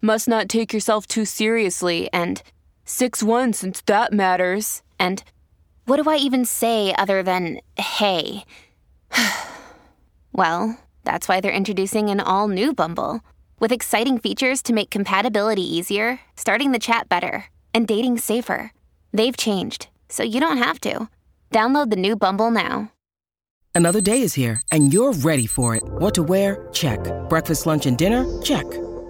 must 0.00 0.28
not 0.28 0.48
take 0.48 0.72
yourself 0.72 1.06
too 1.06 1.24
seriously 1.24 2.08
and 2.12 2.42
6 2.84 3.22
1 3.22 3.52
since 3.52 3.80
that 3.82 4.12
matters. 4.12 4.82
And 4.98 5.22
what 5.86 6.02
do 6.02 6.10
I 6.10 6.16
even 6.16 6.44
say 6.44 6.94
other 6.96 7.22
than 7.22 7.60
hey? 7.76 8.44
well, 10.32 10.78
that's 11.04 11.28
why 11.28 11.40
they're 11.40 11.52
introducing 11.52 12.10
an 12.10 12.20
all 12.20 12.48
new 12.48 12.72
Bumble 12.72 13.20
with 13.58 13.72
exciting 13.72 14.18
features 14.18 14.62
to 14.62 14.72
make 14.72 14.90
compatibility 14.90 15.62
easier, 15.62 16.20
starting 16.36 16.72
the 16.72 16.78
chat 16.78 17.08
better, 17.08 17.46
and 17.72 17.86
dating 17.86 18.18
safer. 18.18 18.72
They've 19.12 19.36
changed, 19.36 19.88
so 20.08 20.22
you 20.22 20.40
don't 20.40 20.58
have 20.58 20.80
to. 20.80 21.08
Download 21.50 21.90
the 21.90 21.96
new 21.96 22.16
Bumble 22.16 22.50
now. 22.50 22.92
Another 23.74 24.00
day 24.00 24.22
is 24.22 24.34
here, 24.34 24.60
and 24.72 24.92
you're 24.92 25.12
ready 25.12 25.46
for 25.46 25.74
it. 25.76 25.82
What 25.84 26.14
to 26.14 26.22
wear? 26.22 26.68
Check. 26.72 27.00
Breakfast, 27.28 27.66
lunch, 27.66 27.86
and 27.86 27.96
dinner? 27.96 28.24
Check. 28.42 28.64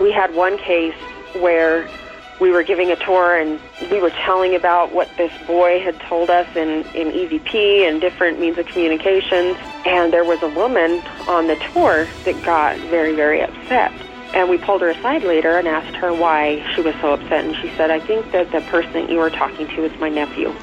We 0.00 0.10
had 0.10 0.34
one 0.34 0.56
case 0.56 0.94
where 1.34 1.86
we 2.40 2.50
were 2.50 2.62
giving 2.62 2.90
a 2.90 2.96
tour 2.96 3.36
and 3.36 3.60
we 3.90 4.00
were 4.00 4.10
telling 4.10 4.54
about 4.54 4.92
what 4.92 5.08
this 5.18 5.30
boy 5.46 5.78
had 5.80 6.00
told 6.00 6.30
us 6.30 6.48
in, 6.56 6.86
in 6.94 7.12
EVP 7.12 7.86
and 7.86 8.00
different 8.00 8.40
means 8.40 8.56
of 8.56 8.64
communications. 8.66 9.58
And 9.84 10.10
there 10.10 10.24
was 10.24 10.42
a 10.42 10.48
woman 10.48 11.02
on 11.28 11.48
the 11.48 11.56
tour 11.72 12.08
that 12.24 12.42
got 12.42 12.78
very, 12.88 13.14
very 13.14 13.42
upset. 13.42 13.92
And 14.32 14.48
we 14.48 14.56
pulled 14.56 14.80
her 14.80 14.88
aside 14.88 15.22
later 15.22 15.58
and 15.58 15.68
asked 15.68 15.96
her 15.96 16.14
why 16.14 16.64
she 16.74 16.80
was 16.80 16.94
so 17.02 17.12
upset. 17.12 17.44
And 17.44 17.54
she 17.56 17.68
said, 17.76 17.90
I 17.90 18.00
think 18.00 18.32
that 18.32 18.50
the 18.52 18.62
person 18.70 18.92
that 18.92 19.10
you 19.10 19.18
were 19.18 19.30
talking 19.30 19.66
to 19.68 19.84
is 19.84 20.00
my 20.00 20.08
nephew. 20.08 20.54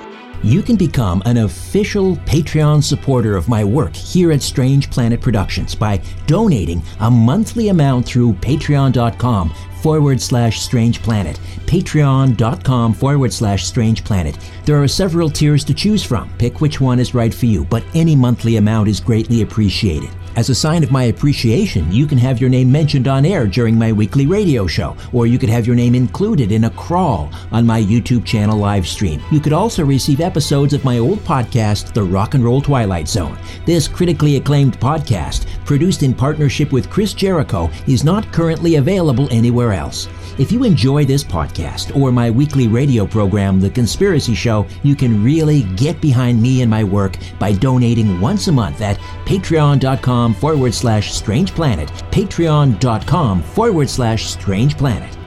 You 0.47 0.61
can 0.61 0.77
become 0.77 1.21
an 1.25 1.39
official 1.39 2.15
Patreon 2.15 2.81
supporter 2.81 3.35
of 3.35 3.49
my 3.49 3.65
work 3.65 3.93
here 3.93 4.31
at 4.31 4.41
Strange 4.41 4.89
Planet 4.89 5.19
Productions 5.19 5.75
by 5.75 6.01
donating 6.25 6.81
a 7.01 7.11
monthly 7.11 7.67
amount 7.67 8.05
through 8.05 8.31
patreon.com 8.35 9.53
forward 9.81 10.21
slash 10.21 10.61
strange 10.61 11.01
planet. 11.01 11.39
Patreon.com 11.65 12.93
forward 12.93 13.33
slash 13.33 13.65
strange 13.65 14.03
planet. 14.03 14.37
There 14.65 14.81
are 14.81 14.87
several 14.87 15.29
tiers 15.29 15.63
to 15.65 15.73
choose 15.73 16.03
from. 16.03 16.29
Pick 16.37 16.61
which 16.61 16.79
one 16.81 16.99
is 16.99 17.13
right 17.13 17.33
for 17.33 17.45
you, 17.45 17.65
but 17.65 17.83
any 17.93 18.15
monthly 18.15 18.57
amount 18.57 18.89
is 18.89 18.99
greatly 18.99 19.41
appreciated. 19.41 20.09
As 20.37 20.49
a 20.49 20.55
sign 20.55 20.83
of 20.83 20.91
my 20.91 21.05
appreciation, 21.05 21.91
you 21.91 22.05
can 22.05 22.19
have 22.19 22.39
your 22.39 22.51
name 22.51 22.71
mentioned 22.71 23.07
on 23.07 23.25
air 23.25 23.47
during 23.47 23.75
my 23.75 23.91
weekly 23.91 24.27
radio 24.27 24.67
show, 24.67 24.95
or 25.11 25.25
you 25.25 25.39
could 25.39 25.49
have 25.49 25.65
your 25.65 25.75
name 25.75 25.95
included 25.95 26.51
in 26.51 26.65
a 26.65 26.69
crawl 26.69 27.31
on 27.51 27.65
my 27.65 27.81
YouTube 27.81 28.23
channel 28.23 28.55
live 28.55 28.87
stream. 28.87 29.19
You 29.31 29.39
could 29.39 29.51
also 29.51 29.83
receive 29.83 30.21
episodes 30.21 30.73
of 30.73 30.85
my 30.85 30.99
old 30.99 31.17
podcast, 31.21 31.91
The 31.91 32.03
Rock 32.03 32.35
and 32.35 32.43
Roll 32.43 32.61
Twilight 32.61 33.07
Zone. 33.07 33.35
This 33.65 33.87
critically 33.87 34.35
acclaimed 34.35 34.79
podcast, 34.79 35.47
produced 35.65 36.03
in 36.03 36.13
partnership 36.13 36.71
with 36.71 36.87
Chris 36.91 37.13
Jericho, 37.13 37.71
is 37.87 38.03
not 38.03 38.31
currently 38.31 38.75
available 38.75 39.27
anywhere 39.31 39.66
else. 39.73 40.07
If 40.37 40.51
you 40.51 40.63
enjoy 40.63 41.05
this 41.05 41.23
podcast 41.23 41.95
or 41.95 42.11
my 42.11 42.29
weekly 42.29 42.67
radio 42.67 43.07
program, 43.07 43.59
The 43.59 43.69
Conspiracy 43.69 44.35
Show, 44.35 44.67
you 44.83 44.95
can 44.95 45.23
really 45.23 45.63
get 45.75 45.99
behind 45.99 46.41
me 46.41 46.61
and 46.61 46.69
my 46.69 46.83
work 46.83 47.17
by 47.39 47.53
donating 47.53 48.21
once 48.21 48.47
a 48.47 48.51
month 48.51 48.81
at 48.81 48.97
patreon.com 49.25 50.33
forward 50.35 50.73
slash 50.73 51.13
strange 51.13 51.51
planet. 51.53 51.89
Patreon.com 52.11 53.41
forward 53.41 53.89
slash 53.89 54.27
strange 54.27 54.77
planet. 54.77 55.17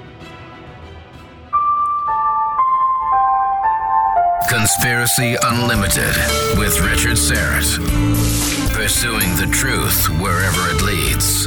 Conspiracy 4.51 5.37
Unlimited 5.45 6.17
with 6.59 6.81
Richard 6.81 7.17
Syrett. 7.17 7.78
Pursuing 8.72 9.37
the 9.37 9.49
truth 9.53 10.09
wherever 10.21 10.71
it 10.71 10.83
leads. 10.83 11.47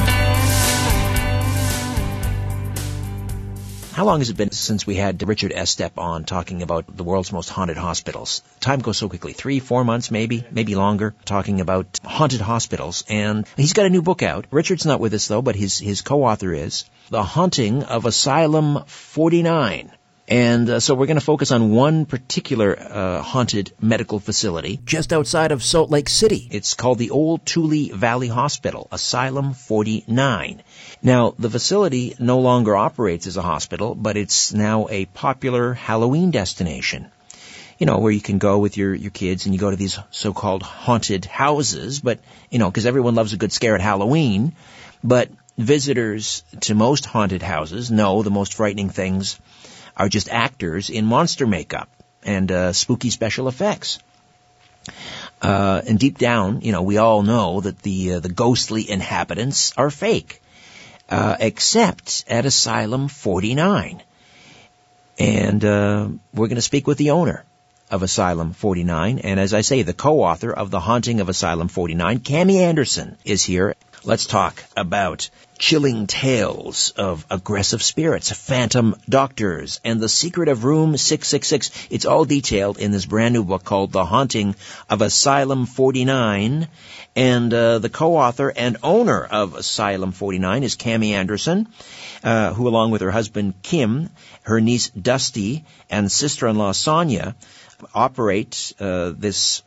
How 3.93 4.05
long 4.05 4.19
has 4.19 4.29
it 4.29 4.37
been 4.37 4.51
since 4.51 4.87
we 4.87 4.95
had 4.95 5.27
Richard 5.27 5.51
Estep 5.51 5.97
on 5.97 6.23
talking 6.23 6.61
about 6.61 6.85
the 6.95 7.03
world's 7.03 7.33
most 7.33 7.49
haunted 7.49 7.75
hospitals? 7.75 8.41
Time 8.61 8.79
goes 8.79 8.97
so 8.97 9.09
quickly. 9.09 9.33
Three, 9.33 9.59
four 9.59 9.83
months 9.83 10.09
maybe, 10.09 10.45
maybe 10.49 10.75
longer, 10.75 11.13
talking 11.25 11.59
about 11.59 11.99
haunted 12.01 12.39
hospitals. 12.39 13.03
And 13.09 13.45
he's 13.57 13.73
got 13.73 13.85
a 13.85 13.89
new 13.89 14.01
book 14.01 14.23
out. 14.23 14.45
Richard's 14.49 14.85
not 14.85 15.01
with 15.01 15.13
us 15.13 15.27
though, 15.27 15.41
but 15.41 15.57
his, 15.57 15.77
his 15.77 16.01
co-author 16.01 16.53
is. 16.53 16.85
The 17.09 17.21
Haunting 17.21 17.83
of 17.83 18.05
Asylum 18.05 18.85
49. 18.85 19.91
And 20.31 20.69
uh, 20.69 20.79
so 20.79 20.95
we're 20.95 21.07
going 21.07 21.19
to 21.19 21.25
focus 21.25 21.51
on 21.51 21.71
one 21.71 22.05
particular 22.05 22.79
uh, 22.79 23.21
haunted 23.21 23.73
medical 23.81 24.17
facility 24.17 24.79
just 24.85 25.11
outside 25.11 25.51
of 25.51 25.61
Salt 25.61 25.89
Lake 25.89 26.07
City. 26.07 26.47
It's 26.49 26.73
called 26.73 26.99
the 26.99 27.09
Old 27.09 27.45
Tule 27.45 27.93
Valley 27.93 28.29
Hospital, 28.29 28.87
Asylum 28.93 29.53
49. 29.53 30.63
Now, 31.03 31.35
the 31.37 31.49
facility 31.49 32.15
no 32.17 32.39
longer 32.39 32.77
operates 32.77 33.27
as 33.27 33.35
a 33.35 33.41
hospital, 33.41 33.93
but 33.93 34.15
it's 34.15 34.53
now 34.53 34.87
a 34.89 35.03
popular 35.05 35.73
Halloween 35.73 36.31
destination 36.31 37.11
you 37.77 37.87
know, 37.87 37.97
where 37.97 38.11
you 38.11 38.21
can 38.21 38.37
go 38.37 38.59
with 38.59 38.77
your, 38.77 38.93
your 38.93 39.09
kids 39.09 39.47
and 39.47 39.55
you 39.55 39.59
go 39.59 39.71
to 39.71 39.75
these 39.75 39.97
so-called 40.11 40.61
haunted 40.61 41.25
houses, 41.25 41.99
but, 41.99 42.19
you 42.51 42.59
know, 42.59 42.69
because 42.69 42.85
everyone 42.85 43.15
loves 43.15 43.33
a 43.33 43.37
good 43.37 43.51
scare 43.51 43.73
at 43.73 43.81
Halloween, 43.81 44.53
but 45.03 45.31
visitors 45.57 46.43
to 46.59 46.75
most 46.75 47.05
haunted 47.05 47.41
houses 47.41 47.89
know 47.89 48.21
the 48.21 48.29
most 48.29 48.53
frightening 48.53 48.89
things 48.89 49.39
are 49.95 50.09
just 50.09 50.29
actors 50.29 50.89
in 50.89 51.05
monster 51.05 51.47
makeup 51.47 51.89
and 52.23 52.51
uh, 52.51 52.73
spooky 52.73 53.09
special 53.09 53.47
effects. 53.47 53.99
Uh, 55.41 55.81
and 55.87 55.99
deep 55.99 56.17
down, 56.17 56.61
you 56.61 56.71
know, 56.71 56.83
we 56.83 56.97
all 56.97 57.23
know 57.23 57.61
that 57.61 57.79
the 57.79 58.13
uh, 58.13 58.19
the 58.19 58.29
ghostly 58.29 58.89
inhabitants 58.89 59.73
are 59.75 59.89
fake, 59.89 60.41
uh, 61.09 61.35
except 61.39 62.25
at 62.27 62.45
Asylum 62.45 63.07
49. 63.07 64.01
And 65.19 65.65
uh, 65.65 66.07
we're 66.33 66.47
going 66.47 66.55
to 66.55 66.61
speak 66.61 66.87
with 66.87 66.97
the 66.97 67.11
owner 67.11 67.43
of 67.91 68.03
Asylum 68.03 68.53
49. 68.53 69.19
And 69.19 69.39
as 69.39 69.53
I 69.53 69.61
say, 69.61 69.81
the 69.81 69.93
co-author 69.93 70.51
of 70.51 70.71
The 70.71 70.79
Haunting 70.79 71.19
of 71.19 71.29
Asylum 71.29 71.67
49, 71.67 72.19
Cami 72.19 72.61
Andersen, 72.61 73.17
is 73.25 73.43
here. 73.43 73.75
Let's 74.03 74.25
talk 74.25 74.63
about 74.75 75.29
chilling 75.61 76.07
tales 76.07 76.89
of 76.97 77.23
aggressive 77.29 77.83
spirits, 77.83 78.31
phantom 78.31 78.95
doctors, 79.07 79.79
and 79.85 80.01
the 80.01 80.09
secret 80.09 80.49
of 80.49 80.63
room 80.63 80.97
666. 80.97 81.87
It's 81.91 82.05
all 82.05 82.25
detailed 82.25 82.79
in 82.79 82.89
this 82.89 83.05
brand 83.05 83.35
new 83.35 83.43
book 83.43 83.63
called 83.63 83.91
The 83.91 84.03
Haunting 84.03 84.55
of 84.89 85.03
Asylum 85.03 85.67
49. 85.67 86.67
And 87.15 87.53
uh, 87.53 87.77
the 87.77 87.89
co-author 87.89 88.51
and 88.55 88.77
owner 88.81 89.23
of 89.23 89.53
Asylum 89.53 90.13
49 90.13 90.63
is 90.63 90.75
Cami 90.75 91.11
Andersen, 91.11 91.67
uh, 92.23 92.55
who 92.55 92.67
along 92.67 92.89
with 92.89 93.01
her 93.01 93.11
husband 93.11 93.53
Kim, 93.61 94.09
her 94.41 94.59
niece 94.59 94.89
Dusty, 94.89 95.63
and 95.91 96.11
sister-in-law 96.11 96.71
Sonia, 96.71 97.35
operate 97.93 98.73
uh, 98.79 99.13
this 99.15 99.61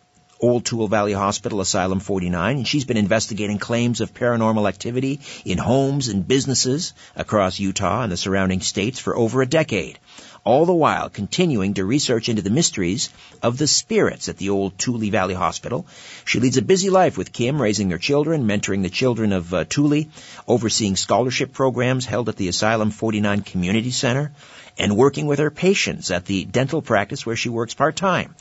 Old 0.44 0.66
Tule 0.66 0.88
Valley 0.88 1.14
Hospital 1.14 1.62
Asylum 1.62 2.00
49, 2.00 2.58
and 2.58 2.68
she's 2.68 2.84
been 2.84 2.98
investigating 2.98 3.58
claims 3.58 4.02
of 4.02 4.12
paranormal 4.12 4.68
activity 4.68 5.20
in 5.46 5.56
homes 5.56 6.08
and 6.08 6.28
businesses 6.28 6.92
across 7.16 7.58
Utah 7.58 8.02
and 8.02 8.12
the 8.12 8.18
surrounding 8.18 8.60
states 8.60 8.98
for 8.98 9.16
over 9.16 9.40
a 9.40 9.46
decade. 9.46 9.98
All 10.44 10.66
the 10.66 10.74
while 10.74 11.08
continuing 11.08 11.72
to 11.74 11.86
research 11.86 12.28
into 12.28 12.42
the 12.42 12.50
mysteries 12.50 13.08
of 13.42 13.56
the 13.56 13.66
spirits 13.66 14.28
at 14.28 14.36
the 14.36 14.50
old 14.50 14.76
Tule 14.76 15.08
Valley 15.10 15.32
Hospital. 15.32 15.86
She 16.26 16.40
leads 16.40 16.58
a 16.58 16.62
busy 16.62 16.90
life 16.90 17.16
with 17.16 17.32
Kim, 17.32 17.62
raising 17.62 17.88
their 17.88 17.96
children, 17.96 18.46
mentoring 18.46 18.82
the 18.82 18.90
children 18.90 19.32
of 19.32 19.54
uh, 19.54 19.64
Tule, 19.64 20.04
overseeing 20.46 20.96
scholarship 20.96 21.54
programs 21.54 22.04
held 22.04 22.28
at 22.28 22.36
the 22.36 22.48
Asylum 22.48 22.90
49 22.90 23.40
Community 23.40 23.90
Center, 23.90 24.32
and 24.76 24.94
working 24.94 25.26
with 25.26 25.38
her 25.38 25.50
patients 25.50 26.10
at 26.10 26.26
the 26.26 26.44
dental 26.44 26.82
practice 26.82 27.24
where 27.24 27.36
she 27.36 27.48
works 27.48 27.72
part-time. 27.72 28.34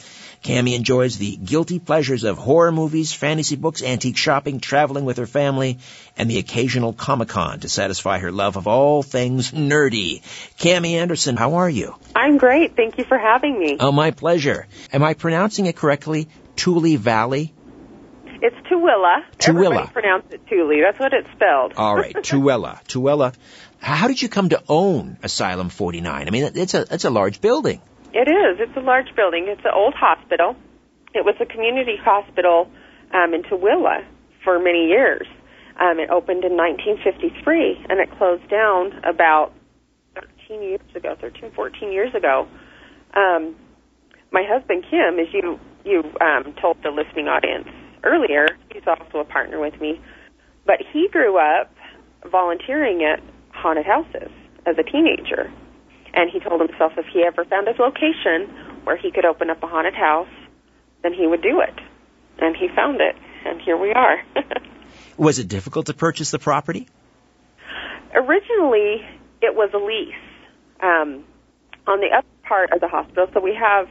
Cami 0.43 0.75
enjoys 0.75 1.17
the 1.17 1.37
guilty 1.37 1.79
pleasures 1.79 2.25
of 2.25 2.37
horror 2.37 2.73
movies, 2.73 3.13
fantasy 3.13 3.55
books, 3.55 3.81
antique 3.81 4.17
shopping, 4.17 4.59
traveling 4.59 5.05
with 5.05 5.17
her 5.17 5.25
family, 5.25 5.77
and 6.17 6.29
the 6.29 6.37
occasional 6.37 6.91
Comic-Con 6.91 7.61
to 7.61 7.69
satisfy 7.69 8.19
her 8.19 8.31
love 8.31 8.57
of 8.57 8.67
all 8.67 9.03
things 9.03 9.53
nerdy. 9.53 10.21
Cami 10.59 10.95
Andersen, 10.95 11.37
how 11.37 11.55
are 11.55 11.69
you? 11.69 11.95
I'm 12.13 12.37
great. 12.37 12.75
Thank 12.75 12.97
you 12.97 13.05
for 13.05 13.17
having 13.17 13.57
me. 13.57 13.77
Oh, 13.79 13.93
my 13.93 14.11
pleasure. 14.11 14.67
Am 14.91 15.01
I 15.01 15.13
pronouncing 15.13 15.65
it 15.65 15.77
correctly? 15.77 16.27
Tule 16.57 16.97
Valley? 16.97 17.53
It's 18.41 18.55
Tooele. 18.67 19.23
Tooele. 19.37 19.47
Everybody 19.47 19.87
pronounce 19.93 20.25
it 20.31 20.41
Thule. 20.49 20.81
That's 20.81 20.99
what 20.99 21.13
it's 21.13 21.31
spelled. 21.31 21.73
All 21.77 21.95
right, 21.95 22.13
Tooele. 22.13 22.83
Tooele. 22.83 23.33
How 23.79 24.09
did 24.09 24.21
you 24.21 24.27
come 24.27 24.49
to 24.49 24.61
own 24.67 25.17
Asylum 25.23 25.69
49? 25.69 26.27
I 26.27 26.29
mean, 26.29 26.51
it's 26.55 26.73
a 26.73 26.85
it's 26.91 27.05
a 27.05 27.09
large 27.09 27.39
building. 27.39 27.81
It 28.13 28.29
is. 28.29 28.61
It's 28.61 28.77
a 28.77 28.81
large 28.81 29.15
building. 29.15 29.47
It's 29.47 29.65
an 29.65 29.71
old 29.73 29.95
hospital. 29.95 30.55
It 31.13 31.25
was 31.25 31.35
a 31.41 31.45
community 31.45 31.97
hospital 31.99 32.69
um, 33.13 33.33
in 33.33 33.41
Tooele 33.43 34.05
for 34.43 34.59
many 34.59 34.85
years. 34.87 35.27
Um, 35.81 35.99
it 35.99 36.09
opened 36.09 36.45
in 36.45 36.53
1953 36.53 37.85
and 37.89 37.99
it 37.99 38.09
closed 38.17 38.47
down 38.49 38.93
about 39.03 39.51
13 40.47 40.61
years 40.61 40.95
ago, 40.95 41.15
13, 41.19 41.51
14 41.55 41.91
years 41.91 42.13
ago. 42.13 42.47
Um, 43.15 43.55
my 44.31 44.43
husband 44.45 44.85
Kim, 44.89 45.19
as 45.19 45.33
you 45.33 45.59
you 45.85 46.03
um, 46.21 46.53
told 46.61 46.77
the 46.81 46.89
listening 46.89 47.27
audience 47.27 47.67
earlier, 48.03 48.47
he's 48.71 48.83
also 48.87 49.19
a 49.19 49.25
partner 49.25 49.59
with 49.59 49.79
me, 49.81 49.99
but 50.65 50.77
he 50.93 51.09
grew 51.11 51.37
up 51.37 51.73
volunteering 52.31 53.03
at 53.03 53.19
haunted 53.51 53.85
houses 53.85 54.31
as 54.65 54.75
a 54.79 54.83
teenager. 54.83 55.51
And 56.13 56.29
he 56.29 56.39
told 56.39 56.61
himself 56.61 56.93
if 56.97 57.05
he 57.11 57.23
ever 57.23 57.43
found 57.45 57.67
a 57.67 57.81
location 57.81 58.53
where 58.83 58.97
he 58.97 59.11
could 59.11 59.25
open 59.25 59.49
up 59.49 59.61
a 59.63 59.67
haunted 59.67 59.95
house, 59.95 60.27
then 61.01 61.13
he 61.13 61.27
would 61.27 61.41
do 61.41 61.61
it. 61.61 61.73
And 62.39 62.55
he 62.55 62.67
found 62.75 63.01
it, 63.01 63.15
and 63.45 63.61
here 63.61 63.77
we 63.77 63.91
are. 63.91 64.21
was 65.17 65.39
it 65.39 65.47
difficult 65.47 65.87
to 65.87 65.93
purchase 65.93 66.31
the 66.31 66.39
property? 66.39 66.87
Originally, 68.13 69.01
it 69.41 69.55
was 69.55 69.71
a 69.73 69.77
lease 69.77 70.13
um, 70.81 71.23
on 71.87 71.99
the 71.99 72.09
upper 72.15 72.27
part 72.43 72.71
of 72.71 72.79
the 72.79 72.87
hospital. 72.87 73.27
So 73.33 73.39
we 73.39 73.55
have 73.55 73.87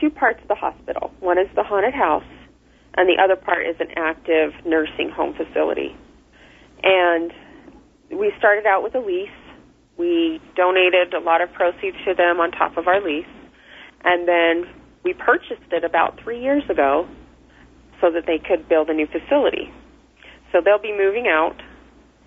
two 0.00 0.10
parts 0.10 0.40
of 0.42 0.48
the 0.48 0.54
hospital. 0.54 1.12
One 1.20 1.38
is 1.38 1.48
the 1.54 1.62
haunted 1.62 1.94
house, 1.94 2.24
and 2.96 3.08
the 3.08 3.22
other 3.22 3.36
part 3.36 3.66
is 3.66 3.76
an 3.80 3.88
active 3.96 4.52
nursing 4.64 5.10
home 5.10 5.34
facility. 5.34 5.94
And 6.82 7.32
we 8.10 8.32
started 8.38 8.66
out 8.66 8.82
with 8.82 8.94
a 8.94 9.00
lease. 9.00 9.28
We 10.00 10.40
donated 10.56 11.12
a 11.12 11.20
lot 11.20 11.42
of 11.42 11.52
proceeds 11.52 11.98
to 12.06 12.14
them 12.14 12.40
on 12.40 12.52
top 12.52 12.78
of 12.78 12.88
our 12.88 13.02
lease. 13.02 13.26
And 14.02 14.26
then 14.26 14.66
we 15.02 15.12
purchased 15.12 15.70
it 15.70 15.84
about 15.84 16.18
three 16.22 16.40
years 16.42 16.62
ago 16.70 17.06
so 18.00 18.10
that 18.10 18.24
they 18.26 18.38
could 18.38 18.66
build 18.66 18.88
a 18.88 18.94
new 18.94 19.06
facility. 19.06 19.70
So 20.52 20.62
they'll 20.64 20.78
be 20.78 20.96
moving 20.96 21.28
out 21.28 21.60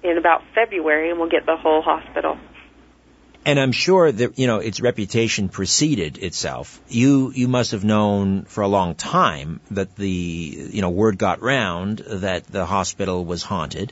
in 0.04 0.20
about 0.20 0.44
February 0.54 1.10
and 1.10 1.20
we'll 1.20 1.32
get 1.32 1.48
the 1.48 1.58
whole 1.58 1.82
hospital. 1.82 2.38
And 3.44 3.60
I'm 3.60 3.72
sure 3.72 4.12
that, 4.12 4.38
you 4.38 4.46
know, 4.46 4.60
its 4.60 4.80
reputation 4.80 5.50
preceded 5.50 6.20
itself. 6.20 6.80
You, 6.88 7.32
you 7.34 7.48
must 7.48 7.72
have 7.72 7.84
known 7.84 8.44
for 8.44 8.62
a 8.62 8.68
long 8.68 8.94
time 8.94 9.62
that 9.72 9.96
the, 9.96 10.08
you 10.08 10.82
know, 10.84 10.92
word 10.92 11.18
got 11.18 11.42
round 11.42 11.98
that 12.08 12.46
the 12.46 12.68
hospital 12.68 13.26
was 13.26 13.42
haunted. 13.42 13.92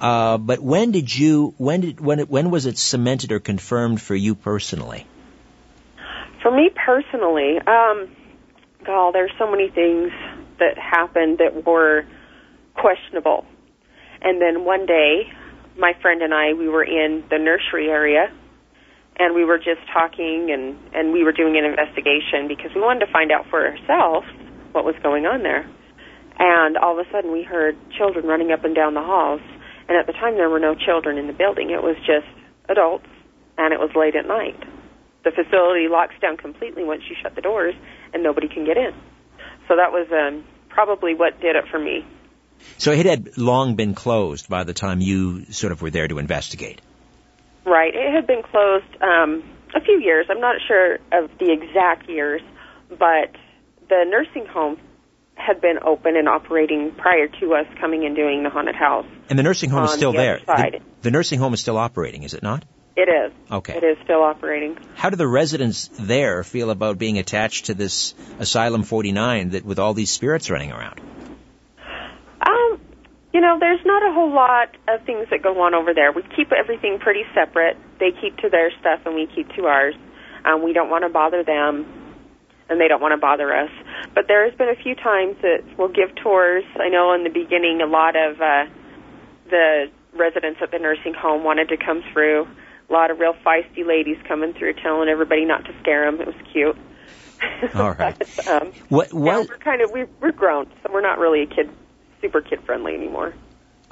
Uh, 0.00 0.38
but 0.38 0.60
when 0.60 0.92
did 0.92 1.14
you 1.14 1.54
when 1.58 1.80
did 1.80 2.00
when 2.00 2.20
it, 2.20 2.30
when 2.30 2.50
was 2.50 2.66
it 2.66 2.78
cemented 2.78 3.32
or 3.32 3.40
confirmed 3.40 4.00
for 4.00 4.14
you 4.14 4.34
personally? 4.34 5.06
For 6.42 6.52
me 6.52 6.70
personally, 6.74 7.58
um, 7.58 8.08
God, 8.84 9.12
there's 9.12 9.32
so 9.38 9.50
many 9.50 9.68
things 9.68 10.12
that 10.60 10.78
happened 10.78 11.38
that 11.38 11.66
were 11.66 12.06
questionable. 12.74 13.44
And 14.22 14.40
then 14.40 14.64
one 14.64 14.86
day, 14.86 15.32
my 15.76 15.94
friend 16.00 16.22
and 16.22 16.32
I, 16.32 16.52
we 16.54 16.68
were 16.68 16.84
in 16.84 17.24
the 17.28 17.38
nursery 17.38 17.88
area, 17.88 18.32
and 19.16 19.34
we 19.34 19.44
were 19.44 19.58
just 19.58 19.80
talking, 19.92 20.50
and 20.52 20.78
and 20.94 21.12
we 21.12 21.24
were 21.24 21.32
doing 21.32 21.56
an 21.56 21.64
investigation 21.64 22.46
because 22.46 22.70
we 22.72 22.80
wanted 22.80 23.04
to 23.04 23.12
find 23.12 23.32
out 23.32 23.46
for 23.50 23.66
ourselves 23.66 24.28
what 24.70 24.84
was 24.84 24.94
going 25.02 25.26
on 25.26 25.42
there. 25.42 25.68
And 26.38 26.76
all 26.76 26.98
of 26.98 27.04
a 27.04 27.10
sudden, 27.10 27.32
we 27.32 27.42
heard 27.42 27.76
children 27.96 28.26
running 28.26 28.52
up 28.52 28.62
and 28.64 28.76
down 28.76 28.94
the 28.94 29.02
halls 29.02 29.40
and 29.88 29.96
at 29.96 30.06
the 30.06 30.12
time, 30.12 30.34
there 30.34 30.50
were 30.50 30.60
no 30.60 30.74
children 30.74 31.16
in 31.18 31.26
the 31.26 31.32
building. 31.32 31.70
It 31.70 31.82
was 31.82 31.96
just 31.98 32.26
adults, 32.68 33.08
and 33.56 33.72
it 33.72 33.80
was 33.80 33.90
late 33.96 34.14
at 34.14 34.26
night. 34.26 34.58
The 35.24 35.30
facility 35.30 35.88
locks 35.88 36.14
down 36.20 36.36
completely 36.36 36.84
once 36.84 37.02
you 37.08 37.16
shut 37.20 37.34
the 37.34 37.40
doors, 37.40 37.74
and 38.12 38.22
nobody 38.22 38.48
can 38.48 38.64
get 38.64 38.76
in. 38.76 38.92
So 39.66 39.76
that 39.76 39.92
was 39.92 40.06
um, 40.12 40.44
probably 40.68 41.14
what 41.14 41.40
did 41.40 41.56
it 41.56 41.64
for 41.70 41.78
me. 41.78 42.04
So 42.76 42.92
it 42.92 43.06
had 43.06 43.36
long 43.38 43.76
been 43.76 43.94
closed 43.94 44.48
by 44.48 44.64
the 44.64 44.74
time 44.74 45.00
you 45.00 45.44
sort 45.52 45.72
of 45.72 45.80
were 45.80 45.90
there 45.90 46.08
to 46.08 46.18
investigate. 46.18 46.80
Right. 47.64 47.94
It 47.94 48.12
had 48.12 48.26
been 48.26 48.42
closed 48.42 49.02
um, 49.02 49.42
a 49.74 49.80
few 49.80 50.00
years. 50.00 50.26
I'm 50.28 50.40
not 50.40 50.56
sure 50.66 50.98
of 51.12 51.30
the 51.38 51.52
exact 51.52 52.08
years, 52.08 52.42
but 52.88 53.36
the 53.88 54.04
nursing 54.08 54.46
home 54.46 54.78
had 55.38 55.60
been 55.60 55.78
open 55.82 56.16
and 56.16 56.28
operating 56.28 56.90
prior 56.92 57.28
to 57.28 57.54
us 57.54 57.66
coming 57.80 58.04
and 58.04 58.14
doing 58.14 58.42
the 58.42 58.50
haunted 58.50 58.74
house. 58.74 59.06
And 59.30 59.38
the 59.38 59.42
nursing 59.42 59.70
home 59.70 59.84
is 59.84 59.92
still 59.92 60.12
the 60.12 60.18
there. 60.18 60.40
The, 60.44 60.80
the, 61.02 61.10
nursing 61.10 61.38
home 61.38 61.54
is 61.54 61.60
still 61.60 61.78
operating, 61.78 62.24
is 62.24 62.34
it 62.34 62.42
not? 62.42 62.64
It 62.96 63.08
is. 63.08 63.32
Okay. 63.50 63.76
It 63.76 63.84
is 63.84 63.96
still 64.02 64.22
operating. 64.22 64.76
How 64.96 65.10
do 65.10 65.16
the 65.16 65.28
residents 65.28 65.88
there 65.88 66.42
feel 66.42 66.70
about 66.70 66.98
being 66.98 67.18
attached 67.18 67.66
to 67.66 67.74
this 67.74 68.14
Asylum 68.40 68.82
49 68.82 69.50
that 69.50 69.64
with 69.64 69.78
all 69.78 69.94
these 69.94 70.10
spirits 70.10 70.50
running 70.50 70.72
around? 70.72 71.00
Um, 72.40 72.80
you 73.32 73.40
know, 73.40 73.58
there's 73.60 73.84
not 73.84 74.02
a 74.02 74.12
whole 74.12 74.34
lot 74.34 74.76
of 74.88 75.04
things 75.04 75.28
that 75.30 75.42
go 75.42 75.60
on 75.62 75.74
over 75.74 75.94
there. 75.94 76.10
We 76.10 76.22
keep 76.34 76.50
everything 76.50 76.98
pretty 76.98 77.22
separate. 77.34 77.76
They 78.00 78.10
keep 78.10 78.36
to 78.38 78.48
their 78.48 78.72
stuff 78.80 79.00
and 79.06 79.14
we 79.14 79.28
keep 79.32 79.54
to 79.54 79.66
ours. 79.66 79.94
Um, 80.44 80.64
we 80.64 80.72
don't 80.72 80.90
want 80.90 81.04
to 81.04 81.08
bother 81.08 81.44
them, 81.44 81.86
and 82.68 82.80
they 82.80 82.88
don't 82.88 83.00
want 83.00 83.12
to 83.12 83.18
bother 83.18 83.54
us. 83.54 83.70
But 84.14 84.28
there 84.28 84.48
has 84.48 84.56
been 84.56 84.68
a 84.68 84.76
few 84.76 84.94
times 84.94 85.36
that 85.42 85.64
we'll 85.76 85.88
give 85.88 86.14
tours. 86.16 86.64
I 86.76 86.88
know 86.88 87.12
in 87.14 87.24
the 87.24 87.30
beginning, 87.30 87.80
a 87.80 87.86
lot 87.86 88.16
of 88.16 88.40
uh, 88.40 88.66
the 89.48 89.90
residents 90.12 90.60
at 90.62 90.70
the 90.70 90.78
nursing 90.78 91.14
home 91.14 91.44
wanted 91.44 91.68
to 91.68 91.76
come 91.76 92.02
through. 92.12 92.46
A 92.88 92.92
lot 92.92 93.10
of 93.10 93.18
real 93.18 93.34
feisty 93.34 93.86
ladies 93.86 94.16
coming 94.26 94.54
through, 94.54 94.74
telling 94.74 95.08
everybody 95.08 95.44
not 95.44 95.64
to 95.64 95.74
scare 95.80 96.10
them. 96.10 96.20
It 96.20 96.26
was 96.26 96.36
cute. 96.52 96.76
All 97.74 97.92
right. 97.92 98.18
but, 98.36 98.48
um, 98.48 98.72
What? 98.88 99.12
What? 99.12 99.48
we're 99.48 99.58
kind 99.58 99.82
of 99.82 99.90
we, 99.90 100.04
we're 100.20 100.32
grown, 100.32 100.66
so 100.82 100.92
we're 100.92 101.02
not 101.02 101.18
really 101.18 101.42
a 101.42 101.46
kid, 101.46 101.70
super 102.20 102.40
kid 102.40 102.60
friendly 102.64 102.94
anymore. 102.94 103.34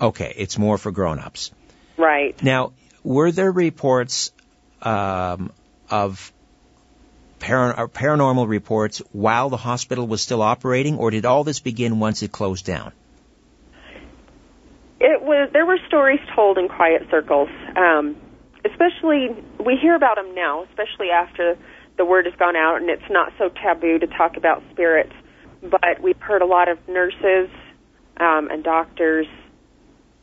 Okay, 0.00 0.33
it's 0.37 0.59
more 0.59 0.76
for 0.76 0.90
grown-ups. 0.90 1.52
Right. 1.97 2.42
Now, 2.42 2.73
were 3.02 3.33
there 3.33 3.50
reports 3.50 4.33
um, 4.83 5.52
of 5.90 6.33
paran- 7.38 7.75
paranormal 7.88 8.49
reports 8.49 9.02
while 9.12 9.49
the 9.49 9.57
hospital 9.57 10.07
was 10.07 10.23
still 10.23 10.43
operating, 10.43 10.99
or 10.99 11.11
did 11.11 11.25
all 11.25 11.45
this 11.45 11.61
begin 11.61 11.99
once 11.99 12.23
it 12.23 12.33
closed 12.33 12.64
down? 12.66 12.93
It 14.99 15.23
was 15.23 15.50
there 15.52 15.66
were 15.66 15.78
stories 15.88 16.21
told 16.35 16.59
in 16.59 16.69
quiet 16.69 17.02
circles. 17.11 17.50
Um, 17.76 18.16
especially 18.64 19.28
we 19.64 19.76
hear 19.76 19.95
about 19.95 20.16
them 20.16 20.35
now, 20.35 20.64
especially 20.64 21.11
after 21.11 21.59
the 21.97 22.05
word 22.05 22.26
has 22.26 22.35
gone 22.35 22.57
out 22.57 22.81
and 22.81 22.90
it's 22.90 23.11
not 23.11 23.33
so 23.38 23.49
taboo 23.49 23.99
to 23.99 24.07
talk 24.07 24.37
about 24.37 24.62
spirits. 24.73 25.12
But 25.62 26.00
we've 26.00 26.21
heard 26.21 26.43
a 26.43 26.47
lot 26.47 26.69
of 26.69 26.78
nurses 26.88 27.50
um, 28.19 28.49
and 28.50 28.62
doctors 28.62 29.26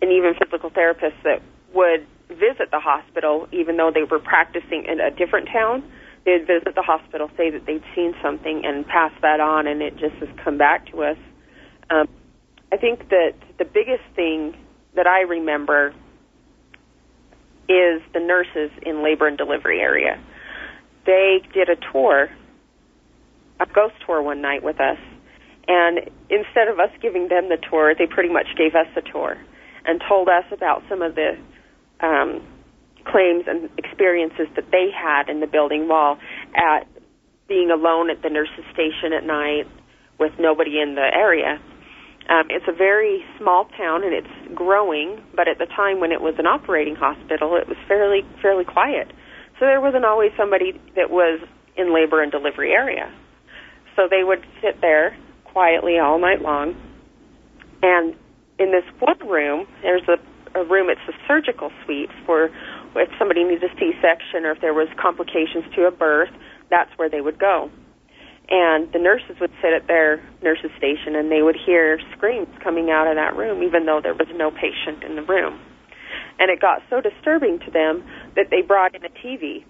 and 0.02 0.12
even 0.12 0.34
physical 0.34 0.70
therapists 0.70 1.22
that 1.24 1.42
would 1.74 2.06
visit 2.30 2.72
the 2.72 2.80
hospital 2.80 3.48
even 3.52 3.78
though 3.78 3.92
they 3.94 4.04
were 4.04 4.20
practicing 4.20 4.86
in 4.86 5.00
a 5.00 5.12
different 5.12 5.50
town. 5.50 5.84
They'd 6.26 6.48
visit 6.48 6.76
the 6.76 6.82
hospital, 6.82 7.30
say 7.36 7.50
that 7.50 7.66
they'd 7.66 7.84
seen 7.96 8.14
something, 8.22 8.64
and 8.66 8.88
pass 8.88 9.12
that 9.22 9.40
on, 9.40 9.68
and 9.68 9.82
it 9.82 9.98
just 9.98 10.16
has 10.16 10.30
come 10.44 10.58
back 10.58 10.90
to 10.92 11.04
us. 11.04 11.18
Um, 11.90 12.08
I 12.72 12.78
think 12.78 13.10
that 13.10 13.34
the 13.60 13.66
biggest 13.66 14.04
thing 14.16 14.56
that 14.96 15.06
I 15.06 15.22
remember 15.22 15.94
is 17.68 18.02
the 18.14 18.20
nurses 18.20 18.72
in 18.86 19.04
labor 19.04 19.28
and 19.28 19.38
delivery 19.38 19.80
area. 19.80 20.22
They 21.06 21.42
did 21.54 21.70
a 21.70 21.76
tour, 21.92 22.30
a 23.60 23.66
ghost 23.66 23.96
tour 24.06 24.22
one 24.22 24.42
night 24.42 24.64
with 24.64 24.80
us, 24.80 24.98
and 25.68 26.00
instead 26.30 26.68
of 26.68 26.80
us 26.80 26.90
giving 27.02 27.28
them 27.28 27.50
the 27.50 27.58
tour, 27.70 27.94
they 27.98 28.08
pretty 28.08 28.30
much 28.30 28.48
gave 28.58 28.76
us 28.76 28.88
the 28.96 29.02
tour 29.02 29.38
and 29.86 30.02
told 30.08 30.30
us 30.30 30.46
about 30.52 30.84
some 30.90 31.02
of 31.02 31.16
the 31.16 31.38
um, 32.00 32.46
claims 33.06 33.46
and 33.48 33.70
experiences 33.78 34.48
that 34.56 34.72
they 34.72 34.90
had 34.92 35.30
in 35.30 35.40
the 35.40 35.48
building 35.48 35.88
wall 35.88 36.18
at 36.56 36.88
being 37.48 37.70
alone 37.72 38.10
at 38.10 38.22
the 38.22 38.30
nurses 38.30 38.66
station 38.74 39.14
at 39.14 39.26
night 39.26 39.68
with 40.20 40.32
nobody 40.40 40.80
in 40.80 40.96
the 40.96 41.10
area. 41.14 41.60
Um, 42.30 42.48
it's 42.50 42.66
a 42.68 42.74
very 42.74 43.24
small 43.38 43.66
town 43.78 44.04
and 44.04 44.14
it's 44.14 44.56
growing, 44.56 45.22
but 45.36 45.48
at 45.48 45.58
the 45.58 45.66
time 45.66 46.00
when 46.00 46.12
it 46.12 46.22
was 46.22 46.36
an 46.40 46.48
operating 46.48 46.96
hospital, 46.96 47.58
it 47.58 47.68
was 47.68 47.78
fairly 47.88 48.22
fairly 48.42 48.64
quiet. 48.64 49.12
So 49.60 49.66
there 49.66 49.82
wasn't 49.82 50.06
always 50.06 50.32
somebody 50.38 50.72
that 50.96 51.10
was 51.10 51.42
in 51.76 51.94
labor 51.94 52.22
and 52.24 52.32
delivery 52.32 52.72
area. 52.72 53.12
So 53.96 54.08
they 54.10 54.24
would 54.24 54.44
sit 54.62 54.80
there 54.82 55.18
quietly 55.46 56.00
all 56.00 56.18
night 56.18 56.42
long. 56.42 56.76
And 57.82 58.16
in 58.58 58.72
this 58.72 58.86
one 59.00 59.20
room, 59.28 59.68
there's 59.82 60.08
a, 60.08 60.18
a 60.60 60.66
room. 60.66 60.90
It's 60.90 61.02
a 61.08 61.14
surgical 61.28 61.72
suite 61.84 62.10
for 62.26 62.50
if 62.96 63.10
somebody 63.18 63.44
needs 63.44 63.64
a 63.64 63.72
C-section 63.80 64.46
or 64.46 64.52
if 64.52 64.62
there 64.62 64.74
was 64.74 64.88
complications 65.02 65.66
to 65.76 65.86
a 65.86 65.92
birth. 65.92 66.32
That's 66.70 66.92
where 66.98 67.10
they 67.10 67.22
would 67.22 67.40
go. 67.40 67.70
And 68.50 68.92
the 68.92 69.00
nurses 69.00 69.38
would 69.40 69.52
sit 69.62 69.74
at 69.74 69.88
their 69.88 70.22
nurses 70.42 70.72
station 70.78 71.16
and 71.16 71.32
they 71.32 71.42
would 71.42 71.56
hear 71.56 72.00
screams 72.16 72.50
coming 72.64 72.90
out 72.90 73.08
of 73.08 73.16
that 73.16 73.36
room 73.36 73.64
even 73.64 73.86
though 73.86 74.02
there 74.02 74.14
was 74.14 74.28
no 74.36 74.52
patient 74.52 75.04
in 75.04 75.16
the 75.16 75.24
room. 75.24 75.60
And 76.40 76.52
it 76.52 76.60
got 76.60 76.82
so 76.90 77.00
disturbing 77.00 77.60
to 77.66 77.72
them 77.72 78.04
that 78.36 78.50
they 78.52 78.62
brought 78.62 78.96
in 78.96 79.06
a 79.06 79.10
TV 79.10 79.64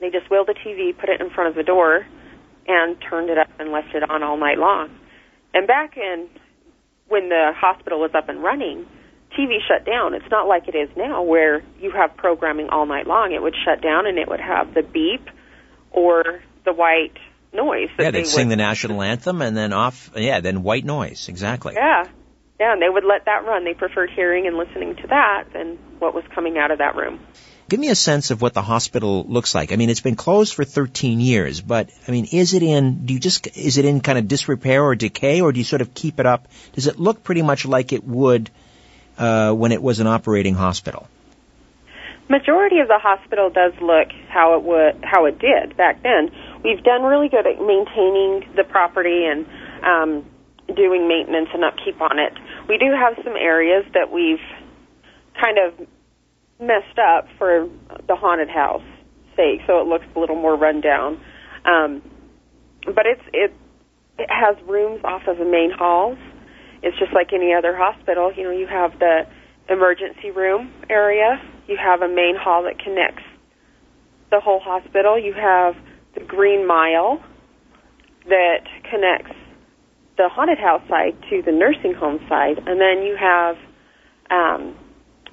they 0.00 0.08
just 0.08 0.30
wheeled 0.30 0.48
the 0.48 0.54
TV 0.54 0.98
put 0.98 1.10
it 1.10 1.20
in 1.20 1.30
front 1.30 1.50
of 1.50 1.54
the 1.54 1.62
door 1.62 2.06
and 2.66 2.96
turned 3.08 3.28
it 3.28 3.38
up 3.38 3.48
and 3.58 3.70
left 3.70 3.94
it 3.94 4.08
on 4.08 4.22
all 4.22 4.36
night 4.36 4.58
long. 4.58 4.88
And 5.52 5.66
back 5.66 5.96
in 5.96 6.28
when 7.08 7.28
the 7.28 7.52
hospital 7.54 8.00
was 8.00 8.10
up 8.14 8.28
and 8.28 8.42
running 8.42 8.86
TV 9.38 9.58
shut 9.66 9.84
down 9.86 10.14
it's 10.14 10.30
not 10.30 10.48
like 10.48 10.68
it 10.68 10.74
is 10.74 10.88
now 10.96 11.22
where 11.22 11.62
you 11.80 11.90
have 11.92 12.16
programming 12.16 12.68
all 12.68 12.86
night 12.86 13.06
long 13.06 13.32
it 13.32 13.42
would 13.42 13.54
shut 13.64 13.80
down 13.80 14.06
and 14.06 14.18
it 14.18 14.28
would 14.28 14.40
have 14.40 14.74
the 14.74 14.82
beep 14.82 15.28
or 15.90 16.42
the 16.64 16.72
white 16.72 17.16
noise. 17.52 17.88
That 17.96 18.04
Yeah, 18.04 18.10
they 18.10 18.18
they'd 18.20 18.26
sing 18.26 18.48
the 18.48 18.56
national 18.56 19.02
anthem 19.02 19.42
and 19.42 19.56
then 19.56 19.72
off. 19.72 20.10
Yeah, 20.16 20.40
then 20.40 20.62
white 20.62 20.84
noise. 20.84 21.28
Exactly. 21.28 21.74
Yeah, 21.74 22.04
yeah, 22.58 22.72
and 22.72 22.82
they 22.82 22.88
would 22.88 23.04
let 23.04 23.24
that 23.26 23.44
run. 23.44 23.64
They 23.64 23.74
preferred 23.74 24.10
hearing 24.10 24.46
and 24.46 24.56
listening 24.56 24.96
to 24.96 25.06
that 25.08 25.44
than 25.52 25.78
what 25.98 26.14
was 26.14 26.24
coming 26.34 26.58
out 26.58 26.70
of 26.70 26.78
that 26.78 26.96
room. 26.96 27.20
Give 27.68 27.78
me 27.78 27.88
a 27.88 27.94
sense 27.94 28.32
of 28.32 28.42
what 28.42 28.52
the 28.52 28.62
hospital 28.62 29.24
looks 29.28 29.54
like. 29.54 29.70
I 29.72 29.76
mean, 29.76 29.90
it's 29.90 30.00
been 30.00 30.16
closed 30.16 30.54
for 30.54 30.64
13 30.64 31.20
years, 31.20 31.60
but 31.60 31.88
I 32.08 32.10
mean, 32.10 32.26
is 32.32 32.52
it 32.52 32.64
in? 32.64 33.06
Do 33.06 33.14
you 33.14 33.20
just 33.20 33.46
is 33.56 33.78
it 33.78 33.84
in 33.84 34.00
kind 34.00 34.18
of 34.18 34.26
disrepair 34.26 34.82
or 34.82 34.94
decay, 34.96 35.40
or 35.40 35.52
do 35.52 35.60
you 35.60 35.64
sort 35.64 35.82
of 35.82 35.94
keep 35.94 36.18
it 36.18 36.26
up? 36.26 36.48
Does 36.72 36.86
it 36.86 36.98
look 36.98 37.22
pretty 37.22 37.42
much 37.42 37.64
like 37.64 37.92
it 37.92 38.04
would 38.04 38.50
uh, 39.20 39.52
when 39.52 39.70
it 39.70 39.82
was 39.82 40.00
an 40.00 40.06
operating 40.06 40.54
hospital? 40.54 41.06
Majority 42.28 42.78
of 42.78 42.88
the 42.88 42.98
hospital 42.98 43.50
does 43.50 43.72
look 43.82 44.08
how 44.28 44.56
it 44.56 44.62
would 44.62 45.04
how 45.04 45.26
it 45.26 45.38
did 45.38 45.76
back 45.76 46.02
then. 46.02 46.30
We've 46.64 46.82
done 46.82 47.02
really 47.02 47.28
good 47.28 47.46
at 47.46 47.60
maintaining 47.60 48.48
the 48.54 48.64
property 48.64 49.26
and 49.26 49.46
um, 49.84 50.24
doing 50.74 51.08
maintenance 51.08 51.48
and 51.52 51.64
upkeep 51.64 52.00
on 52.00 52.18
it. 52.18 52.32
We 52.68 52.78
do 52.78 52.92
have 52.92 53.14
some 53.24 53.34
areas 53.36 53.84
that 53.94 54.12
we've 54.12 54.38
kind 55.40 55.58
of 55.58 55.86
messed 56.60 56.98
up 56.98 57.26
for 57.36 57.68
the 58.06 58.14
haunted 58.14 58.48
house 58.48 58.84
sake, 59.36 59.60
so 59.66 59.80
it 59.80 59.86
looks 59.86 60.06
a 60.14 60.20
little 60.20 60.36
more 60.36 60.56
run 60.56 60.80
down. 60.80 61.20
Um, 61.64 62.02
but 62.86 63.06
it's 63.06 63.22
it 63.32 63.52
it 64.18 64.28
has 64.30 64.56
rooms 64.68 65.00
off 65.02 65.22
of 65.26 65.38
the 65.38 65.44
main 65.44 65.72
halls. 65.72 66.18
It's 66.82 66.98
just 66.98 67.12
like 67.12 67.32
any 67.32 67.52
other 67.52 67.76
hospital. 67.76 68.32
You 68.34 68.44
know, 68.44 68.50
you 68.50 68.66
have 68.66 68.98
the 68.98 69.26
emergency 69.68 70.30
room 70.30 70.72
area. 70.88 71.40
You 71.66 71.76
have 71.76 72.02
a 72.02 72.08
main 72.08 72.36
hall 72.36 72.62
that 72.64 72.78
connects 72.78 73.22
the 74.30 74.40
whole 74.40 74.60
hospital. 74.60 75.18
You 75.18 75.34
have 75.34 75.74
the 76.14 76.20
Green 76.20 76.66
Mile 76.66 77.22
that 78.28 78.66
connects 78.90 79.36
the 80.16 80.28
haunted 80.28 80.58
house 80.58 80.82
side 80.88 81.16
to 81.30 81.42
the 81.42 81.52
nursing 81.52 81.94
home 81.94 82.20
side, 82.28 82.58
and 82.66 82.80
then 82.80 83.02
you 83.02 83.16
have 83.16 83.56
um, 84.30 84.76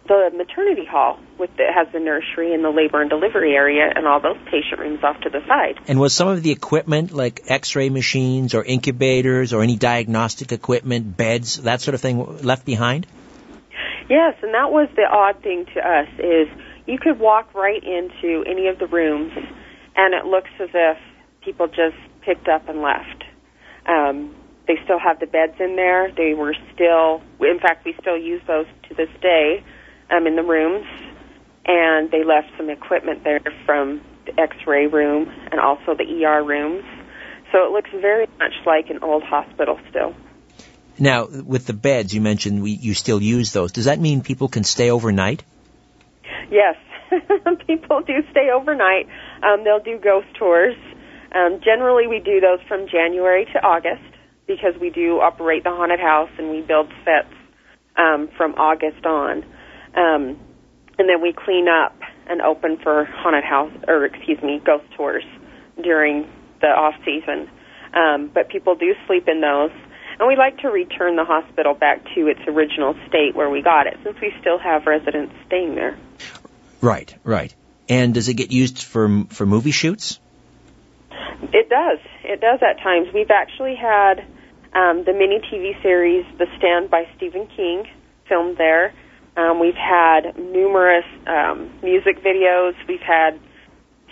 the 0.07 0.31
maternity 0.35 0.85
hall 0.85 1.19
with 1.37 1.55
the, 1.57 1.65
has 1.73 1.87
the 1.93 1.99
nursery 1.99 2.53
and 2.53 2.63
the 2.63 2.69
labor 2.69 3.01
and 3.01 3.09
delivery 3.09 3.53
area 3.53 3.91
and 3.95 4.07
all 4.07 4.19
those 4.19 4.37
patient 4.45 4.79
rooms 4.79 5.03
off 5.03 5.19
to 5.21 5.29
the 5.29 5.41
side. 5.47 5.79
And 5.87 5.99
was 5.99 6.13
some 6.13 6.27
of 6.27 6.43
the 6.43 6.51
equipment 6.51 7.11
like 7.11 7.41
X-ray 7.47 7.89
machines 7.89 8.53
or 8.53 8.63
incubators 8.63 9.53
or 9.53 9.61
any 9.61 9.75
diagnostic 9.75 10.51
equipment, 10.51 11.15
beds, 11.15 11.57
that 11.61 11.81
sort 11.81 11.95
of 11.95 12.01
thing 12.01 12.43
left 12.43 12.65
behind? 12.65 13.07
Yes, 14.09 14.35
and 14.41 14.53
that 14.53 14.71
was 14.71 14.89
the 14.95 15.03
odd 15.03 15.43
thing 15.43 15.65
to 15.73 15.79
us 15.79 16.07
is 16.17 16.47
you 16.85 16.97
could 16.97 17.19
walk 17.19 17.53
right 17.53 17.83
into 17.83 18.43
any 18.47 18.67
of 18.67 18.79
the 18.79 18.87
rooms, 18.87 19.33
and 19.95 20.13
it 20.13 20.25
looks 20.25 20.49
as 20.59 20.69
if 20.73 20.97
people 21.41 21.67
just 21.67 21.97
picked 22.21 22.47
up 22.47 22.69
and 22.69 22.81
left. 22.81 23.23
Um, 23.85 24.33
they 24.67 24.75
still 24.83 24.99
have 24.99 25.19
the 25.19 25.27
beds 25.27 25.55
in 25.59 25.75
there. 25.75 26.11
They 26.11 26.33
were 26.33 26.55
still, 26.73 27.21
in 27.39 27.59
fact, 27.59 27.85
we 27.85 27.95
still 27.99 28.17
use 28.17 28.41
those 28.47 28.65
to 28.89 28.95
this 28.95 29.09
day 29.21 29.63
um, 30.09 30.27
in 30.27 30.35
the 30.35 30.43
rooms, 30.43 30.85
and 31.67 32.09
they 32.11 32.23
left 32.23 32.47
some 32.57 32.69
equipment 32.69 33.23
there 33.23 33.41
from 33.65 34.01
the 34.25 34.39
X-ray 34.39 34.87
room 34.87 35.31
and 35.51 35.59
also 35.59 35.95
the 35.95 36.25
ER 36.25 36.43
rooms. 36.43 36.85
So 37.51 37.65
it 37.65 37.71
looks 37.71 37.89
very 37.91 38.27
much 38.39 38.53
like 38.65 38.89
an 38.89 38.99
old 39.01 39.23
hospital 39.23 39.79
still. 39.89 40.15
Now, 40.99 41.27
with 41.27 41.67
the 41.67 41.73
beds, 41.73 42.13
you 42.13 42.21
mentioned 42.21 42.63
we, 42.63 42.71
you 42.71 42.93
still 42.93 43.21
use 43.21 43.51
those. 43.53 43.71
Does 43.71 43.85
that 43.85 43.99
mean 43.99 44.21
people 44.21 44.47
can 44.47 44.63
stay 44.63 44.89
overnight? 44.89 45.43
Yes, 46.49 46.75
people 47.67 48.01
do 48.01 48.23
stay 48.31 48.49
overnight. 48.53 49.07
Um, 49.43 49.63
they'll 49.63 49.83
do 49.83 49.99
ghost 49.99 50.27
tours. 50.39 50.75
Um, 51.33 51.59
generally, 51.63 52.07
we 52.07 52.19
do 52.19 52.39
those 52.39 52.59
from 52.67 52.87
January 52.87 53.45
to 53.53 53.63
August 53.63 54.01
because 54.47 54.73
we 54.79 54.89
do 54.89 55.19
operate 55.19 55.63
the 55.63 55.69
haunted 55.69 55.99
house 55.99 56.29
and 56.37 56.49
we 56.49 56.61
build 56.61 56.91
sets 57.03 57.33
um, 57.97 58.29
from 58.37 58.55
August 58.55 59.05
on. 59.05 59.45
Um, 59.93 60.39
and 60.97 61.07
then 61.07 61.21
we 61.21 61.33
clean 61.33 61.67
up 61.67 61.95
and 62.27 62.41
open 62.41 62.77
for 62.77 63.05
haunted 63.05 63.43
house, 63.43 63.71
or 63.87 64.05
excuse 64.05 64.41
me, 64.41 64.61
ghost 64.63 64.85
tours 64.95 65.23
during 65.81 66.27
the 66.61 66.67
off 66.67 66.95
season. 67.05 67.49
Um, 67.93 68.29
but 68.33 68.49
people 68.49 68.75
do 68.75 68.93
sleep 69.05 69.27
in 69.27 69.41
those. 69.41 69.71
And 70.19 70.27
we 70.27 70.35
like 70.35 70.57
to 70.59 70.69
return 70.69 71.15
the 71.15 71.25
hospital 71.25 71.75
back 71.75 72.03
to 72.15 72.27
its 72.27 72.39
original 72.47 72.95
state 73.07 73.35
where 73.35 73.49
we 73.49 73.61
got 73.61 73.85
it, 73.85 73.97
since 74.03 74.19
we 74.19 74.33
still 74.41 74.57
have 74.57 74.87
residents 74.87 75.33
staying 75.45 75.75
there. 75.75 75.97
Right, 76.81 77.15
right. 77.23 77.53
And 77.87 78.13
does 78.13 78.27
it 78.27 78.33
get 78.33 78.51
used 78.51 78.81
for 78.83 79.25
for 79.29 79.45
movie 79.45 79.71
shoots? 79.71 80.19
It 81.53 81.69
does. 81.69 81.99
It 82.23 82.41
does 82.41 82.59
at 82.61 82.81
times. 82.81 83.07
We've 83.13 83.31
actually 83.31 83.75
had 83.75 84.25
um, 84.73 85.03
the 85.05 85.13
mini 85.13 85.39
TV 85.39 85.79
series 85.81 86.25
The 86.37 86.47
Stand 86.57 86.89
by 86.89 87.07
Stephen 87.15 87.47
King 87.55 87.85
filmed 88.27 88.57
there. 88.57 88.93
Um, 89.37 89.59
we've 89.59 89.75
had 89.75 90.35
numerous 90.35 91.05
um, 91.27 91.71
music 91.83 92.23
videos. 92.23 92.73
We've 92.87 92.99
had 92.99 93.39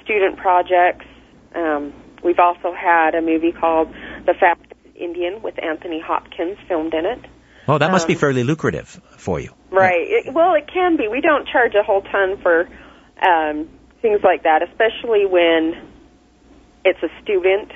student 0.03 0.38
projects. 0.38 1.05
Um, 1.55 1.94
we've 2.24 2.39
also 2.39 2.74
had 2.74 3.15
a 3.15 3.22
movie 3.22 3.51
called 3.51 3.89
The 4.27 4.36
Fast 4.39 4.62
Indian 4.96 5.41
with 5.41 5.62
Anthony 5.62 6.00
Hopkins 6.00 6.58
filmed 6.67 6.94
in 6.94 7.05
it. 7.05 7.20
Oh, 7.67 7.79
that 7.79 7.91
must 7.91 8.05
um, 8.05 8.08
be 8.10 8.13
fairly 8.13 8.44
lucrative 8.44 9.01
for 9.17 9.39
you. 9.39 9.51
Right. 9.72 10.05
It, 10.08 10.34
well, 10.34 10.53
it 10.53 10.70
can 10.72 10.96
be. 10.96 11.08
We 11.08 11.22
don't 11.22 11.48
charge 11.48 11.74
a 11.74 11.82
whole 11.82 12.03
ton 12.03 12.38
for 12.44 12.70
um, 13.25 13.67
things 14.03 14.22
like 14.24 14.44
that, 14.44 14.62
especially 14.62 15.25
when 15.25 15.89
it's 16.86 17.01
a 17.01 17.10
student. 17.24 17.72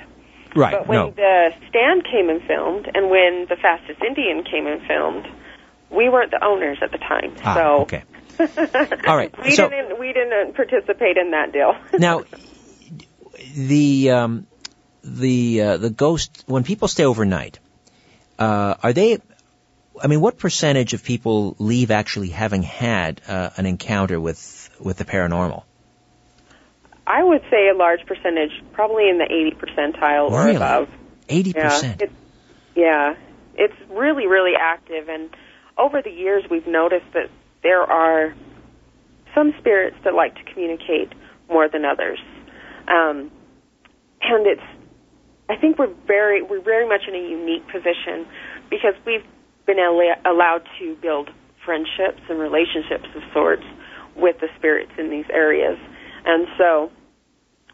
Right. 0.56 0.76
But 0.78 0.88
when 0.88 0.98
no. 0.98 1.12
the 1.12 1.50
stand 1.68 2.06
came 2.06 2.30
and 2.30 2.42
filmed, 2.44 2.88
and 2.94 3.10
when 3.10 3.48
the 3.50 3.56
Fastest 3.60 4.02
Indian 4.06 4.44
came 4.44 4.68
and 4.68 4.82
filmed, 4.86 5.26
we 5.90 6.10
weren't 6.10 6.32
the 6.32 6.44
owners 6.44 6.78
at 6.82 6.92
the 6.92 6.98
time. 6.98 7.36
Ah, 7.44 7.54
so 7.54 7.82
okay. 7.82 8.04
All 9.08 9.18
right. 9.18 9.34
we 9.44 9.52
so, 9.52 9.70
didn't 9.70 10.00
we 10.00 10.14
didn't 10.14 10.56
participate 10.56 11.18
in 11.18 11.32
that 11.32 11.52
deal. 11.52 11.76
now, 12.00 12.24
the 13.56 14.12
um, 14.12 14.48
the 15.04 15.62
uh, 15.62 15.78
the 15.78 15.90
ghost 15.90 16.44
when 16.48 16.64
people 16.64 16.88
stay 16.88 17.06
overnight, 17.06 17.60
uh, 18.38 18.76
are 18.82 18.94
they? 18.94 19.20
I 20.02 20.08
mean, 20.08 20.22
what 20.22 20.38
percentage 20.38 20.94
of 20.94 21.04
people 21.04 21.56
leave 21.60 21.92
actually 21.92 22.30
having 22.30 22.64
had 22.64 23.22
uh, 23.28 23.50
an 23.58 23.66
encounter 23.66 24.20
with 24.20 24.70
with 24.80 24.98
the 24.98 25.06
paranormal? 25.06 25.64
I 27.06 27.24
would 27.24 27.42
say 27.50 27.70
a 27.70 27.76
large 27.76 28.06
percentage, 28.06 28.52
probably 28.72 29.10
in 29.10 29.18
the 29.18 29.26
80 29.26 29.52
percentile 29.58 30.30
really? 30.30 30.54
or 30.54 30.58
above. 30.58 30.90
80 31.28 31.50
yeah, 31.50 31.64
percent. 31.64 32.02
It's, 32.04 32.14
yeah, 32.76 33.16
it's 33.56 33.74
really, 33.90 34.28
really 34.28 34.54
active, 34.60 35.10
and 35.10 35.32
over 35.80 36.02
the 36.02 36.12
years 36.12 36.44
we've 36.52 36.68
noticed 36.68 37.08
that 37.14 37.30
there 37.64 37.82
are 37.82 38.36
some 39.34 39.54
spirits 39.60 39.98
that 40.04 40.14
like 40.14 40.36
to 40.36 40.44
communicate 40.54 41.14
more 41.50 41.70
than 41.70 41.86
others, 41.86 42.20
um, 42.88 43.32
and 44.22 44.46
it's. 44.46 44.62
I 45.50 45.56
think 45.56 45.80
we're 45.80 45.96
very, 46.06 46.44
we're 46.44 46.62
very 46.62 46.88
much 46.88 47.02
in 47.08 47.16
a 47.16 47.28
unique 47.28 47.66
position 47.74 48.28
because 48.70 48.94
we've 49.04 49.26
been 49.66 49.80
al- 49.80 50.00
allowed 50.26 50.62
to 50.78 50.96
build 51.02 51.32
friendships 51.66 52.22
and 52.30 52.40
relationships 52.40 53.10
of 53.16 53.24
sorts 53.34 53.64
with 54.16 54.36
the 54.42 54.48
spirits 54.58 54.92
in 54.98 55.10
these 55.10 55.26
areas. 55.34 55.78
And 56.26 56.48
so 56.58 56.92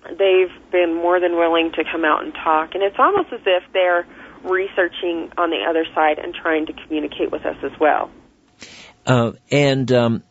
they've 0.08 0.54
been 0.72 0.94
more 0.94 1.20
than 1.20 1.36
willing 1.36 1.72
to 1.76 1.84
come 1.92 2.06
out 2.06 2.24
and 2.24 2.34
talk. 2.34 2.76
And 2.76 2.84
it's 2.84 2.98
almost 3.00 3.34
as 3.34 3.42
if 3.46 3.64
they're 3.74 4.06
researching 4.46 5.32
on 5.38 5.50
the 5.50 5.66
other 5.68 5.86
side 5.94 6.20
and 6.20 6.34
trying 6.34 6.68
to 6.68 6.74
communicate 6.74 7.32
with 7.32 7.46
us 7.46 7.58
as 7.64 7.72
well. 7.80 8.10
Uh, 9.06 9.34
and 9.52 9.92
um, 9.92 10.24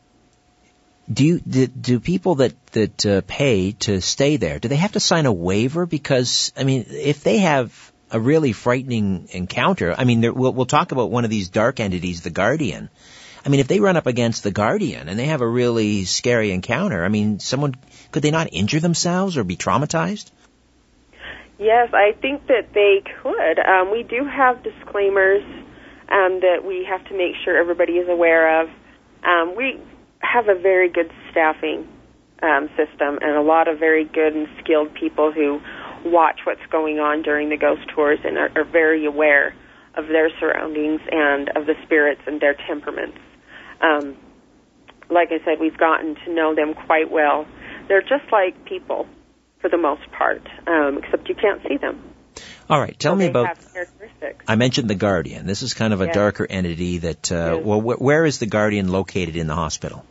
do 1.13 1.25
you 1.25 1.41
do, 1.41 1.67
do 1.67 2.01
people 2.01 2.37
that 2.37 2.67
that 2.69 3.07
uh, 3.07 3.21
pay 3.27 3.73
to 3.73 4.01
stay 4.01 4.37
there? 4.37 4.59
Do 4.59 4.69
they 4.69 4.77
have 4.77 4.93
to 4.93 5.01
sign 5.01 5.27
a 5.27 5.33
waiver? 5.33 5.87
Because 5.87 6.53
I 6.57 6.65
mean, 6.65 6.87
if 6.89 7.23
they 7.23 7.39
have 7.39 7.93
a 8.11 8.19
really 8.21 8.53
frightening 8.53 9.29
encounter, 9.33 9.95
I 9.97 10.05
mean, 10.05 10.21
we'll, 10.35 10.53
we'll 10.53 10.67
talk 10.67 10.93
about 10.93 11.11
one 11.11 11.25
of 11.25 11.31
these 11.31 11.49
dark 11.49 11.81
entities, 11.81 12.23
the 12.23 12.31
Guardian. 12.31 12.89
I 13.45 13.49
mean, 13.51 13.61
if 13.61 13.69
they 13.69 13.81
run 13.81 13.97
up 13.97 14.07
against 14.07 14.43
the 14.43 14.51
Guardian 14.51 15.09
and 15.09 15.19
they 15.19 15.27
have 15.27 15.43
a 15.43 15.49
really 15.49 16.05
scary 16.05 16.51
encounter, 16.51 17.05
I 17.05 17.09
mean, 17.09 17.41
someone 17.41 17.75
could 18.11 18.23
they 18.23 18.31
not 18.31 18.49
injure 18.53 18.81
themselves 18.81 19.37
or 19.37 19.45
be 19.45 19.57
traumatized? 19.57 20.31
Yes, 21.59 21.91
I 21.95 22.13
think 22.21 22.47
that 22.49 22.75
they 22.75 23.03
could. 23.23 23.59
Um, 23.61 23.93
we 23.93 24.03
do 24.03 24.25
have 24.25 24.63
disclaimers 24.65 25.43
um, 26.11 26.41
that 26.41 26.65
we 26.67 26.85
have 26.89 27.05
to 27.07 27.17
make 27.17 27.35
sure 27.45 27.57
everybody 27.57 27.95
is 27.95 28.09
aware 28.09 28.63
of. 28.63 28.69
Um, 29.23 29.55
we 29.57 29.81
have 30.21 30.49
a 30.49 30.59
very 30.59 30.89
good 30.91 31.11
staffing 31.31 31.87
um, 32.43 32.69
system 32.77 33.19
and 33.23 33.37
a 33.37 33.43
lot 33.43 33.69
of 33.69 33.79
very 33.79 34.05
good 34.05 34.35
and 34.35 34.49
skilled 34.63 34.93
people 34.95 35.33
who 35.33 35.61
watch 36.05 36.41
what's 36.45 36.65
going 36.71 36.99
on 36.99 37.23
during 37.23 37.49
the 37.49 37.57
ghost 37.57 37.83
tours 37.95 38.19
and 38.25 38.37
are, 38.37 38.51
are 38.57 38.65
very 38.65 39.07
aware 39.07 39.55
of 39.97 40.09
their 40.09 40.29
surroundings 40.41 41.01
and 41.11 41.51
of 41.51 41.67
the 41.67 41.75
spirits 41.85 42.21
and 42.27 42.41
their 42.41 42.57
temperaments. 42.67 43.19
Um, 43.81 44.17
like 45.09 45.29
I 45.31 45.43
said, 45.45 45.61
we've 45.61 45.79
gotten 45.79 46.17
to 46.27 46.33
know 46.33 46.55
them 46.55 46.75
quite 46.75 47.11
well. 47.11 47.47
They're 47.89 48.03
just 48.03 48.31
like 48.33 48.65
people 48.65 49.07
for 49.65 49.71
the 49.71 49.79
most 49.79 50.03
part, 50.13 50.47
um, 50.67 50.99
except 50.99 51.27
you 51.27 51.35
can't 51.35 51.63
see 51.67 51.79
them. 51.79 51.99
All 52.69 52.79
right, 52.79 52.99
tell 52.99 53.13
so 53.13 53.17
me 53.17 53.29
about. 53.29 53.57
I 54.47 54.57
mentioned 54.57 54.91
the 54.91 54.95
Guardian. 54.95 55.47
This 55.47 55.63
is 55.63 55.73
kind 55.73 55.95
of 55.95 56.03
a 56.03 56.07
yes. 56.07 56.15
darker 56.15 56.47
entity. 56.49 56.99
That 56.99 57.33
uh, 57.33 57.55
yes. 57.57 57.65
well, 57.65 57.81
wh- 57.81 57.99
where 57.99 58.27
is 58.27 58.39
the 58.41 58.47
Guardian 58.47 58.89
located 58.89 59.37
in 59.37 59.47
the 59.47 59.55
hospital? 59.55 60.05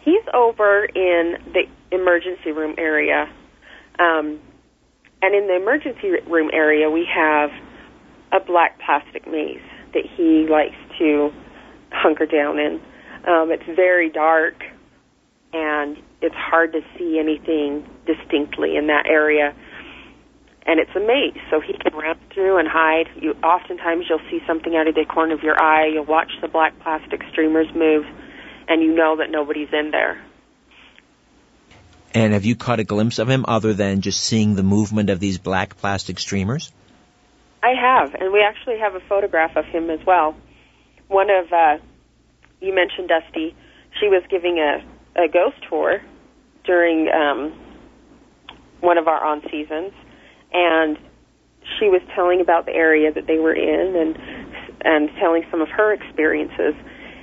He's 0.00 0.22
over 0.34 0.84
in 0.84 1.38
the 1.54 1.62
emergency 1.90 2.52
room 2.52 2.74
area, 2.76 3.32
um, 3.98 4.40
and 5.22 5.34
in 5.34 5.46
the 5.46 5.56
emergency 5.56 6.10
room 6.26 6.50
area, 6.52 6.90
we 6.90 7.08
have 7.14 7.50
a 8.30 8.40
black 8.44 8.78
plastic 8.84 9.26
maze 9.26 9.62
that 9.94 10.04
he 10.04 10.46
likes 10.50 10.76
to 10.98 11.32
hunker 11.90 12.26
down 12.26 12.58
in. 12.58 12.74
Um, 13.26 13.50
it's 13.52 13.64
very 13.74 14.10
dark, 14.10 14.62
and 15.54 15.96
it's 16.20 16.34
hard 16.34 16.72
to 16.72 16.80
see 16.98 17.18
anything 17.18 17.88
distinctly 18.06 18.76
in 18.76 18.88
that 18.88 19.06
area. 19.06 19.54
And 20.66 20.78
it's 20.78 20.94
a 20.94 21.00
maze, 21.00 21.40
so 21.50 21.60
he 21.60 21.72
can 21.72 21.94
run 21.94 22.18
through 22.32 22.58
and 22.58 22.68
hide. 22.68 23.08
You 23.16 23.32
oftentimes 23.42 24.06
you'll 24.08 24.20
see 24.30 24.40
something 24.46 24.76
out 24.76 24.86
of 24.86 24.94
the 24.94 25.04
corner 25.06 25.34
of 25.34 25.42
your 25.42 25.60
eye. 25.60 25.86
You'll 25.86 26.04
watch 26.04 26.30
the 26.42 26.48
black 26.48 26.78
plastic 26.80 27.22
streamers 27.32 27.66
move, 27.74 28.04
and 28.68 28.82
you 28.82 28.94
know 28.94 29.16
that 29.16 29.30
nobody's 29.30 29.72
in 29.72 29.90
there. 29.90 30.22
And 32.12 32.34
have 32.34 32.44
you 32.44 32.56
caught 32.56 32.80
a 32.80 32.84
glimpse 32.84 33.18
of 33.18 33.28
him 33.28 33.44
other 33.48 33.72
than 33.72 34.00
just 34.00 34.22
seeing 34.22 34.54
the 34.54 34.62
movement 34.62 35.10
of 35.10 35.18
these 35.18 35.38
black 35.38 35.76
plastic 35.78 36.18
streamers? 36.18 36.72
I 37.62 37.72
have, 37.80 38.14
and 38.14 38.32
we 38.32 38.42
actually 38.42 38.78
have 38.78 38.94
a 38.94 39.00
photograph 39.00 39.56
of 39.56 39.64
him 39.66 39.90
as 39.90 40.00
well. 40.06 40.34
One 41.08 41.30
of 41.30 41.52
uh, 41.52 41.78
you 42.60 42.74
mentioned 42.74 43.08
Dusty. 43.08 43.54
She 43.98 44.08
was 44.08 44.22
giving 44.28 44.58
a, 44.58 44.84
a 45.20 45.28
ghost 45.28 45.56
tour 45.68 46.00
during 46.64 47.08
um, 47.08 47.52
one 48.80 48.98
of 48.98 49.08
our 49.08 49.24
on 49.24 49.42
seasons, 49.50 49.92
and 50.52 50.98
she 51.78 51.88
was 51.88 52.02
telling 52.14 52.40
about 52.40 52.66
the 52.66 52.72
area 52.72 53.12
that 53.12 53.26
they 53.26 53.38
were 53.38 53.54
in 53.54 53.96
and 53.96 54.18
and 54.82 55.10
telling 55.18 55.44
some 55.50 55.60
of 55.60 55.68
her 55.68 55.92
experiences. 55.92 56.74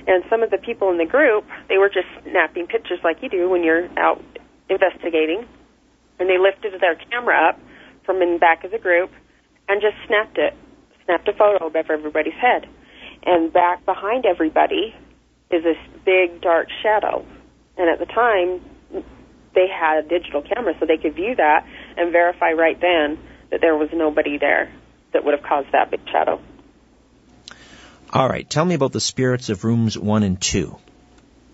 And 0.06 0.24
some 0.30 0.42
of 0.42 0.50
the 0.50 0.58
people 0.58 0.90
in 0.90 0.96
the 0.96 1.04
group, 1.04 1.44
they 1.68 1.76
were 1.76 1.90
just 1.90 2.06
snapping 2.22 2.66
pictures 2.66 3.00
like 3.04 3.22
you 3.22 3.28
do 3.28 3.50
when 3.50 3.62
you're 3.62 3.88
out 3.98 4.22
investigating. 4.70 5.46
And 6.18 6.28
they 6.28 6.38
lifted 6.38 6.72
their 6.80 6.96
camera 7.10 7.50
up 7.50 7.60
from 8.06 8.22
in 8.22 8.38
back 8.38 8.64
of 8.64 8.70
the 8.70 8.78
group 8.78 9.10
and 9.68 9.82
just 9.82 9.96
snapped 10.06 10.38
it, 10.38 10.54
snapped 11.04 11.28
a 11.28 11.32
photo 11.32 11.66
of 11.66 11.76
everybody's 11.76 12.38
head. 12.40 12.66
And 13.24 13.52
back 13.52 13.84
behind 13.84 14.24
everybody 14.24 14.94
is 15.50 15.62
this 15.62 15.76
big 16.04 16.40
dark 16.40 16.68
shadow. 16.82 17.26
And 17.76 17.90
at 17.90 17.98
the 17.98 18.06
time, 18.06 18.62
they 19.58 19.66
had 19.66 20.04
a 20.04 20.08
digital 20.08 20.40
camera, 20.40 20.74
so 20.78 20.86
they 20.86 20.98
could 20.98 21.16
view 21.16 21.34
that 21.34 21.66
and 21.96 22.12
verify 22.12 22.52
right 22.52 22.80
then 22.80 23.18
that 23.50 23.60
there 23.60 23.76
was 23.76 23.88
nobody 23.92 24.38
there 24.38 24.72
that 25.12 25.24
would 25.24 25.34
have 25.34 25.42
caused 25.42 25.72
that 25.72 25.90
big 25.90 26.00
shadow. 26.12 26.40
All 28.12 28.28
right, 28.28 28.48
tell 28.48 28.64
me 28.64 28.76
about 28.76 28.92
the 28.92 29.00
spirits 29.00 29.48
of 29.48 29.64
rooms 29.64 29.98
one 29.98 30.22
and 30.22 30.40
two. 30.40 30.78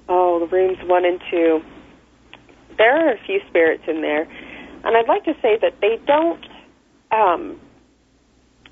Oh, 0.07 0.39
the 0.39 0.47
rooms 0.47 0.77
one 0.83 1.07
and 1.07 1.19
two. 1.31 1.63
There 2.77 3.09
are 3.09 3.13
a 3.15 3.19
few 3.25 3.41
spirits 3.49 3.85
in 3.89 4.03
there, 4.03 4.23
and 4.23 4.97
I'd 4.97 5.09
like 5.09 5.25
to 5.25 5.35
say 5.41 5.57
that 5.63 5.81
they 5.81 5.99
don't 6.07 6.45
um, 7.11 7.59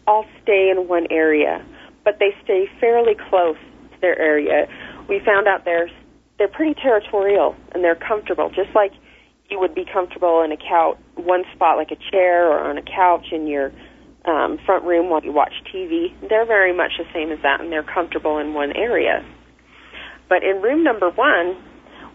all 0.07 0.27
stay 0.42 0.68
in 0.68 0.88
one 0.88 1.07
area, 1.11 1.64
but 2.05 2.18
they 2.18 2.37
stay 2.45 2.68
fairly 2.81 3.14
close 3.31 3.57
to 3.95 4.01
their 4.03 4.18
area. 4.18 4.68
We 5.09 5.21
found 5.25 5.49
out 5.49 5.64
they're 5.64 5.90
they're 6.37 6.49
pretty 6.49 6.75
territorial 6.75 7.57
and 7.73 7.83
they're 7.83 7.95
comfortable, 7.95 8.51
just 8.51 8.75
like 8.75 8.92
you 9.53 9.61
would 9.61 9.75
be 9.75 9.85
comfortable 9.85 10.43
in 10.43 10.51
a 10.51 10.57
couch, 10.57 10.97
one 11.15 11.45
spot 11.55 11.77
like 11.77 11.91
a 11.93 12.11
chair 12.11 12.49
or 12.49 12.59
on 12.59 12.79
a 12.79 12.83
couch 12.83 13.27
in 13.31 13.47
your 13.47 13.71
um, 14.25 14.59
front 14.65 14.85
room 14.85 15.11
while 15.11 15.23
you 15.23 15.33
watch 15.33 15.53
TV. 15.73 16.09
They're 16.29 16.47
very 16.47 16.75
much 16.75 16.93
the 16.99 17.05
same 17.12 17.31
as 17.31 17.38
that, 17.43 17.61
and 17.61 17.71
they're 17.71 17.85
comfortable 17.85 18.38
in 18.38 18.55
one 18.55 18.73
area. 18.73 19.25
But 20.29 20.43
in 20.43 20.62
room 20.62 20.83
number 20.83 21.11
one, 21.11 21.62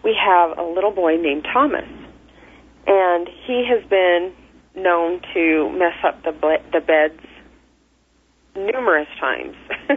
we 0.02 0.16
have 0.18 0.58
a 0.58 0.62
little 0.62 0.90
boy 0.90 1.16
named 1.16 1.46
Thomas, 1.52 1.88
and 2.86 3.28
he 3.46 3.64
has 3.70 3.88
been 3.88 4.32
known 4.74 5.20
to 5.34 5.70
mess 5.78 5.94
up 6.04 6.22
the 6.24 6.32
ble- 6.32 6.64
the 6.72 6.80
beds 6.80 7.20
numerous 8.56 9.08
times, 9.20 9.54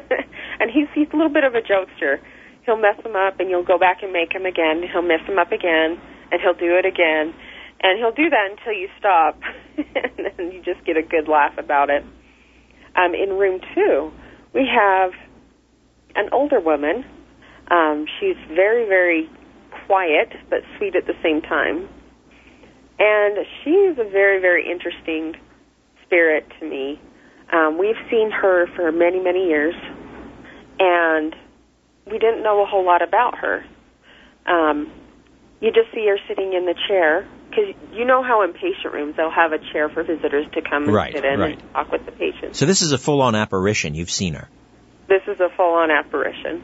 and 0.59 0.69
he's 0.69 0.87
he's 0.93 1.07
a 1.13 1.15
little 1.15 1.33
bit 1.33 1.43
of 1.43 1.55
a 1.55 1.61
jokester. 1.61 2.19
He'll 2.65 2.77
mess 2.77 3.01
them 3.01 3.15
up, 3.15 3.39
and 3.39 3.49
you'll 3.49 3.65
go 3.65 3.79
back 3.79 4.03
and 4.03 4.13
make 4.13 4.33
them 4.33 4.45
again. 4.45 4.83
He'll 4.91 5.01
mess 5.01 5.25
them 5.25 5.39
up 5.39 5.51
again, 5.51 5.99
and 6.31 6.41
he'll 6.41 6.53
do 6.53 6.77
it 6.77 6.85
again. 6.85 7.33
And 7.83 7.97
he'll 7.97 8.13
do 8.13 8.29
that 8.29 8.51
until 8.51 8.73
you 8.73 8.87
stop, 8.99 9.39
and 9.77 10.31
then 10.37 10.51
you 10.51 10.61
just 10.61 10.85
get 10.85 10.97
a 10.97 11.01
good 11.01 11.27
laugh 11.27 11.57
about 11.57 11.89
it. 11.89 12.03
Um, 12.95 13.13
in 13.15 13.29
room 13.37 13.59
two, 13.73 14.11
we 14.53 14.67
have 14.67 15.11
an 16.15 16.29
older 16.31 16.59
woman. 16.59 17.05
Um, 17.69 18.05
she's 18.19 18.35
very, 18.49 18.85
very 18.87 19.29
quiet, 19.87 20.29
but 20.49 20.59
sweet 20.77 20.95
at 20.95 21.07
the 21.07 21.15
same 21.23 21.41
time. 21.41 21.89
And 22.99 23.37
she 23.63 23.71
is 23.71 23.97
a 23.97 24.03
very, 24.03 24.39
very 24.39 24.69
interesting 24.69 25.33
spirit 26.05 26.45
to 26.59 26.69
me. 26.69 27.01
Um, 27.51 27.77
we've 27.79 27.95
seen 28.09 28.29
her 28.31 28.67
for 28.75 28.91
many, 28.91 29.19
many 29.19 29.47
years, 29.47 29.75
and 30.79 31.35
we 32.05 32.19
didn't 32.19 32.43
know 32.43 32.61
a 32.61 32.65
whole 32.65 32.85
lot 32.85 33.01
about 33.01 33.37
her. 33.39 33.65
Um, 34.45 34.91
you 35.61 35.71
just 35.71 35.91
see 35.93 36.05
her 36.07 36.17
sitting 36.27 36.53
in 36.53 36.65
the 36.65 36.75
chair 36.87 37.25
because 37.49 37.73
you 37.93 38.03
know 38.05 38.23
how 38.23 38.43
in 38.43 38.53
patient 38.53 38.93
rooms 38.93 39.15
they'll 39.15 39.29
have 39.31 39.51
a 39.51 39.59
chair 39.71 39.89
for 39.89 40.03
visitors 40.03 40.45
to 40.53 40.61
come 40.61 40.83
and 40.85 40.93
Right, 40.93 41.13
sit 41.13 41.23
in 41.23 41.39
right. 41.39 41.59
and 41.59 41.73
talk 41.73 41.91
with 41.91 42.05
the 42.05 42.11
patient. 42.11 42.55
So 42.55 42.65
this 42.65 42.81
is 42.81 42.91
a 42.93 42.97
full-on 42.97 43.35
apparition. 43.35 43.93
You've 43.93 44.11
seen 44.11 44.33
her. 44.33 44.49
This 45.07 45.21
is 45.27 45.39
a 45.39 45.49
full-on 45.55 45.91
apparition. 45.91 46.63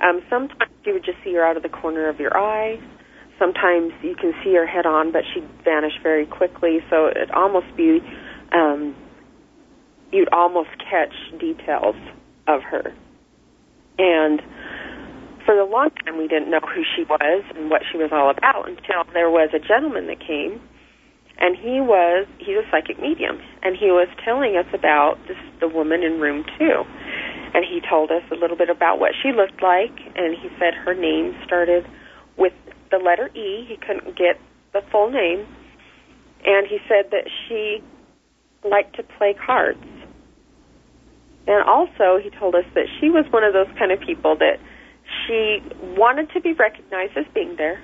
Um, 0.00 0.22
sometimes 0.30 0.70
you 0.84 0.94
would 0.94 1.04
just 1.04 1.18
see 1.22 1.34
her 1.34 1.44
out 1.44 1.56
of 1.56 1.62
the 1.62 1.68
corner 1.68 2.08
of 2.08 2.18
your 2.18 2.36
eye. 2.36 2.80
Sometimes 3.38 3.92
you 4.02 4.14
can 4.16 4.32
see 4.42 4.54
her 4.54 4.66
head 4.66 4.86
on, 4.86 5.12
but 5.12 5.22
she'd 5.32 5.46
vanish 5.64 5.92
very 6.02 6.26
quickly. 6.26 6.78
So 6.90 7.08
it'd 7.08 7.30
almost 7.30 7.66
be, 7.76 8.00
um, 8.52 8.96
you'd 10.12 10.32
almost 10.32 10.70
catch 10.90 11.12
details 11.38 11.96
of 12.48 12.62
her. 12.62 12.92
And 13.98 14.40
for 15.44 15.58
a 15.58 15.64
long 15.64 15.90
time, 16.04 16.18
we 16.18 16.28
didn't 16.28 16.50
know 16.50 16.60
who 16.60 16.82
she 16.96 17.04
was 17.04 17.44
and 17.54 17.70
what 17.70 17.82
she 17.90 17.98
was 17.98 18.10
all 18.12 18.30
about 18.30 18.68
until 18.68 19.04
there 19.12 19.30
was 19.30 19.50
a 19.54 19.58
gentleman 19.58 20.06
that 20.08 20.20
came, 20.20 20.60
and 21.38 21.56
he 21.56 21.80
was 21.80 22.26
he's 22.38 22.56
a 22.56 22.66
psychic 22.70 23.00
medium, 23.00 23.38
and 23.62 23.76
he 23.76 23.86
was 23.86 24.08
telling 24.24 24.56
us 24.56 24.66
about 24.72 25.18
this 25.28 25.36
the 25.60 25.68
woman 25.68 26.02
in 26.02 26.20
room 26.20 26.44
two, 26.58 26.84
and 27.54 27.64
he 27.64 27.80
told 27.80 28.10
us 28.10 28.22
a 28.30 28.34
little 28.34 28.56
bit 28.56 28.70
about 28.70 28.98
what 28.98 29.12
she 29.22 29.32
looked 29.32 29.62
like, 29.62 29.94
and 30.16 30.36
he 30.36 30.48
said 30.58 30.74
her 30.74 30.94
name 30.94 31.34
started 31.44 31.86
with 32.36 32.52
the 32.90 32.98
letter 32.98 33.28
E. 33.34 33.64
He 33.68 33.76
couldn't 33.76 34.16
get 34.16 34.40
the 34.72 34.82
full 34.90 35.10
name, 35.10 35.46
and 36.44 36.66
he 36.66 36.78
said 36.88 37.10
that 37.10 37.28
she 37.48 37.82
liked 38.64 38.96
to 38.96 39.02
play 39.02 39.34
cards. 39.34 39.84
And 41.46 41.62
also, 41.68 42.16
he 42.22 42.30
told 42.30 42.54
us 42.54 42.64
that 42.74 42.86
she 42.98 43.10
was 43.10 43.26
one 43.30 43.44
of 43.44 43.52
those 43.52 43.68
kind 43.78 43.92
of 43.92 44.00
people 44.00 44.34
that 44.38 44.56
she 45.26 45.60
wanted 45.96 46.30
to 46.34 46.40
be 46.40 46.52
recognized 46.52 47.16
as 47.16 47.24
being 47.34 47.56
there, 47.56 47.82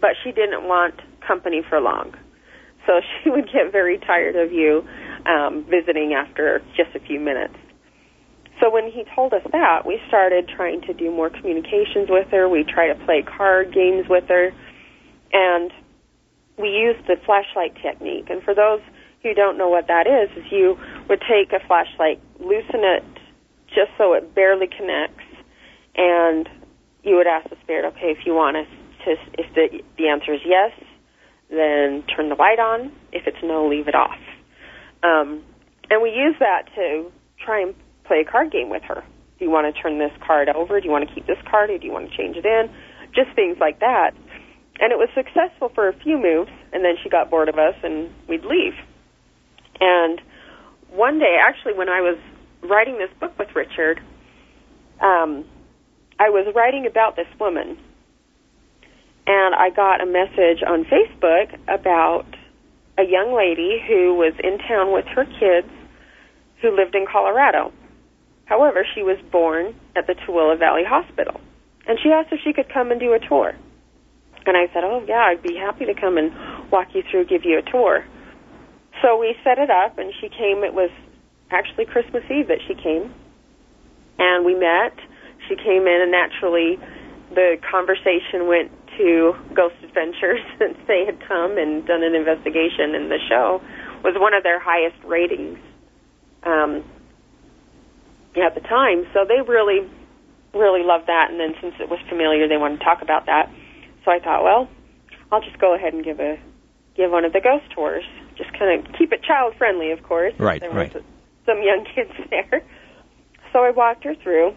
but 0.00 0.10
she 0.22 0.32
didn't 0.32 0.64
want 0.64 0.94
company 1.26 1.62
for 1.68 1.80
long. 1.80 2.14
So 2.86 3.00
she 3.22 3.30
would 3.30 3.46
get 3.46 3.72
very 3.72 3.98
tired 3.98 4.36
of 4.36 4.52
you 4.52 4.86
um, 5.26 5.64
visiting 5.68 6.14
after 6.14 6.60
just 6.76 6.94
a 6.94 7.00
few 7.00 7.20
minutes. 7.20 7.54
So 8.60 8.70
when 8.70 8.90
he 8.90 9.04
told 9.14 9.32
us 9.34 9.42
that, 9.50 9.84
we 9.84 10.00
started 10.08 10.48
trying 10.48 10.80
to 10.82 10.94
do 10.94 11.10
more 11.10 11.28
communications 11.28 12.08
with 12.08 12.28
her. 12.30 12.48
We 12.48 12.64
try 12.64 12.86
to 12.88 13.04
play 13.04 13.22
card 13.22 13.74
games 13.74 14.06
with 14.08 14.24
her, 14.28 14.52
and 15.32 15.72
we 16.56 16.68
used 16.68 17.06
the 17.08 17.16
flashlight 17.26 17.74
technique. 17.82 18.30
And 18.30 18.42
for 18.42 18.54
those 18.54 18.80
who 19.22 19.34
don't 19.34 19.58
know 19.58 19.68
what 19.68 19.88
that 19.88 20.06
is, 20.06 20.30
is 20.38 20.52
you 20.52 20.78
would 21.08 21.20
take 21.22 21.52
a 21.52 21.66
flashlight, 21.66 22.20
loosen 22.38 22.84
it 22.84 23.02
just 23.74 23.90
so 23.98 24.12
it 24.12 24.34
barely 24.34 24.68
connects, 24.68 25.24
and 25.96 26.48
you 27.04 27.16
would 27.16 27.26
ask 27.26 27.48
the 27.50 27.56
spirit, 27.62 27.84
okay, 27.94 28.10
if 28.10 28.26
you 28.26 28.34
want 28.34 28.56
us 28.56 28.66
to, 29.04 29.14
if 29.38 29.54
the 29.54 29.80
the 29.96 30.08
answer 30.08 30.32
is 30.32 30.40
yes, 30.44 30.72
then 31.50 32.02
turn 32.16 32.28
the 32.28 32.34
light 32.34 32.58
on. 32.58 32.92
If 33.12 33.26
it's 33.26 33.36
no, 33.42 33.68
leave 33.68 33.88
it 33.88 33.94
off. 33.94 34.18
Um, 35.02 35.44
and 35.90 36.02
we 36.02 36.10
use 36.10 36.34
that 36.40 36.64
to 36.74 37.12
try 37.44 37.60
and 37.60 37.74
play 38.04 38.24
a 38.26 38.30
card 38.30 38.50
game 38.50 38.70
with 38.70 38.82
her. 38.88 39.04
Do 39.38 39.44
you 39.44 39.50
want 39.50 39.72
to 39.72 39.80
turn 39.80 39.98
this 39.98 40.12
card 40.26 40.48
over? 40.48 40.80
Do 40.80 40.86
you 40.86 40.92
want 40.92 41.08
to 41.08 41.14
keep 41.14 41.26
this 41.26 41.38
card, 41.50 41.70
or 41.70 41.78
do 41.78 41.86
you 41.86 41.92
want 41.92 42.10
to 42.10 42.16
change 42.16 42.36
it 42.36 42.46
in? 42.46 42.70
Just 43.14 43.34
things 43.36 43.58
like 43.60 43.80
that. 43.80 44.12
And 44.80 44.90
it 44.90 44.96
was 44.96 45.08
successful 45.14 45.70
for 45.74 45.88
a 45.88 45.92
few 45.92 46.18
moves, 46.18 46.50
and 46.72 46.84
then 46.84 46.94
she 47.02 47.08
got 47.08 47.30
bored 47.30 47.48
of 47.48 47.56
us, 47.56 47.74
and 47.82 48.10
we'd 48.28 48.44
leave. 48.44 48.74
And 49.80 50.20
one 50.90 51.18
day, 51.18 51.36
actually, 51.38 51.74
when 51.74 51.88
I 51.88 52.00
was 52.00 52.18
writing 52.62 52.98
this 52.98 53.10
book 53.20 53.38
with 53.38 53.48
Richard, 53.54 54.00
um, 55.00 55.44
I 56.24 56.30
was 56.30 56.46
writing 56.54 56.86
about 56.86 57.16
this 57.16 57.26
woman, 57.38 57.76
and 59.26 59.54
I 59.54 59.68
got 59.68 60.00
a 60.00 60.06
message 60.06 60.64
on 60.66 60.86
Facebook 60.86 61.52
about 61.68 62.24
a 62.96 63.04
young 63.04 63.36
lady 63.36 63.76
who 63.86 64.14
was 64.14 64.32
in 64.42 64.56
town 64.56 64.90
with 64.90 65.04
her 65.04 65.26
kids 65.26 65.68
who 66.62 66.74
lived 66.74 66.94
in 66.94 67.04
Colorado. 67.04 67.72
However, 68.46 68.86
she 68.94 69.02
was 69.02 69.18
born 69.30 69.74
at 69.94 70.06
the 70.06 70.14
Tooele 70.14 70.58
Valley 70.58 70.84
Hospital, 70.88 71.42
and 71.86 71.98
she 72.02 72.08
asked 72.08 72.32
if 72.32 72.40
she 72.42 72.54
could 72.54 72.72
come 72.72 72.90
and 72.90 72.98
do 72.98 73.12
a 73.12 73.18
tour. 73.18 73.52
And 74.46 74.56
I 74.56 74.72
said, 74.72 74.82
"Oh 74.82 75.04
yeah, 75.06 75.28
I'd 75.28 75.42
be 75.42 75.56
happy 75.56 75.84
to 75.84 75.94
come 75.94 76.16
and 76.16 76.32
walk 76.70 76.94
you 76.94 77.02
through, 77.02 77.26
give 77.26 77.44
you 77.44 77.58
a 77.58 77.70
tour." 77.70 78.02
So 79.02 79.18
we 79.18 79.36
set 79.44 79.58
it 79.58 79.68
up, 79.68 79.98
and 79.98 80.10
she 80.22 80.30
came. 80.30 80.64
It 80.64 80.72
was 80.72 80.90
actually 81.50 81.84
Christmas 81.84 82.24
Eve 82.30 82.48
that 82.48 82.62
she 82.66 82.74
came, 82.74 83.12
and 84.18 84.46
we 84.46 84.54
met. 84.54 84.96
She 85.48 85.56
came 85.56 85.86
in, 85.86 86.00
and 86.00 86.10
naturally, 86.10 86.78
the 87.34 87.56
conversation 87.70 88.46
went 88.46 88.70
to 88.98 89.34
Ghost 89.54 89.74
Adventures 89.82 90.40
since 90.58 90.78
they 90.86 91.04
had 91.04 91.20
come 91.26 91.58
and 91.58 91.86
done 91.86 92.02
an 92.02 92.14
investigation, 92.14 92.94
and 92.94 93.10
the 93.10 93.18
show 93.28 93.62
was 94.02 94.14
one 94.16 94.34
of 94.34 94.42
their 94.42 94.60
highest 94.60 94.96
ratings 95.04 95.58
um, 96.44 96.84
at 98.36 98.54
the 98.54 98.60
time. 98.60 99.06
So 99.12 99.24
they 99.26 99.40
really, 99.40 99.88
really 100.52 100.84
loved 100.84 101.06
that. 101.08 101.30
And 101.30 101.40
then 101.40 101.54
since 101.60 101.74
it 101.80 101.88
was 101.88 101.98
familiar, 102.08 102.46
they 102.46 102.58
wanted 102.58 102.78
to 102.78 102.84
talk 102.84 103.02
about 103.02 103.26
that. 103.26 103.50
So 104.04 104.10
I 104.10 104.20
thought, 104.20 104.44
well, 104.44 104.68
I'll 105.32 105.40
just 105.40 105.58
go 105.58 105.74
ahead 105.74 105.94
and 105.94 106.04
give 106.04 106.20
a 106.20 106.38
give 106.96 107.10
one 107.10 107.24
of 107.24 107.32
the 107.32 107.40
ghost 107.40 107.64
tours. 107.74 108.04
Just 108.36 108.52
kind 108.52 108.78
of 108.78 108.92
keep 108.94 109.12
it 109.12 109.22
child 109.22 109.54
friendly, 109.56 109.90
of 109.90 110.02
course. 110.02 110.34
Right, 110.38 110.60
there 110.60 110.70
right. 110.70 110.92
Was 110.94 111.02
some 111.46 111.62
young 111.62 111.86
kids 111.94 112.12
there. 112.30 112.62
So 113.52 113.60
I 113.60 113.70
walked 113.70 114.04
her 114.04 114.14
through, 114.14 114.54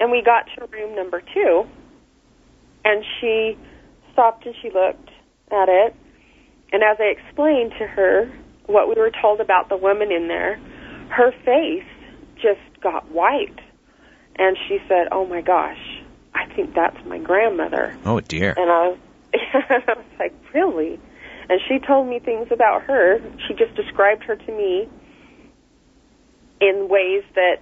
and 0.00 0.10
we 0.10 0.22
got 0.22 0.46
to 0.56 0.66
room 0.66 0.94
number 0.94 1.22
two, 1.34 1.66
and 2.84 3.04
she 3.20 3.58
stopped 4.12 4.46
and 4.46 4.54
she 4.62 4.70
looked 4.70 5.10
at 5.50 5.68
it. 5.68 5.94
And 6.72 6.82
as 6.82 6.96
I 6.98 7.04
explained 7.04 7.72
to 7.78 7.86
her 7.86 8.30
what 8.66 8.88
we 8.88 8.94
were 8.94 9.10
told 9.10 9.40
about 9.40 9.68
the 9.68 9.76
woman 9.76 10.10
in 10.10 10.28
there, 10.28 10.56
her 11.10 11.32
face 11.44 11.84
just 12.36 12.80
got 12.80 13.10
white. 13.10 13.58
And 14.36 14.56
she 14.68 14.78
said, 14.88 15.08
Oh 15.12 15.26
my 15.26 15.40
gosh, 15.40 16.02
I 16.34 16.46
think 16.54 16.74
that's 16.74 16.96
my 17.06 17.18
grandmother. 17.18 17.96
Oh 18.04 18.20
dear. 18.20 18.54
And 18.56 18.70
I, 18.70 18.96
I 19.34 19.94
was 19.96 20.04
like, 20.18 20.34
Really? 20.52 20.98
And 21.48 21.60
she 21.68 21.78
told 21.78 22.08
me 22.08 22.18
things 22.18 22.48
about 22.50 22.82
her. 22.82 23.20
She 23.46 23.54
just 23.54 23.74
described 23.76 24.24
her 24.24 24.34
to 24.34 24.52
me 24.52 24.88
in 26.60 26.88
ways 26.88 27.22
that, 27.34 27.60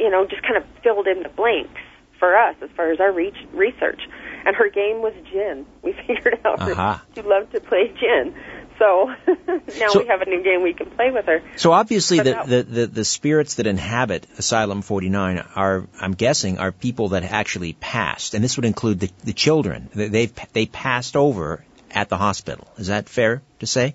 you 0.00 0.10
know, 0.10 0.26
just 0.26 0.42
kind 0.42 0.56
of 0.56 0.64
filled 0.82 1.06
in 1.06 1.22
the 1.22 1.28
blanks 1.28 1.80
for 2.18 2.36
us 2.36 2.56
as 2.62 2.70
far 2.76 2.90
as 2.92 3.00
our 3.00 3.12
reach, 3.12 3.36
research. 3.52 4.00
And 4.44 4.56
her 4.56 4.70
game 4.70 5.02
was 5.02 5.14
gin. 5.30 5.66
We 5.82 5.92
figured 5.92 6.40
out 6.44 6.58
that 6.58 6.70
uh-huh. 6.72 6.98
she 7.14 7.22
loved 7.22 7.52
to 7.52 7.60
play 7.60 7.92
gin. 7.98 8.34
So 8.78 9.14
now 9.46 9.88
So- 9.88 10.00
we 10.00 10.06
have 10.08 10.22
a 10.22 10.26
new 10.26 10.42
game 10.42 10.62
we 10.62 10.72
can 10.74 10.90
play 10.90 11.10
with 11.10 11.26
her. 11.26 11.42
So 11.56 11.72
obviously 11.72 12.18
the, 12.18 12.24
that- 12.32 12.46
the, 12.46 12.62
the, 12.62 12.86
the 12.86 13.04
spirits 13.04 13.56
that 13.56 13.66
inhabit 13.66 14.26
Asylum 14.38 14.82
49 14.82 15.44
are, 15.54 15.86
I'm 16.00 16.12
guessing, 16.12 16.58
are 16.58 16.72
people 16.72 17.10
that 17.10 17.24
actually 17.24 17.74
passed, 17.74 18.34
and 18.34 18.42
this 18.42 18.56
would 18.56 18.64
include 18.66 19.00
the, 19.00 19.10
the 19.24 19.32
children. 19.32 19.88
They- 19.94 20.08
They've, 20.08 20.32
they 20.52 20.66
passed 20.66 21.16
over 21.16 21.64
at 21.90 22.08
the 22.08 22.16
hospital. 22.16 22.68
Is 22.78 22.86
that 22.88 23.08
fair 23.08 23.42
to 23.58 23.66
say? 23.66 23.94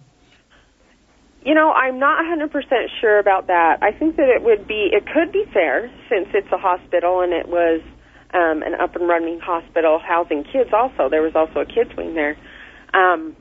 You 1.46 1.54
know, 1.54 1.72
I'm 1.72 2.00
not 2.00 2.26
100% 2.26 2.50
sure 3.00 3.20
about 3.20 3.46
that. 3.48 3.78
I 3.84 3.92
think 3.92 4.16
that 4.16 4.30
it 4.30 4.42
would 4.42 4.68
be, 4.68 4.90
it 4.92 5.06
could 5.06 5.32
be 5.32 5.46
fair 5.54 5.92
since 6.10 6.28
it's 6.34 6.52
a 6.52 6.58
hospital 6.58 7.22
and 7.22 7.34
it 7.34 7.48
was 7.48 7.82
um, 8.34 8.64
an 8.64 8.74
up 8.82 8.96
and 8.96 9.08
running 9.08 9.40
hospital 9.40 10.02
housing 10.02 10.44
kids 10.44 10.72
also. 10.74 11.08
There 11.08 11.22
was 11.22 11.36
also 11.36 11.60
a 11.60 11.66
kids 11.66 11.96
wing 11.96 12.16
there. 12.16 12.36
Um, 12.96 13.36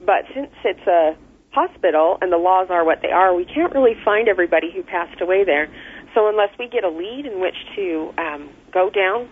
but 0.00 0.24
since 0.34 0.48
it's 0.64 0.86
a 0.88 1.16
hospital 1.52 2.16
and 2.22 2.32
the 2.32 2.38
laws 2.38 2.68
are 2.70 2.82
what 2.82 3.00
they 3.02 3.12
are, 3.12 3.36
we 3.36 3.44
can't 3.44 3.74
really 3.74 3.94
find 4.02 4.26
everybody 4.26 4.72
who 4.74 4.82
passed 4.82 5.20
away 5.20 5.44
there. 5.44 5.68
So 6.14 6.28
unless 6.28 6.50
we 6.58 6.68
get 6.68 6.82
a 6.82 6.88
lead 6.88 7.26
in 7.26 7.40
which 7.40 7.56
to 7.76 8.14
um, 8.16 8.48
go 8.72 8.88
down, 8.88 9.28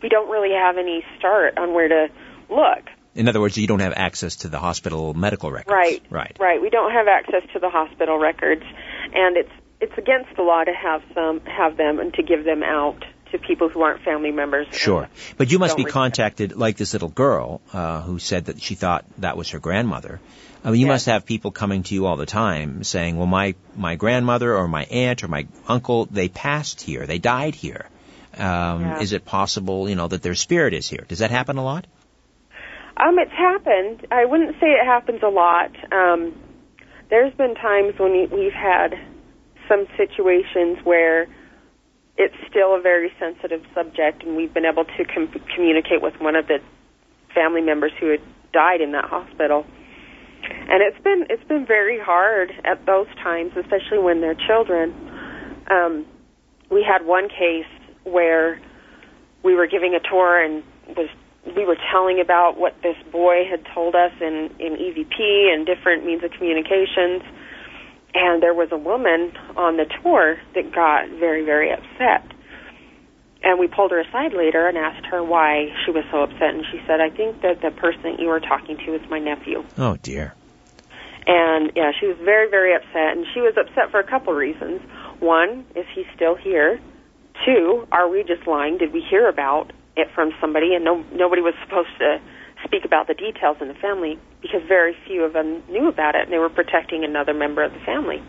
we 0.00 0.08
don't 0.08 0.30
really 0.30 0.54
have 0.54 0.78
any 0.78 1.02
start 1.18 1.58
on 1.58 1.74
where 1.74 1.88
to 1.88 2.06
look. 2.48 2.86
In 3.14 3.28
other 3.28 3.40
words, 3.40 3.56
you 3.58 3.66
don't 3.66 3.80
have 3.80 3.92
access 3.94 4.36
to 4.36 4.48
the 4.48 4.58
hospital 4.58 5.12
medical 5.14 5.50
records. 5.50 5.72
Right. 5.72 6.02
Right. 6.10 6.36
Right. 6.40 6.62
We 6.62 6.70
don't 6.70 6.92
have 6.92 7.08
access 7.08 7.42
to 7.52 7.58
the 7.58 7.68
hospital 7.68 8.18
records, 8.18 8.62
and 9.12 9.36
it's 9.36 9.50
it's 9.80 9.98
against 9.98 10.34
the 10.36 10.42
law 10.42 10.62
to 10.64 10.72
have 10.72 11.02
some 11.14 11.40
have 11.40 11.76
them 11.76 11.98
and 11.98 12.14
to 12.14 12.22
give 12.22 12.44
them 12.44 12.62
out 12.62 13.04
to 13.32 13.38
people 13.38 13.68
who 13.68 13.82
aren't 13.82 14.02
family 14.02 14.30
members. 14.30 14.66
Sure. 14.72 15.08
But 15.36 15.50
you 15.50 15.58
must 15.58 15.76
be 15.76 15.84
contacted, 15.84 16.54
like 16.56 16.76
this 16.76 16.92
little 16.92 17.08
girl 17.08 17.60
uh, 17.72 18.02
who 18.02 18.18
said 18.18 18.44
that 18.46 18.60
she 18.60 18.74
thought 18.74 19.04
that 19.18 19.36
was 19.36 19.50
her 19.50 19.58
grandmother. 19.58 20.20
I 20.64 20.70
mean, 20.70 20.80
you 20.80 20.86
Yes. 20.86 20.92
must 20.92 21.06
have 21.06 21.26
people 21.26 21.50
coming 21.50 21.82
to 21.84 21.94
you 21.94 22.06
all 22.06 22.16
the 22.16 22.26
time 22.26 22.84
saying, 22.84 23.16
well, 23.16 23.26
my, 23.26 23.54
my 23.74 23.96
grandmother 23.96 24.54
or 24.54 24.68
my 24.68 24.84
aunt 24.84 25.24
or 25.24 25.28
my 25.28 25.46
uncle, 25.66 26.06
they 26.06 26.28
passed 26.28 26.82
here. 26.82 27.06
They 27.06 27.18
died 27.18 27.54
here. 27.56 27.86
Um, 28.36 28.82
Yeah. 28.82 29.00
Is 29.00 29.12
it 29.12 29.24
possible, 29.24 29.88
you 29.88 29.96
know, 29.96 30.08
that 30.08 30.22
their 30.22 30.34
spirit 30.36 30.74
is 30.74 30.88
here? 30.88 31.04
Does 31.08 31.18
that 31.18 31.30
happen 31.30 31.56
a 31.56 31.64
lot? 31.64 31.86
Um, 32.96 33.18
it's 33.18 33.32
happened. 33.32 34.06
I 34.10 34.24
wouldn't 34.24 34.56
say 34.60 34.68
it 34.68 34.84
happens 34.84 35.20
a 35.22 35.28
lot. 35.28 35.70
Um, 35.92 36.34
there's 37.10 37.32
been 37.34 37.54
times 37.54 37.98
when 37.98 38.12
we- 38.12 38.26
we've 38.26 38.52
had 38.52 38.98
some 39.68 39.86
situations 39.96 40.78
where 40.84 41.26
it's 42.18 42.34
still 42.48 42.74
a 42.74 42.80
very 42.80 43.12
sensitive 43.18 43.64
subject, 43.74 44.22
and 44.22 44.36
we've 44.36 44.52
been 44.52 44.66
able 44.66 44.84
to 44.84 45.04
com- 45.04 45.32
communicate 45.54 46.02
with 46.02 46.20
one 46.20 46.36
of 46.36 46.46
the 46.46 46.60
family 47.34 47.62
members 47.62 47.92
who 47.98 48.08
had 48.08 48.20
died 48.52 48.80
in 48.80 48.92
that 48.92 49.06
hospital. 49.06 49.66
And 50.42 50.82
it's 50.82 50.98
been 51.02 51.26
it's 51.30 51.44
been 51.44 51.64
very 51.64 51.98
hard 51.98 52.52
at 52.64 52.84
those 52.84 53.06
times, 53.22 53.52
especially 53.56 53.98
when 53.98 54.20
they're 54.20 54.34
children. 54.34 54.92
Um, 55.70 56.06
we 56.70 56.82
had 56.82 57.06
one 57.06 57.28
case 57.28 57.66
where 58.04 58.60
we 59.42 59.54
were 59.54 59.66
giving 59.66 59.94
a 59.94 60.00
tour 60.00 60.38
and 60.42 60.62
was 60.96 61.08
we 61.56 61.64
were 61.64 61.76
telling 61.90 62.20
about 62.20 62.56
what 62.58 62.74
this 62.82 62.96
boy 63.10 63.44
had 63.50 63.64
told 63.74 63.94
us 63.94 64.12
in 64.20 64.50
in 64.58 64.74
EVP 64.76 65.52
and 65.52 65.66
different 65.66 66.04
means 66.06 66.22
of 66.22 66.30
communications 66.32 67.22
and 68.14 68.42
there 68.42 68.54
was 68.54 68.68
a 68.72 68.76
woman 68.76 69.32
on 69.56 69.76
the 69.76 69.86
tour 70.02 70.36
that 70.54 70.72
got 70.72 71.08
very 71.18 71.44
very 71.44 71.70
upset 71.72 72.24
and 73.42 73.58
we 73.58 73.66
pulled 73.66 73.90
her 73.90 73.98
aside 74.00 74.32
later 74.34 74.68
and 74.68 74.78
asked 74.78 75.04
her 75.06 75.22
why 75.22 75.66
she 75.84 75.90
was 75.90 76.04
so 76.12 76.22
upset 76.22 76.54
and 76.54 76.64
she 76.70 76.80
said 76.86 77.00
I 77.00 77.10
think 77.10 77.42
that 77.42 77.60
the 77.60 77.70
person 77.70 78.02
that 78.02 78.20
you 78.20 78.28
were 78.28 78.40
talking 78.40 78.76
to 78.86 78.94
is 78.94 79.02
my 79.10 79.18
nephew 79.18 79.64
Oh, 79.78 79.96
dear. 79.96 80.34
and 81.26 81.72
yeah, 81.74 81.90
she 81.98 82.06
was 82.06 82.16
very, 82.24 82.48
very 82.50 82.74
upset, 82.74 83.16
and 83.16 83.26
she 83.34 83.40
was 83.40 83.54
upset 83.56 83.90
for 83.90 84.00
a 84.00 84.04
couple 84.08 84.32
reasons. 84.34 84.80
One, 85.20 85.64
is 85.76 85.86
he 85.94 86.04
still 86.16 86.34
here? 86.34 86.80
Two, 87.46 87.86
are 87.92 88.08
we 88.08 88.24
just 88.24 88.46
lying? 88.46 88.76
Did 88.78 88.92
we 88.92 89.00
hear 89.08 89.28
about 89.28 89.72
it 89.96 90.08
from 90.14 90.32
somebody, 90.40 90.74
and 90.74 90.84
no, 90.84 91.04
nobody 91.12 91.42
was 91.42 91.54
supposed 91.62 91.92
to 91.98 92.20
speak 92.64 92.84
about 92.84 93.06
the 93.08 93.14
details 93.14 93.56
in 93.60 93.68
the 93.68 93.74
family 93.74 94.18
because 94.40 94.60
very 94.66 94.96
few 95.06 95.22
of 95.24 95.32
them 95.32 95.62
knew 95.68 95.88
about 95.88 96.14
it, 96.14 96.22
and 96.22 96.32
they 96.32 96.38
were 96.38 96.50
protecting 96.50 97.04
another 97.04 97.34
member 97.34 97.62
of 97.62 97.72
the 97.72 97.80
family. 97.84 98.22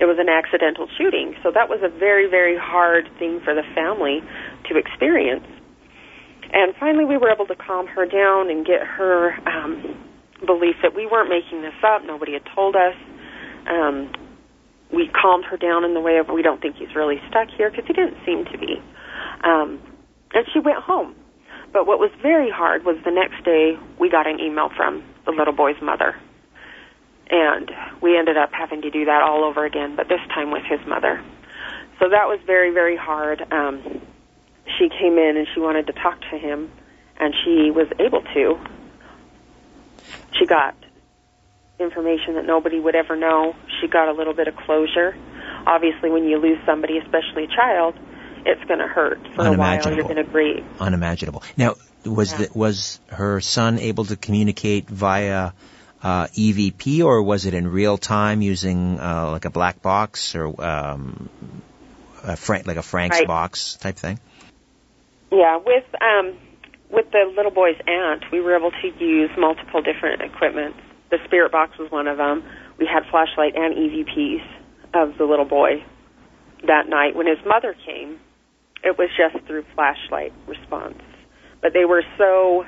It 0.00 0.06
was 0.06 0.16
an 0.18 0.28
accidental 0.28 0.86
shooting, 0.96 1.34
so 1.42 1.50
that 1.50 1.68
was 1.68 1.80
a 1.82 1.88
very, 1.88 2.30
very 2.30 2.56
hard 2.56 3.10
thing 3.18 3.40
for 3.44 3.54
the 3.54 3.66
family 3.74 4.22
to 4.70 4.78
experience. 4.78 5.46
And 6.52 6.72
finally, 6.78 7.04
we 7.04 7.18
were 7.18 7.30
able 7.30 7.46
to 7.46 7.56
calm 7.56 7.86
her 7.88 8.06
down 8.06 8.48
and 8.48 8.64
get 8.64 8.80
her 8.80 9.34
um, 9.44 9.98
belief 10.46 10.76
that 10.82 10.94
we 10.94 11.04
weren't 11.04 11.28
making 11.28 11.62
this 11.62 11.76
up. 11.82 12.04
Nobody 12.06 12.32
had 12.32 12.46
told 12.54 12.76
us. 12.76 12.94
Um, 13.68 14.12
we 14.92 15.08
calmed 15.08 15.44
her 15.44 15.56
down 15.56 15.84
in 15.84 15.92
the 15.92 16.00
way 16.00 16.16
of 16.16 16.28
we 16.28 16.42
don't 16.42 16.62
think 16.62 16.76
he's 16.76 16.94
really 16.94 17.20
stuck 17.28 17.48
here 17.56 17.70
because 17.70 17.84
he 17.86 17.92
didn't 17.92 18.16
seem 18.24 18.44
to 18.46 18.56
be. 18.56 18.80
Um, 19.44 19.80
and 20.34 20.46
she 20.52 20.60
went 20.60 20.78
home. 20.78 21.14
But 21.72 21.86
what 21.86 21.98
was 21.98 22.10
very 22.22 22.50
hard 22.50 22.84
was 22.84 22.96
the 23.04 23.10
next 23.10 23.44
day 23.44 23.78
we 23.98 24.10
got 24.10 24.26
an 24.26 24.40
email 24.40 24.70
from 24.74 25.04
the 25.26 25.32
little 25.32 25.52
boy's 25.54 25.80
mother. 25.82 26.16
And 27.30 27.70
we 28.00 28.16
ended 28.16 28.38
up 28.38 28.50
having 28.52 28.82
to 28.82 28.90
do 28.90 29.04
that 29.04 29.22
all 29.22 29.44
over 29.44 29.66
again, 29.66 29.96
but 29.96 30.08
this 30.08 30.20
time 30.28 30.50
with 30.50 30.64
his 30.64 30.80
mother. 30.86 31.22
So 31.98 32.08
that 32.08 32.26
was 32.26 32.40
very, 32.46 32.70
very 32.72 32.96
hard. 32.96 33.44
Um, 33.52 34.00
she 34.78 34.88
came 34.88 35.18
in 35.18 35.36
and 35.36 35.46
she 35.52 35.60
wanted 35.60 35.88
to 35.88 35.92
talk 35.92 36.20
to 36.30 36.38
him, 36.38 36.70
and 37.18 37.34
she 37.44 37.70
was 37.70 37.88
able 37.98 38.22
to. 38.22 38.58
She 40.38 40.46
got 40.46 40.74
information 41.78 42.34
that 42.34 42.46
nobody 42.46 42.80
would 42.80 42.94
ever 42.94 43.14
know. 43.14 43.54
She 43.80 43.88
got 43.88 44.08
a 44.08 44.12
little 44.12 44.34
bit 44.34 44.48
of 44.48 44.56
closure. 44.56 45.16
Obviously, 45.66 46.10
when 46.10 46.24
you 46.24 46.38
lose 46.38 46.58
somebody, 46.64 46.98
especially 46.98 47.44
a 47.44 47.48
child, 47.48 47.94
it's 48.46 48.64
going 48.64 48.80
to 48.80 48.86
hurt 48.86 49.18
for 49.34 49.46
a 49.46 49.52
while. 49.52 49.94
You're 49.94 50.02
going 50.02 50.16
to 50.16 50.24
grieve. 50.24 50.64
Unimaginable. 50.80 51.42
Now, 51.56 51.74
was 52.04 52.32
the, 52.32 52.48
was 52.54 53.00
her 53.08 53.40
son 53.40 53.78
able 53.78 54.04
to 54.06 54.16
communicate 54.16 54.88
via 54.88 55.52
uh, 56.02 56.26
EVP, 56.26 57.04
or 57.04 57.22
was 57.22 57.46
it 57.46 57.54
in 57.54 57.68
real 57.68 57.98
time 57.98 58.40
using 58.42 59.00
uh, 59.00 59.30
like 59.30 59.44
a 59.44 59.50
black 59.50 59.82
box 59.82 60.34
or 60.34 60.62
um, 60.64 61.28
a 62.22 62.36
Frank, 62.36 62.66
like 62.66 62.76
a 62.76 62.82
Frank's 62.82 63.18
Right. 63.18 63.26
box 63.26 63.74
type 63.74 63.96
thing? 63.96 64.18
Yeah, 65.30 65.58
with 65.58 65.84
um, 66.00 66.38
with 66.90 67.10
the 67.10 67.30
little 67.36 67.50
boy's 67.50 67.76
aunt, 67.86 68.24
we 68.32 68.40
were 68.40 68.56
able 68.56 68.70
to 68.70 69.04
use 69.04 69.30
multiple 69.36 69.82
different 69.82 70.22
equipment. 70.22 70.76
The 71.10 71.18
spirit 71.24 71.52
box 71.52 71.76
was 71.78 71.90
one 71.90 72.06
of 72.06 72.16
them. 72.16 72.44
We 72.78 72.86
had 72.86 73.04
flashlight 73.10 73.54
and 73.56 73.74
EVPs 73.74 74.46
of 74.94 75.18
the 75.18 75.24
little 75.24 75.44
boy 75.44 75.84
that 76.66 76.88
night. 76.88 77.14
When 77.14 77.26
his 77.26 77.38
mother 77.44 77.74
came, 77.84 78.20
it 78.84 78.98
was 78.98 79.08
just 79.16 79.44
through 79.46 79.64
flashlight 79.74 80.32
response. 80.46 81.02
But 81.60 81.72
they 81.72 81.84
were 81.84 82.02
so 82.16 82.64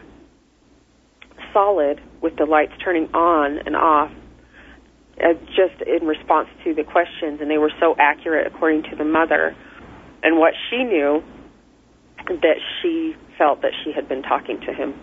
solid 1.53 2.01
with 2.20 2.37
the 2.37 2.44
lights 2.44 2.73
turning 2.83 3.07
on 3.14 3.59
and 3.59 3.77
off, 3.77 4.11
uh, 5.23 5.35
just 5.57 5.81
in 5.87 6.07
response 6.07 6.49
to 6.64 6.75
the 6.75 6.85
questions, 6.85 7.40
and 7.40 7.51
they 7.51 7.59
were 7.59 7.73
so 7.81 7.94
accurate 7.99 8.46
according 8.46 8.83
to 8.90 8.96
the 8.96 9.05
mother 9.05 9.57
and 10.23 10.38
what 10.38 10.55
she 10.68 10.85
knew 10.85 11.23
that 12.29 12.57
she 12.81 13.14
felt 13.38 13.62
that 13.62 13.73
she 13.83 13.92
had 13.92 14.09
been 14.09 14.23
talking 14.23 14.61
to 14.61 14.73
him. 14.73 14.94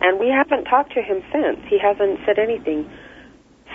And 0.00 0.18
we 0.18 0.28
haven't 0.28 0.64
talked 0.64 0.92
to 0.94 1.02
him 1.02 1.22
since. 1.32 1.58
He 1.68 1.78
hasn't 1.78 2.20
said 2.26 2.38
anything. 2.38 2.90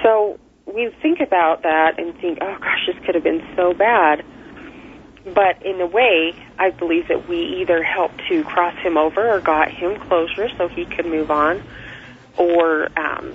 So 0.03 0.39
we 0.65 0.89
think 1.01 1.19
about 1.25 1.63
that 1.63 1.97
and 1.97 2.13
think, 2.19 2.39
oh 2.41 2.55
gosh, 2.59 2.87
this 2.87 2.95
could 3.05 3.15
have 3.15 3.23
been 3.23 3.41
so 3.55 3.73
bad. 3.73 4.23
But 5.25 5.61
in 5.63 5.79
a 5.79 5.85
way, 5.85 6.35
I 6.59 6.71
believe 6.71 7.07
that 7.07 7.29
we 7.29 7.61
either 7.61 7.81
helped 7.81 8.21
to 8.27 8.43
cross 8.43 8.75
him 8.79 8.97
over 8.97 9.31
or 9.31 9.39
got 9.39 9.71
him 9.71 9.99
closure 9.99 10.49
so 10.57 10.67
he 10.67 10.85
could 10.85 11.05
move 11.05 11.31
on, 11.31 11.63
or 12.37 12.89
um, 12.99 13.33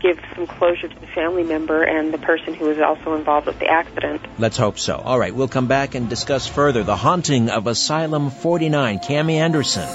give 0.00 0.20
some 0.34 0.46
closure 0.46 0.88
to 0.88 1.00
the 1.00 1.06
family 1.06 1.42
member 1.44 1.82
and 1.82 2.12
the 2.12 2.18
person 2.18 2.52
who 2.52 2.66
was 2.66 2.78
also 2.80 3.14
involved 3.14 3.46
with 3.46 3.58
the 3.58 3.68
accident. 3.68 4.20
Let's 4.38 4.58
hope 4.58 4.78
so. 4.78 4.96
All 4.96 5.18
right, 5.18 5.34
we'll 5.34 5.48
come 5.48 5.68
back 5.68 5.94
and 5.94 6.08
discuss 6.08 6.46
further 6.46 6.82
the 6.82 6.96
haunting 6.96 7.48
of 7.48 7.66
Asylum 7.66 8.30
49. 8.30 8.98
Cami 8.98 9.34
Andersen. 9.34 9.88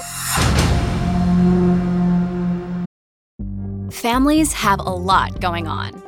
Families 3.92 4.52
have 4.52 4.80
a 4.80 4.90
lot 4.90 5.40
going 5.40 5.66
on. 5.66 6.07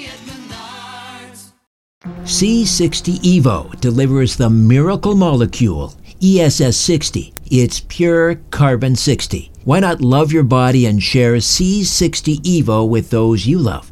C60 2.01 3.19
Evo 3.19 3.79
delivers 3.79 4.35
the 4.35 4.49
miracle 4.49 5.15
molecule, 5.15 5.93
ESS 6.19 6.75
60. 6.75 7.31
It's 7.51 7.81
pure 7.81 8.35
carbon 8.49 8.95
60. 8.95 9.51
Why 9.65 9.81
not 9.81 10.01
love 10.01 10.31
your 10.31 10.41
body 10.41 10.87
and 10.87 11.03
share 11.03 11.35
C60 11.35 12.37
Evo 12.37 12.89
with 12.89 13.11
those 13.11 13.45
you 13.45 13.59
love? 13.59 13.91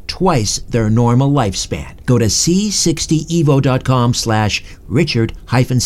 twice 0.11 0.59
their 0.59 0.89
normal 0.89 1.31
lifespan. 1.31 2.05
Go 2.05 2.17
to 2.17 2.25
c60evo.com 2.25 4.13
slash 4.13 4.61
richard 4.89 5.33
hyphen 5.45 5.79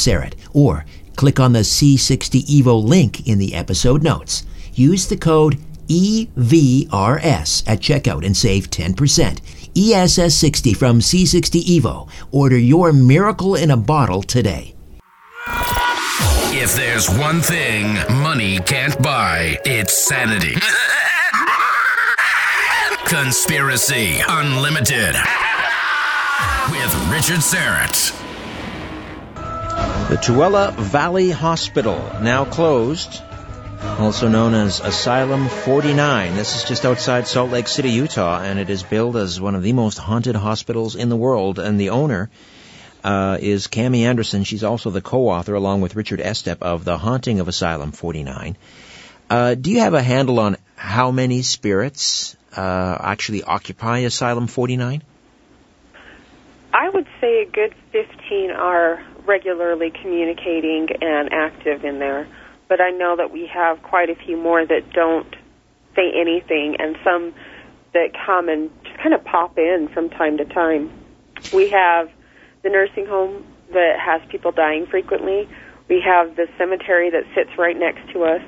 or 0.51 0.83
click 1.15 1.39
on 1.39 1.53
the 1.53 1.59
C60 1.59 2.41
Evo 2.45 2.83
link 2.83 3.27
in 3.27 3.37
the 3.37 3.53
episode 3.53 4.01
notes. 4.01 4.43
Use 4.73 5.07
the 5.07 5.15
code 5.15 5.59
EVRS 5.87 7.63
at 7.67 7.79
checkout 7.79 8.25
and 8.25 8.35
save 8.35 8.71
10%. 8.71 9.41
ESS 9.77 10.33
60 10.33 10.73
from 10.73 11.01
C60 11.01 11.61
Evo. 11.61 12.09
Order 12.31 12.57
your 12.57 12.91
miracle 12.91 13.53
in 13.53 13.69
a 13.69 13.77
bottle 13.77 14.23
today. 14.23 14.73
If 16.57 16.75
there's 16.75 17.07
one 17.15 17.41
thing 17.41 17.93
money 18.23 18.57
can't 18.57 18.99
buy, 19.03 19.59
it's 19.65 19.93
sanity. 19.93 20.55
Conspiracy 23.07 24.19
Unlimited 24.27 25.15
with 26.71 27.11
Richard 27.11 27.39
Syrett. 27.39 28.11
The 30.09 30.15
Tooele 30.15 30.73
Valley 30.73 31.29
Hospital, 31.29 31.97
now 32.21 32.45
closed, 32.45 33.21
also 33.99 34.27
known 34.27 34.55
as 34.55 34.79
Asylum 34.79 35.47
49. 35.49 36.35
This 36.35 36.55
is 36.55 36.63
just 36.63 36.83
outside 36.83 37.27
Salt 37.27 37.51
Lake 37.51 37.67
City, 37.67 37.91
Utah, 37.91 38.41
and 38.41 38.57
it 38.57 38.71
is 38.71 38.81
billed 38.81 39.17
as 39.17 39.39
one 39.39 39.53
of 39.53 39.61
the 39.61 39.73
most 39.73 39.99
haunted 39.99 40.35
hospitals 40.35 40.95
in 40.95 41.09
the 41.09 41.15
world. 41.15 41.59
And 41.59 41.79
the 41.79 41.91
owner 41.91 42.31
uh, 43.03 43.37
is 43.39 43.67
Cami 43.67 44.01
Andersen. 44.01 44.45
She's 44.45 44.63
also 44.63 44.89
the 44.89 45.01
co-author, 45.01 45.53
along 45.53 45.81
with 45.81 45.95
Richard 45.95 46.21
Estep, 46.21 46.63
of 46.63 46.83
The 46.83 46.97
Haunting 46.97 47.39
of 47.39 47.47
Asylum 47.47 47.91
49. 47.91 48.57
Uh, 49.29 49.53
do 49.53 49.71
you 49.71 49.81
have 49.81 49.93
a 49.93 50.01
handle 50.01 50.39
on 50.39 50.57
how 50.75 51.11
many 51.11 51.43
spirits 51.43 52.35
uh, 52.55 52.97
actually 53.01 53.43
occupy 53.43 53.99
Asylum 53.99 54.47
49? 54.47 55.03
I 56.73 56.89
would 56.89 57.07
say 57.21 57.43
a 57.43 57.45
good 57.45 57.73
15 57.91 58.51
are 58.51 59.03
regularly 59.25 59.91
communicating 59.91 60.87
and 61.01 61.29
active 61.31 61.85
in 61.85 61.99
there, 61.99 62.27
but 62.67 62.81
I 62.81 62.91
know 62.91 63.15
that 63.15 63.31
we 63.31 63.47
have 63.47 63.81
quite 63.81 64.09
a 64.09 64.15
few 64.15 64.37
more 64.37 64.65
that 64.65 64.91
don't 64.91 65.33
say 65.95 66.11
anything 66.13 66.75
and 66.79 66.97
some 67.03 67.33
that 67.93 68.09
come 68.25 68.49
and 68.49 68.69
just 68.83 68.97
kind 68.97 69.13
of 69.13 69.23
pop 69.23 69.57
in 69.57 69.87
from 69.93 70.09
time 70.09 70.37
to 70.37 70.45
time. 70.45 70.91
We 71.53 71.69
have 71.69 72.11
the 72.61 72.69
nursing 72.69 73.05
home 73.05 73.45
that 73.71 73.97
has 73.99 74.21
people 74.29 74.51
dying 74.51 74.85
frequently. 74.85 75.47
We 75.87 76.01
have 76.05 76.35
the 76.35 76.47
cemetery 76.57 77.09
that 77.11 77.23
sits 77.33 77.57
right 77.57 77.77
next 77.77 78.11
to 78.13 78.23
us. 78.25 78.41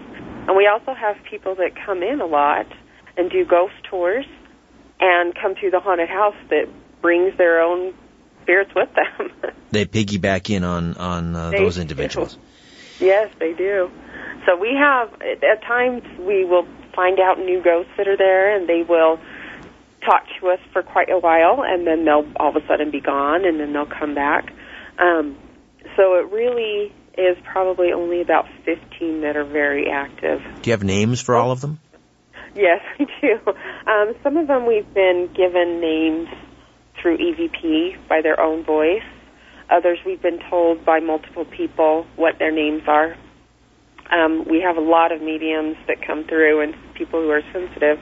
And 0.48 0.56
we 0.58 0.67
also 0.67 0.93
have 0.93 1.15
people 1.30 1.56
that 1.56 1.76
come 1.86 2.04
in 2.04 2.20
a 2.20 2.26
lot 2.26 2.67
and 3.17 3.30
do 3.30 3.45
ghost 3.45 3.73
tours 3.89 4.25
and 4.99 5.36
come 5.36 5.56
to 5.56 5.69
the 5.69 5.80
haunted 5.80 6.10
house 6.10 6.36
that 6.49 6.67
brings 7.01 7.38
their 7.38 7.62
own 7.62 7.93
spirits 8.43 8.71
with 8.75 8.89
them. 8.93 9.32
They 9.69 9.86
piggyback 9.86 10.49
in 10.49 10.63
on 10.63 10.95
on 10.95 11.36
uh, 11.36 11.51
those 11.51 11.75
do. 11.75 11.82
individuals. 11.82 12.38
yes, 13.01 13.30
they 13.38 13.51
do. 13.51 13.91
So 14.45 14.56
we 14.56 14.73
have 14.80 15.13
at 15.21 15.62
times 15.63 16.03
we 16.19 16.45
will 16.45 16.65
find 16.95 17.19
out 17.19 17.38
new 17.38 17.62
ghosts 17.62 17.91
that 17.97 18.08
are 18.08 18.15
there 18.15 18.56
and 18.56 18.67
they 18.67 18.84
will 18.84 19.19
talk 20.06 20.23
to 20.39 20.47
us 20.47 20.60
for 20.71 20.84
quite 20.84 21.10
a 21.10 21.19
while 21.19 21.63
and 21.65 21.86
then 21.86 22.06
they'll 22.06 22.25
all 22.38 22.56
of 22.56 22.63
a 22.63 22.65
sudden 22.65 22.91
be 22.91 23.01
gone 23.01 23.43
and 23.43 23.60
then 23.60 23.73
they'll 23.73 23.86
come 23.86 24.15
back. 24.15 24.53
Um, 24.97 25.38
so 25.97 26.15
it 26.15 26.32
really 26.32 26.93
is 27.17 27.38
probably 27.43 27.91
only 27.91 28.21
about 28.21 28.45
15 28.63 29.21
that 29.21 29.36
are 29.36 29.43
very 29.43 29.89
active. 29.89 30.39
Do 30.62 30.69
you 30.69 30.73
have 30.73 30.84
names 30.84 31.19
for 31.19 31.36
all 31.36 31.51
of 31.51 31.60
them? 31.60 31.80
Yes, 32.55 32.81
we 32.99 33.07
do. 33.21 33.39
Um, 33.89 34.13
some 34.23 34.38
of 34.38 34.47
them 34.47 34.65
we've 34.65 34.91
been 34.93 35.29
given 35.36 35.79
names 35.81 36.27
through 37.01 37.17
EVP 37.17 38.07
by 38.07 38.21
their 38.21 38.39
own 38.39 38.63
voice. 38.63 39.03
Others 39.69 39.99
we've 40.05 40.21
been 40.21 40.39
told 40.49 40.86
by 40.86 40.99
multiple 40.99 41.45
people 41.45 42.05
what 42.15 42.39
their 42.39 42.51
names 42.51 42.83
are. 42.88 43.15
Um, 44.12 44.45
we 44.49 44.62
have 44.62 44.77
a 44.77 44.81
lot 44.81 45.12
of 45.12 45.21
mediums 45.21 45.75
that 45.88 45.97
come 46.05 46.23
through 46.23 46.62
and 46.62 46.73
people 46.95 47.21
who 47.21 47.29
are 47.29 47.41
sensitive 47.51 47.99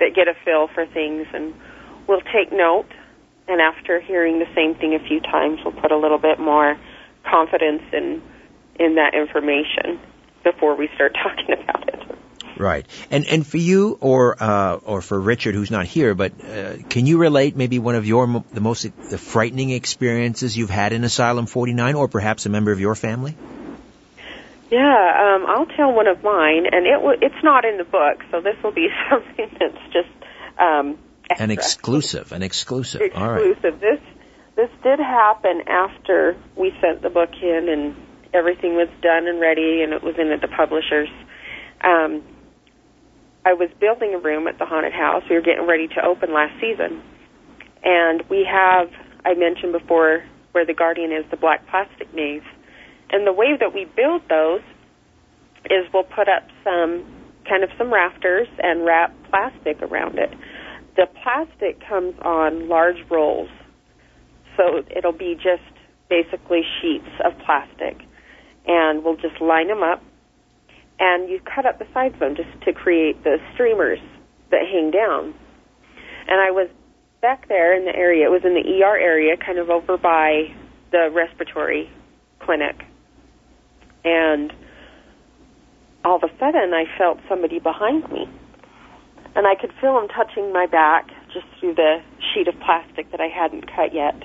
that 0.00 0.10
get 0.14 0.26
a 0.26 0.34
feel 0.44 0.68
for 0.74 0.84
things 0.86 1.26
and 1.32 1.54
we'll 2.08 2.22
take 2.34 2.52
note 2.52 2.86
and 3.46 3.60
after 3.60 4.00
hearing 4.00 4.40
the 4.40 4.50
same 4.54 4.74
thing 4.74 4.94
a 4.94 5.08
few 5.08 5.20
times 5.20 5.60
we'll 5.64 5.80
put 5.80 5.92
a 5.92 5.96
little 5.96 6.18
bit 6.18 6.40
more 6.40 6.76
confidence 7.24 7.82
in 7.92 8.20
in 8.80 8.96
that 8.96 9.14
information 9.14 10.00
before 10.42 10.76
we 10.76 10.88
start 10.94 11.14
talking 11.22 11.54
about 11.62 11.88
it. 11.88 12.13
Right. 12.56 12.86
And 13.10 13.26
and 13.26 13.46
for 13.46 13.56
you 13.56 13.98
or 14.00 14.36
uh, 14.40 14.76
or 14.76 15.02
for 15.02 15.20
Richard 15.20 15.54
who's 15.54 15.70
not 15.70 15.86
here, 15.86 16.14
but 16.14 16.32
uh, 16.44 16.76
can 16.88 17.06
you 17.06 17.18
relate 17.18 17.56
maybe 17.56 17.78
one 17.78 17.94
of 17.94 18.06
your 18.06 18.26
mo- 18.26 18.44
the 18.52 18.60
most 18.60 18.82
the 19.10 19.18
frightening 19.18 19.70
experiences 19.70 20.56
you've 20.56 20.70
had 20.70 20.92
in 20.92 21.04
Asylum 21.04 21.46
49 21.46 21.94
or 21.94 22.08
perhaps 22.08 22.46
a 22.46 22.48
member 22.48 22.72
of 22.72 22.80
your 22.80 22.94
family? 22.94 23.36
Yeah, 24.70 25.36
um, 25.36 25.46
I'll 25.46 25.66
tell 25.66 25.92
one 25.92 26.06
of 26.06 26.22
mine, 26.22 26.66
and 26.72 26.86
it 26.86 26.94
w- 26.94 27.18
it's 27.20 27.42
not 27.44 27.64
in 27.64 27.76
the 27.76 27.84
book, 27.84 28.22
so 28.30 28.40
this 28.40 28.56
will 28.62 28.72
be 28.72 28.88
something 29.10 29.50
that's 29.60 29.92
just 29.92 30.08
um, 30.58 30.98
An 31.38 31.50
exclusive, 31.50 32.32
an 32.32 32.42
exclusive. 32.42 33.02
All 33.14 33.30
right. 33.30 33.50
exclusive. 33.50 33.80
This 33.80 34.00
this 34.56 34.70
did 34.82 35.00
happen 35.00 35.62
after 35.68 36.36
we 36.56 36.72
sent 36.80 37.02
the 37.02 37.10
book 37.10 37.30
in, 37.42 37.68
and 37.68 37.94
everything 38.32 38.74
was 38.74 38.88
done 39.02 39.26
and 39.26 39.40
ready, 39.40 39.82
and 39.82 39.92
it 39.92 40.02
was 40.02 40.16
in 40.18 40.30
at 40.30 40.40
the 40.40 40.48
publishers. 40.48 41.08
Um, 41.82 42.22
I 43.44 43.52
was 43.52 43.68
building 43.78 44.14
a 44.14 44.18
room 44.18 44.46
at 44.46 44.58
the 44.58 44.64
haunted 44.64 44.92
house. 44.92 45.22
We 45.28 45.36
were 45.36 45.42
getting 45.42 45.66
ready 45.66 45.88
to 45.88 46.04
open 46.04 46.32
last 46.32 46.54
season, 46.60 47.02
and 47.82 48.22
we 48.30 48.46
have 48.50 48.88
I 49.24 49.34
mentioned 49.34 49.72
before 49.72 50.24
where 50.52 50.64
the 50.64 50.74
guardian 50.74 51.12
is 51.12 51.24
the 51.30 51.36
black 51.36 51.66
plastic 51.68 52.14
maze. 52.14 52.46
And 53.10 53.26
the 53.26 53.32
way 53.32 53.56
that 53.58 53.74
we 53.74 53.84
build 53.84 54.22
those 54.28 54.62
is 55.66 55.86
we'll 55.92 56.04
put 56.04 56.28
up 56.28 56.48
some 56.62 57.04
kind 57.48 57.64
of 57.64 57.70
some 57.76 57.92
rafters 57.92 58.48
and 58.58 58.84
wrap 58.84 59.14
plastic 59.30 59.82
around 59.82 60.18
it. 60.18 60.30
The 60.96 61.06
plastic 61.22 61.86
comes 61.86 62.14
on 62.22 62.68
large 62.68 62.98
rolls, 63.10 63.50
so 64.56 64.82
it'll 64.94 65.12
be 65.12 65.34
just 65.34 65.62
basically 66.08 66.62
sheets 66.80 67.10
of 67.24 67.32
plastic, 67.44 68.00
and 68.66 69.04
we'll 69.04 69.16
just 69.16 69.40
line 69.40 69.68
them 69.68 69.82
up, 69.82 70.02
and 71.04 71.28
you 71.28 71.38
cut 71.44 71.66
up 71.66 71.78
the 71.78 71.86
sides 71.92 72.14
of 72.14 72.20
them 72.20 72.34
just 72.34 72.48
to 72.64 72.72
create 72.72 73.22
the 73.24 73.36
streamers 73.52 73.98
that 74.50 74.62
hang 74.72 74.90
down. 74.90 75.34
And 76.26 76.40
I 76.40 76.50
was 76.50 76.70
back 77.20 77.46
there 77.48 77.76
in 77.76 77.84
the 77.84 77.94
area. 77.94 78.24
It 78.24 78.30
was 78.30 78.40
in 78.42 78.54
the 78.54 78.64
ER 78.82 78.96
area, 78.96 79.36
kind 79.36 79.58
of 79.58 79.68
over 79.68 79.98
by 79.98 80.48
the 80.92 81.10
respiratory 81.12 81.90
clinic. 82.40 82.84
And 84.02 84.50
all 86.06 86.16
of 86.16 86.22
a 86.22 86.32
sudden, 86.38 86.72
I 86.72 86.84
felt 86.96 87.18
somebody 87.28 87.58
behind 87.58 88.10
me. 88.10 88.24
And 89.36 89.46
I 89.46 89.56
could 89.60 89.72
feel 89.82 89.98
him 89.98 90.08
touching 90.08 90.54
my 90.54 90.64
back 90.64 91.08
just 91.34 91.46
through 91.60 91.74
the 91.74 91.98
sheet 92.32 92.48
of 92.48 92.54
plastic 92.60 93.10
that 93.10 93.20
I 93.20 93.28
hadn't 93.28 93.66
cut 93.66 93.92
yet. 93.92 94.22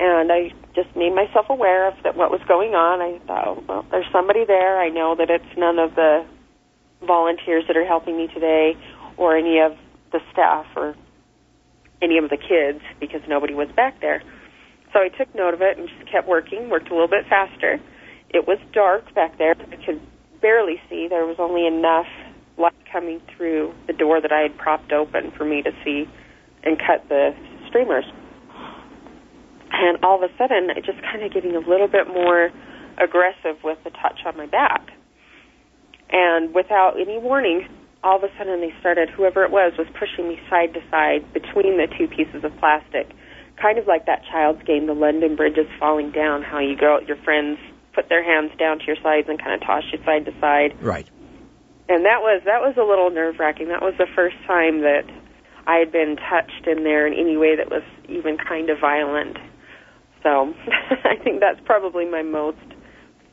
And 0.00 0.32
I 0.32 0.50
just 0.74 0.96
made 0.96 1.14
myself 1.14 1.46
aware 1.50 1.86
of 1.86 1.94
that 2.04 2.16
what 2.16 2.30
was 2.30 2.40
going 2.48 2.74
on. 2.74 3.00
I 3.02 3.18
thought, 3.26 3.68
well, 3.68 3.84
there's 3.90 4.10
somebody 4.10 4.44
there. 4.46 4.80
I 4.80 4.88
know 4.88 5.14
that 5.14 5.28
it's 5.28 5.58
none 5.58 5.78
of 5.78 5.94
the 5.94 6.24
volunteers 7.06 7.64
that 7.68 7.76
are 7.76 7.84
helping 7.84 8.16
me 8.16 8.28
today, 8.32 8.76
or 9.16 9.36
any 9.36 9.60
of 9.60 9.76
the 10.12 10.20
staff, 10.32 10.66
or 10.74 10.96
any 12.00 12.16
of 12.16 12.30
the 12.30 12.36
kids, 12.38 12.80
because 12.98 13.20
nobody 13.28 13.52
was 13.52 13.68
back 13.76 14.00
there. 14.00 14.22
So 14.92 15.00
I 15.00 15.08
took 15.08 15.34
note 15.34 15.54
of 15.54 15.60
it 15.60 15.78
and 15.78 15.88
just 15.88 16.10
kept 16.10 16.26
working. 16.26 16.70
Worked 16.70 16.88
a 16.88 16.94
little 16.94 17.08
bit 17.08 17.28
faster. 17.28 17.78
It 18.30 18.48
was 18.48 18.58
dark 18.72 19.14
back 19.14 19.36
there. 19.38 19.54
I 19.54 19.76
could 19.84 20.00
barely 20.40 20.80
see. 20.88 21.08
There 21.08 21.26
was 21.26 21.36
only 21.38 21.66
enough 21.66 22.06
light 22.56 22.72
coming 22.90 23.20
through 23.36 23.74
the 23.86 23.92
door 23.92 24.20
that 24.20 24.32
I 24.32 24.40
had 24.40 24.56
propped 24.56 24.92
open 24.92 25.30
for 25.36 25.44
me 25.44 25.62
to 25.62 25.70
see 25.84 26.08
and 26.62 26.78
cut 26.78 27.08
the 27.08 27.34
streamers. 27.68 28.04
And 29.70 30.04
all 30.04 30.22
of 30.22 30.28
a 30.28 30.32
sudden, 30.36 30.70
it 30.70 30.84
just 30.84 31.00
kind 31.02 31.22
of 31.22 31.32
getting 31.32 31.54
a 31.54 31.60
little 31.60 31.88
bit 31.88 32.08
more 32.08 32.50
aggressive 32.98 33.62
with 33.64 33.78
the 33.84 33.90
touch 33.90 34.20
on 34.26 34.36
my 34.36 34.46
back. 34.46 34.90
And 36.10 36.54
without 36.54 37.00
any 37.00 37.18
warning, 37.18 37.68
all 38.02 38.16
of 38.16 38.24
a 38.24 38.28
sudden 38.36 38.60
they 38.60 38.74
started, 38.80 39.10
whoever 39.10 39.44
it 39.44 39.50
was, 39.50 39.72
was 39.78 39.86
pushing 39.98 40.28
me 40.28 40.40
side 40.50 40.74
to 40.74 40.80
side 40.90 41.32
between 41.32 41.78
the 41.78 41.86
two 41.86 42.08
pieces 42.08 42.44
of 42.44 42.56
plastic. 42.58 43.08
Kind 43.60 43.78
of 43.78 43.86
like 43.86 44.06
that 44.06 44.22
child's 44.30 44.62
game, 44.64 44.86
the 44.86 44.94
London 44.94 45.36
Bridge 45.36 45.58
is 45.58 45.68
falling 45.78 46.10
down, 46.10 46.42
how 46.42 46.58
you 46.58 46.76
go, 46.76 46.98
your 47.06 47.18
friends 47.18 47.58
put 47.94 48.08
their 48.08 48.24
hands 48.24 48.52
down 48.58 48.78
to 48.78 48.84
your 48.86 48.96
sides 49.02 49.28
and 49.28 49.38
kind 49.38 49.54
of 49.54 49.60
toss 49.66 49.84
you 49.92 49.98
side 50.04 50.24
to 50.24 50.32
side. 50.40 50.74
Right. 50.80 51.08
And 51.88 52.04
that 52.06 52.22
was 52.22 52.42
that 52.46 52.60
was 52.62 52.76
a 52.78 52.86
little 52.86 53.10
nerve 53.10 53.38
wracking. 53.38 53.68
That 53.68 53.82
was 53.82 53.94
the 53.98 54.06
first 54.14 54.36
time 54.46 54.82
that 54.82 55.02
I 55.66 55.76
had 55.76 55.90
been 55.90 56.16
touched 56.16 56.66
in 56.66 56.84
there 56.84 57.06
in 57.06 57.14
any 57.14 57.36
way 57.36 57.56
that 57.56 57.68
was 57.68 57.82
even 58.08 58.38
kind 58.38 58.70
of 58.70 58.78
violent. 58.80 59.36
So 60.22 60.54
I 61.04 61.16
think 61.16 61.40
that's 61.40 61.60
probably 61.64 62.06
my 62.06 62.22
most 62.22 62.58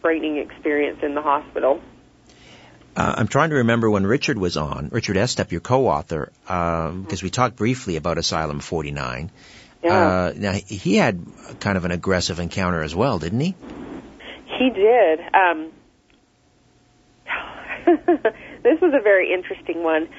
frightening 0.01 0.37
experience 0.37 0.99
in 1.03 1.15
the 1.15 1.21
hospital. 1.21 1.81
Uh, 2.95 3.13
I'm 3.17 3.27
trying 3.27 3.51
to 3.51 3.57
remember 3.57 3.89
when 3.89 4.07
Richard 4.07 4.39
was 4.39 4.57
on, 4.57 4.89
Richard 4.91 5.17
Estep, 5.17 5.51
your 5.51 5.61
co-author, 5.61 6.31
um, 6.47 7.03
because 7.03 7.21
we 7.21 7.29
talked 7.29 7.55
briefly 7.55 7.95
about 7.95 8.17
Asylum 8.17 8.59
49. 8.59 9.29
Yeah. 9.83 9.93
Uh, 9.93 10.33
now 10.35 10.53
he 10.53 10.95
had 10.95 11.23
kind 11.59 11.77
of 11.77 11.85
an 11.85 11.91
aggressive 11.91 12.39
encounter 12.39 12.81
as 12.81 12.95
well, 12.95 13.19
didn't 13.19 13.39
he? 13.39 13.55
He 14.57 14.69
did. 14.71 15.19
Um, 15.33 15.71
this 18.63 18.81
was 18.81 18.93
a 18.93 19.01
very 19.01 19.31
interesting 19.31 19.83
one. 19.83 20.09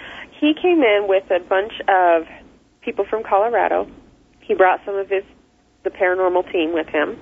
He 0.41 0.55
came 0.55 0.83
in 0.83 1.07
with 1.09 1.29
a 1.33 1.41
bunch 1.41 1.73
of 1.89 2.29
people 2.81 3.05
from 3.05 3.25
Colorado. 3.25 3.89
He 4.41 4.55
brought 4.55 4.81
some 4.87 4.95
of 4.95 5.09
his 5.09 5.25
the 5.85 5.91
paranormal 5.91 6.51
team 6.53 6.73
with 6.73 6.87
him, 6.89 7.17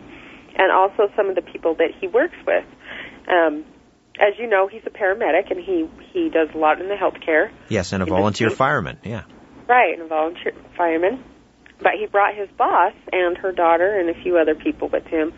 and 0.56 0.72
also 0.72 1.12
some 1.16 1.28
of 1.28 1.34
the 1.34 1.42
people 1.42 1.74
that 1.76 1.90
he 2.00 2.08
works 2.08 2.36
with. 2.46 2.64
Um, 3.28 3.64
as 4.18 4.38
you 4.38 4.46
know, 4.46 4.66
he's 4.66 4.82
a 4.86 4.90
paramedic, 4.90 5.50
and 5.50 5.60
he 5.60 5.88
he 6.12 6.30
does 6.30 6.48
a 6.54 6.58
lot 6.58 6.80
in 6.80 6.88
the 6.88 6.94
healthcare. 6.94 7.50
Yes, 7.68 7.92
and 7.92 8.02
a 8.02 8.06
volunteer 8.06 8.50
fireman. 8.50 8.98
Yeah. 9.04 9.24
Right, 9.68 9.92
and 9.92 10.02
a 10.02 10.06
volunteer 10.06 10.52
fireman. 10.76 11.22
But 11.78 11.92
he 11.98 12.06
brought 12.06 12.34
his 12.34 12.48
boss 12.56 12.94
and 13.12 13.36
her 13.38 13.52
daughter 13.52 13.98
and 13.98 14.08
a 14.08 14.22
few 14.22 14.38
other 14.38 14.54
people 14.54 14.88
with 14.88 15.04
him 15.04 15.34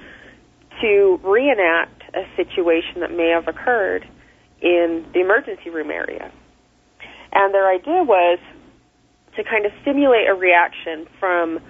to 0.80 1.20
reenact 1.24 2.02
a 2.14 2.24
situation 2.36 3.00
that 3.00 3.10
may 3.10 3.30
have 3.34 3.48
occurred 3.48 4.06
in 4.60 5.04
the 5.12 5.20
emergency 5.20 5.70
room 5.70 5.90
area. 5.90 6.30
And 7.32 7.52
their 7.52 7.68
idea 7.68 8.04
was 8.04 8.38
to 9.36 9.44
kind 9.44 9.66
of 9.66 9.72
simulate 9.84 10.28
a 10.28 10.34
reaction 10.34 11.06
from 11.18 11.60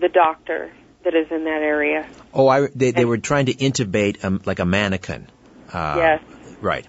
the 0.00 0.08
doctor 0.08 0.70
that 1.08 1.16
is 1.18 1.30
in 1.30 1.44
that 1.44 1.62
area. 1.62 2.06
Oh, 2.34 2.48
I, 2.48 2.68
they, 2.74 2.90
they 2.90 3.06
were 3.06 3.16
trying 3.16 3.46
to 3.46 3.54
intubate 3.54 4.22
um, 4.22 4.42
like 4.44 4.58
a 4.58 4.66
mannequin. 4.66 5.26
Uh, 5.72 5.94
yes. 5.96 6.22
Right. 6.60 6.86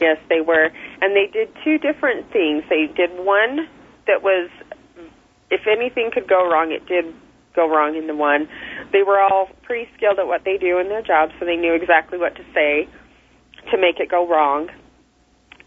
Yes, 0.00 0.16
they 0.30 0.40
were. 0.40 0.70
And 1.02 1.14
they 1.14 1.26
did 1.30 1.50
two 1.62 1.76
different 1.76 2.32
things. 2.32 2.64
They 2.70 2.86
did 2.86 3.10
one 3.12 3.68
that 4.06 4.22
was, 4.22 4.50
if 5.50 5.66
anything 5.66 6.10
could 6.10 6.26
go 6.26 6.48
wrong, 6.50 6.72
it 6.72 6.86
did 6.86 7.14
go 7.54 7.68
wrong 7.68 7.96
in 7.96 8.06
the 8.06 8.16
one. 8.16 8.48
They 8.92 9.02
were 9.02 9.20
all 9.20 9.50
pretty 9.62 9.90
skilled 9.94 10.18
at 10.18 10.26
what 10.26 10.44
they 10.44 10.56
do 10.56 10.78
in 10.78 10.88
their 10.88 11.02
job, 11.02 11.30
so 11.38 11.44
they 11.44 11.56
knew 11.56 11.74
exactly 11.74 12.18
what 12.18 12.34
to 12.36 12.44
say 12.54 12.88
to 13.70 13.78
make 13.78 14.00
it 14.00 14.10
go 14.10 14.26
wrong. 14.26 14.70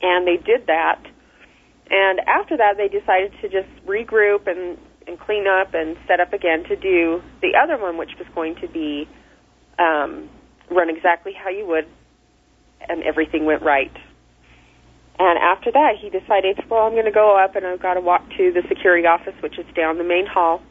And 0.01 0.25
they 0.25 0.37
did 0.37 0.65
that. 0.65 0.99
And 1.91 2.19
after 2.21 2.57
that, 2.57 2.77
they 2.77 2.87
decided 2.87 3.33
to 3.41 3.49
just 3.49 3.69
regroup 3.85 4.47
and, 4.47 4.79
and 5.07 5.19
clean 5.19 5.45
up 5.47 5.73
and 5.73 5.97
set 6.07 6.19
up 6.19 6.33
again 6.33 6.63
to 6.63 6.75
do 6.75 7.21
the 7.41 7.53
other 7.61 7.77
one, 7.77 7.97
which 7.97 8.11
was 8.17 8.27
going 8.33 8.55
to 8.61 8.67
be 8.67 9.07
um, 9.77 10.29
run 10.71 10.89
exactly 10.89 11.33
how 11.33 11.49
you 11.49 11.65
would, 11.67 11.85
and 12.87 13.03
everything 13.03 13.45
went 13.45 13.61
right. 13.61 13.91
And 15.17 15.39
after 15.39 15.71
that, 15.71 15.93
he 16.01 16.09
decided, 16.09 16.59
well, 16.69 16.81
I'm 16.81 16.91
going 16.91 17.05
to 17.05 17.11
go 17.11 17.41
up 17.41 17.55
and 17.55 17.65
I've 17.65 17.81
got 17.81 17.93
to 17.93 18.01
walk 18.01 18.27
to 18.37 18.51
the 18.51 18.61
security 18.67 19.07
office, 19.07 19.33
which 19.41 19.57
is 19.57 19.65
down 19.75 19.97
the 19.97 20.03
main 20.03 20.25
hall. 20.25 20.61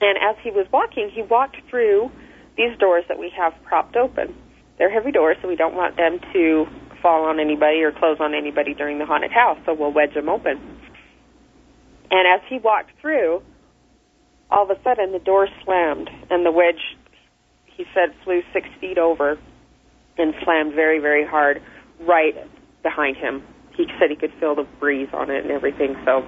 And 0.00 0.18
as 0.18 0.36
he 0.42 0.50
was 0.50 0.66
walking, 0.72 1.10
he 1.12 1.22
walked 1.22 1.56
through 1.70 2.10
these 2.56 2.76
doors 2.78 3.04
that 3.08 3.18
we 3.18 3.32
have 3.36 3.54
propped 3.64 3.96
open. 3.96 4.34
They're 4.76 4.92
heavy 4.92 5.10
doors, 5.10 5.36
so 5.40 5.48
we 5.48 5.56
don't 5.56 5.74
want 5.74 5.96
them 5.96 6.20
to 6.32 6.66
fall 7.02 7.24
on 7.24 7.40
anybody 7.40 7.82
or 7.82 7.92
close 7.92 8.18
on 8.20 8.34
anybody 8.34 8.74
during 8.74 8.98
the 8.98 9.06
haunted 9.06 9.32
house, 9.32 9.58
so 9.64 9.74
we'll 9.74 9.92
wedge 9.92 10.14
them 10.14 10.28
open. 10.28 10.60
And 12.10 12.26
as 12.26 12.40
he 12.48 12.58
walked 12.58 12.90
through, 13.00 13.42
all 14.50 14.70
of 14.70 14.76
a 14.76 14.82
sudden 14.82 15.12
the 15.12 15.18
door 15.18 15.48
slammed, 15.64 16.08
and 16.30 16.44
the 16.44 16.52
wedge, 16.52 16.96
he 17.66 17.84
said, 17.94 18.14
flew 18.24 18.42
six 18.52 18.68
feet 18.80 18.98
over 18.98 19.38
and 20.16 20.34
slammed 20.42 20.74
very, 20.74 20.98
very 20.98 21.26
hard 21.26 21.62
right 22.00 22.34
behind 22.82 23.16
him. 23.16 23.42
He 23.76 23.86
said 23.98 24.10
he 24.10 24.16
could 24.16 24.32
feel 24.40 24.54
the 24.54 24.64
breeze 24.80 25.08
on 25.12 25.30
it 25.30 25.44
and 25.44 25.52
everything, 25.52 25.96
so 26.04 26.26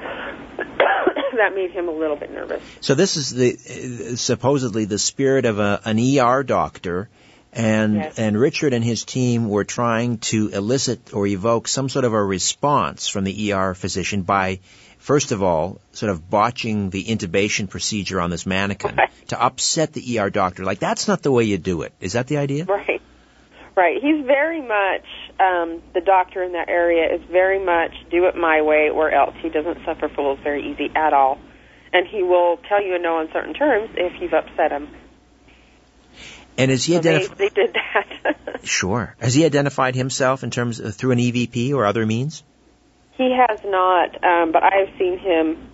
that 1.36 1.54
made 1.54 1.70
him 1.70 1.88
a 1.88 1.92
little 1.92 2.16
bit 2.16 2.32
nervous. 2.32 2.62
So 2.80 2.94
this 2.94 3.16
is 3.16 3.30
the 3.30 4.16
supposedly 4.16 4.86
the 4.86 4.98
spirit 4.98 5.44
of 5.44 5.58
a, 5.58 5.80
an 5.84 5.98
ER 5.98 6.42
doctor, 6.42 7.08
and 7.52 7.96
Yes. 7.96 8.18
and 8.18 8.38
Richard 8.38 8.72
and 8.72 8.84
his 8.84 9.04
team 9.04 9.48
were 9.48 9.64
trying 9.64 10.18
to 10.18 10.48
elicit 10.48 11.12
or 11.14 11.26
evoke 11.26 11.68
some 11.68 11.88
sort 11.88 12.04
of 12.04 12.12
a 12.12 12.22
response 12.22 13.08
from 13.08 13.24
the 13.24 13.52
ER 13.52 13.74
physician 13.74 14.22
by, 14.22 14.60
first 15.00 15.32
of 15.32 15.42
all, 15.42 15.80
sort 15.92 16.10
of 16.10 16.30
botching 16.30 16.90
the 16.90 17.02
intubation 17.04 17.68
procedure 17.68 18.20
on 18.20 18.30
this 18.30 18.46
mannequin 18.46 18.98
to 19.28 19.42
upset 19.42 19.92
the 19.92 20.18
ER 20.20 20.30
doctor. 20.30 20.64
Like 20.64 20.78
that's 20.78 21.08
not 21.08 21.22
the 21.22 21.32
way 21.32 21.44
you 21.44 21.58
do 21.58 21.82
it. 21.82 21.92
Is 22.00 22.12
that 22.12 22.28
the 22.28 22.36
idea? 22.36 22.64
Right. 22.66 23.02
Right. 23.76 23.96
He's 24.02 24.24
very 24.26 24.60
much 24.60 25.06
um, 25.40 25.82
the 25.94 26.00
doctor 26.04 26.42
in 26.42 26.52
that 26.52 26.68
area 26.68 27.14
is 27.14 27.22
very 27.30 27.64
much 27.64 27.92
do 28.10 28.26
it 28.26 28.36
my 28.36 28.62
way 28.62 28.90
or 28.90 29.10
else. 29.10 29.34
He 29.40 29.48
doesn't 29.48 29.84
suffer 29.84 30.08
fools 30.08 30.38
very 30.42 30.70
easy 30.70 30.90
at 30.94 31.12
all, 31.12 31.38
and 31.92 32.06
he 32.06 32.22
will 32.22 32.58
tell 32.68 32.82
you 32.82 32.94
in 32.96 33.02
no 33.02 33.18
uncertain 33.20 33.54
terms 33.54 33.90
if 33.96 34.20
you've 34.20 34.34
upset 34.34 34.70
him. 34.72 34.88
And 36.58 36.70
is 36.70 36.84
he 36.84 36.94
So 36.94 37.00
they, 37.00 37.14
identified? 37.14 37.38
they 37.38 37.48
did 37.48 37.72
that. 37.74 38.36
Sure. 38.62 39.16
Has 39.18 39.32
he 39.32 39.46
identified 39.46 39.94
himself 39.94 40.44
in 40.44 40.50
terms 40.50 40.80
of, 40.80 40.94
through 40.94 41.12
an 41.12 41.18
EVP 41.18 41.72
or 41.72 41.86
other 41.86 42.04
means? 42.04 42.42
He 43.20 43.36
has 43.36 43.60
not, 43.66 44.16
um, 44.24 44.50
but 44.50 44.62
I 44.62 44.76
have 44.76 44.88
seen 44.98 45.18
him 45.18 45.68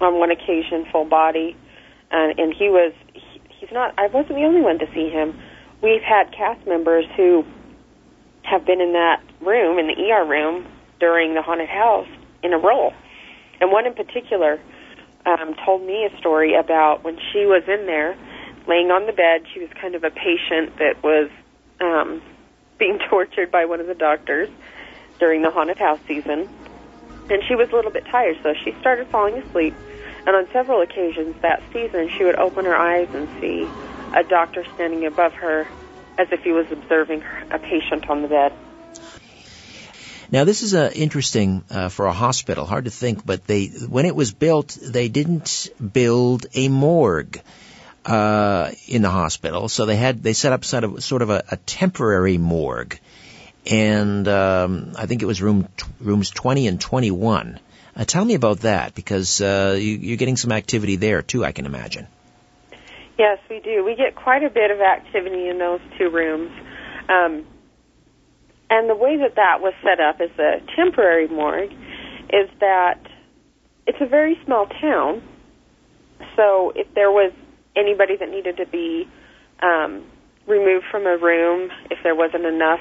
on 0.00 0.18
one 0.18 0.32
occasion 0.32 0.86
full 0.90 1.04
body, 1.04 1.56
and, 2.10 2.36
and 2.36 2.52
he 2.52 2.68
was 2.68 2.92
he, 3.14 3.40
he's 3.48 3.70
not. 3.70 3.94
I 3.96 4.08
wasn't 4.08 4.34
the 4.34 4.44
only 4.44 4.60
one 4.60 4.80
to 4.80 4.86
see 4.92 5.08
him. 5.08 5.38
We've 5.84 6.02
had 6.02 6.32
cast 6.32 6.66
members 6.66 7.04
who 7.16 7.44
have 8.42 8.66
been 8.66 8.80
in 8.80 8.92
that 8.94 9.22
room, 9.40 9.78
in 9.78 9.86
the 9.86 10.10
ER 10.10 10.26
room, 10.26 10.66
during 10.98 11.34
the 11.34 11.42
haunted 11.42 11.68
house 11.68 12.08
in 12.42 12.52
a 12.52 12.58
role. 12.58 12.92
And 13.60 13.70
one 13.70 13.86
in 13.86 13.94
particular 13.94 14.60
um, 15.26 15.54
told 15.64 15.86
me 15.86 16.08
a 16.12 16.18
story 16.18 16.56
about 16.56 17.04
when 17.04 17.18
she 17.32 17.46
was 17.46 17.62
in 17.68 17.86
there, 17.86 18.18
laying 18.66 18.90
on 18.90 19.06
the 19.06 19.12
bed. 19.12 19.42
She 19.54 19.60
was 19.60 19.70
kind 19.80 19.94
of 19.94 20.02
a 20.02 20.10
patient 20.10 20.76
that 20.78 21.04
was 21.04 21.30
um, 21.80 22.20
being 22.80 22.98
tortured 23.08 23.52
by 23.52 23.64
one 23.64 23.78
of 23.78 23.86
the 23.86 23.94
doctors 23.94 24.48
during 25.18 25.42
the 25.42 25.50
haunted 25.50 25.78
house 25.78 26.00
season. 26.06 26.48
And 27.30 27.42
she 27.44 27.54
was 27.54 27.70
a 27.70 27.74
little 27.74 27.90
bit 27.90 28.06
tired, 28.06 28.38
so 28.42 28.54
she 28.64 28.74
started 28.80 29.06
falling 29.08 29.34
asleep. 29.34 29.74
And 30.26 30.36
on 30.36 30.48
several 30.52 30.80
occasions 30.80 31.36
that 31.42 31.62
season, 31.72 32.10
she 32.16 32.24
would 32.24 32.36
open 32.36 32.64
her 32.64 32.76
eyes 32.76 33.08
and 33.14 33.28
see 33.40 33.68
a 34.14 34.22
doctor 34.24 34.64
standing 34.74 35.06
above 35.06 35.32
her 35.34 35.66
as 36.16 36.28
if 36.32 36.42
he 36.42 36.52
was 36.52 36.70
observing 36.70 37.22
a 37.50 37.58
patient 37.58 38.08
on 38.10 38.22
the 38.22 38.28
bed. 38.28 38.52
Now, 40.30 40.44
this 40.44 40.62
is 40.62 40.74
uh, 40.74 40.90
interesting 40.94 41.64
uh, 41.70 41.88
for 41.88 42.06
a 42.06 42.12
hospital. 42.12 42.66
Hard 42.66 42.84
to 42.84 42.90
think, 42.90 43.24
but 43.24 43.46
they 43.46 43.66
when 43.66 44.04
it 44.04 44.14
was 44.14 44.32
built, 44.32 44.76
they 44.82 45.08
didn't 45.08 45.70
build 45.92 46.46
a 46.52 46.68
morgue 46.68 47.40
uh, 48.04 48.72
in 48.86 49.00
the 49.00 49.10
hospital, 49.10 49.68
so 49.68 49.86
they 49.86 49.96
had 49.96 50.22
they 50.22 50.34
set 50.34 50.52
up 50.52 50.64
sort 50.66 50.84
of 50.84 51.02
sort 51.02 51.22
of 51.22 51.30
a, 51.30 51.44
a 51.50 51.56
temporary 51.56 52.36
morgue, 52.36 52.98
and 53.68 54.26
um, 54.26 54.92
I 54.96 55.06
think 55.06 55.22
it 55.22 55.26
was 55.26 55.42
room 55.42 55.68
t- 55.76 55.86
rooms 56.00 56.30
twenty 56.30 56.66
and 56.66 56.80
twenty 56.80 57.10
one. 57.10 57.60
Uh, 57.94 58.04
tell 58.04 58.24
me 58.24 58.34
about 58.34 58.60
that 58.60 58.94
because 58.94 59.40
uh, 59.40 59.76
you, 59.78 59.96
you're 59.96 60.16
getting 60.16 60.36
some 60.36 60.52
activity 60.52 60.96
there 60.96 61.22
too. 61.22 61.44
I 61.44 61.52
can 61.52 61.66
imagine. 61.66 62.06
Yes, 63.18 63.38
we 63.50 63.60
do. 63.60 63.84
We 63.84 63.96
get 63.96 64.14
quite 64.14 64.44
a 64.44 64.50
bit 64.50 64.70
of 64.70 64.80
activity 64.80 65.48
in 65.48 65.58
those 65.58 65.80
two 65.98 66.08
rooms. 66.08 66.52
Um, 67.08 67.44
and 68.70 68.88
the 68.88 68.94
way 68.94 69.16
that 69.16 69.34
that 69.34 69.60
was 69.60 69.74
set 69.82 69.98
up 69.98 70.20
as 70.20 70.30
a 70.38 70.60
temporary 70.76 71.26
morgue 71.26 71.72
is 72.30 72.48
that 72.60 73.00
it's 73.86 73.98
a 74.00 74.06
very 74.06 74.38
small 74.44 74.66
town. 74.66 75.22
So 76.36 76.72
if 76.76 76.86
there 76.94 77.10
was 77.10 77.32
anybody 77.74 78.16
that 78.16 78.28
needed 78.28 78.58
to 78.58 78.66
be 78.66 79.08
um, 79.60 80.04
removed 80.46 80.84
from 80.90 81.06
a 81.06 81.16
room, 81.16 81.70
if 81.90 81.98
there 82.04 82.14
wasn't 82.14 82.44
enough 82.44 82.80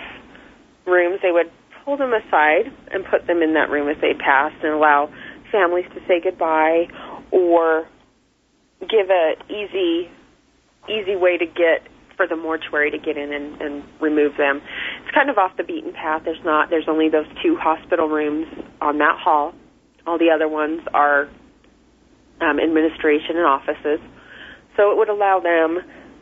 rooms, 0.87 1.19
they 1.21 1.31
would 1.31 1.51
pull 1.83 1.97
them 1.97 2.13
aside 2.13 2.71
and 2.91 3.05
put 3.05 3.27
them 3.27 3.41
in 3.41 3.53
that 3.53 3.69
room 3.69 3.89
as 3.89 3.97
they 4.01 4.13
passed 4.13 4.55
and 4.63 4.73
allow 4.73 5.11
families 5.51 5.85
to 5.93 5.99
say 6.07 6.19
goodbye 6.23 6.87
or 7.31 7.87
give 8.81 9.09
a 9.09 9.33
easy 9.49 10.09
easy 10.87 11.15
way 11.15 11.37
to 11.37 11.45
get 11.45 11.87
for 12.15 12.27
the 12.27 12.35
mortuary 12.35 12.89
to 12.89 12.97
get 12.97 13.17
in 13.17 13.31
and, 13.31 13.61
and 13.61 13.83
remove 14.01 14.37
them. 14.37 14.61
It's 15.03 15.13
kind 15.13 15.29
of 15.29 15.37
off 15.37 15.55
the 15.57 15.63
beaten 15.63 15.93
path. 15.93 16.23
There's 16.25 16.43
not. 16.43 16.69
There's 16.69 16.87
only 16.87 17.09
those 17.09 17.27
two 17.43 17.57
hospital 17.59 18.07
rooms 18.07 18.47
on 18.81 18.97
that 18.97 19.17
hall. 19.19 19.53
All 20.07 20.17
the 20.17 20.31
other 20.33 20.47
ones 20.47 20.81
are 20.93 21.29
um, 22.41 22.59
administration 22.59 23.37
and 23.37 23.45
offices. 23.45 23.99
So 24.75 24.91
it 24.91 24.97
would 24.97 25.09
allow 25.09 25.39
them 25.39 25.79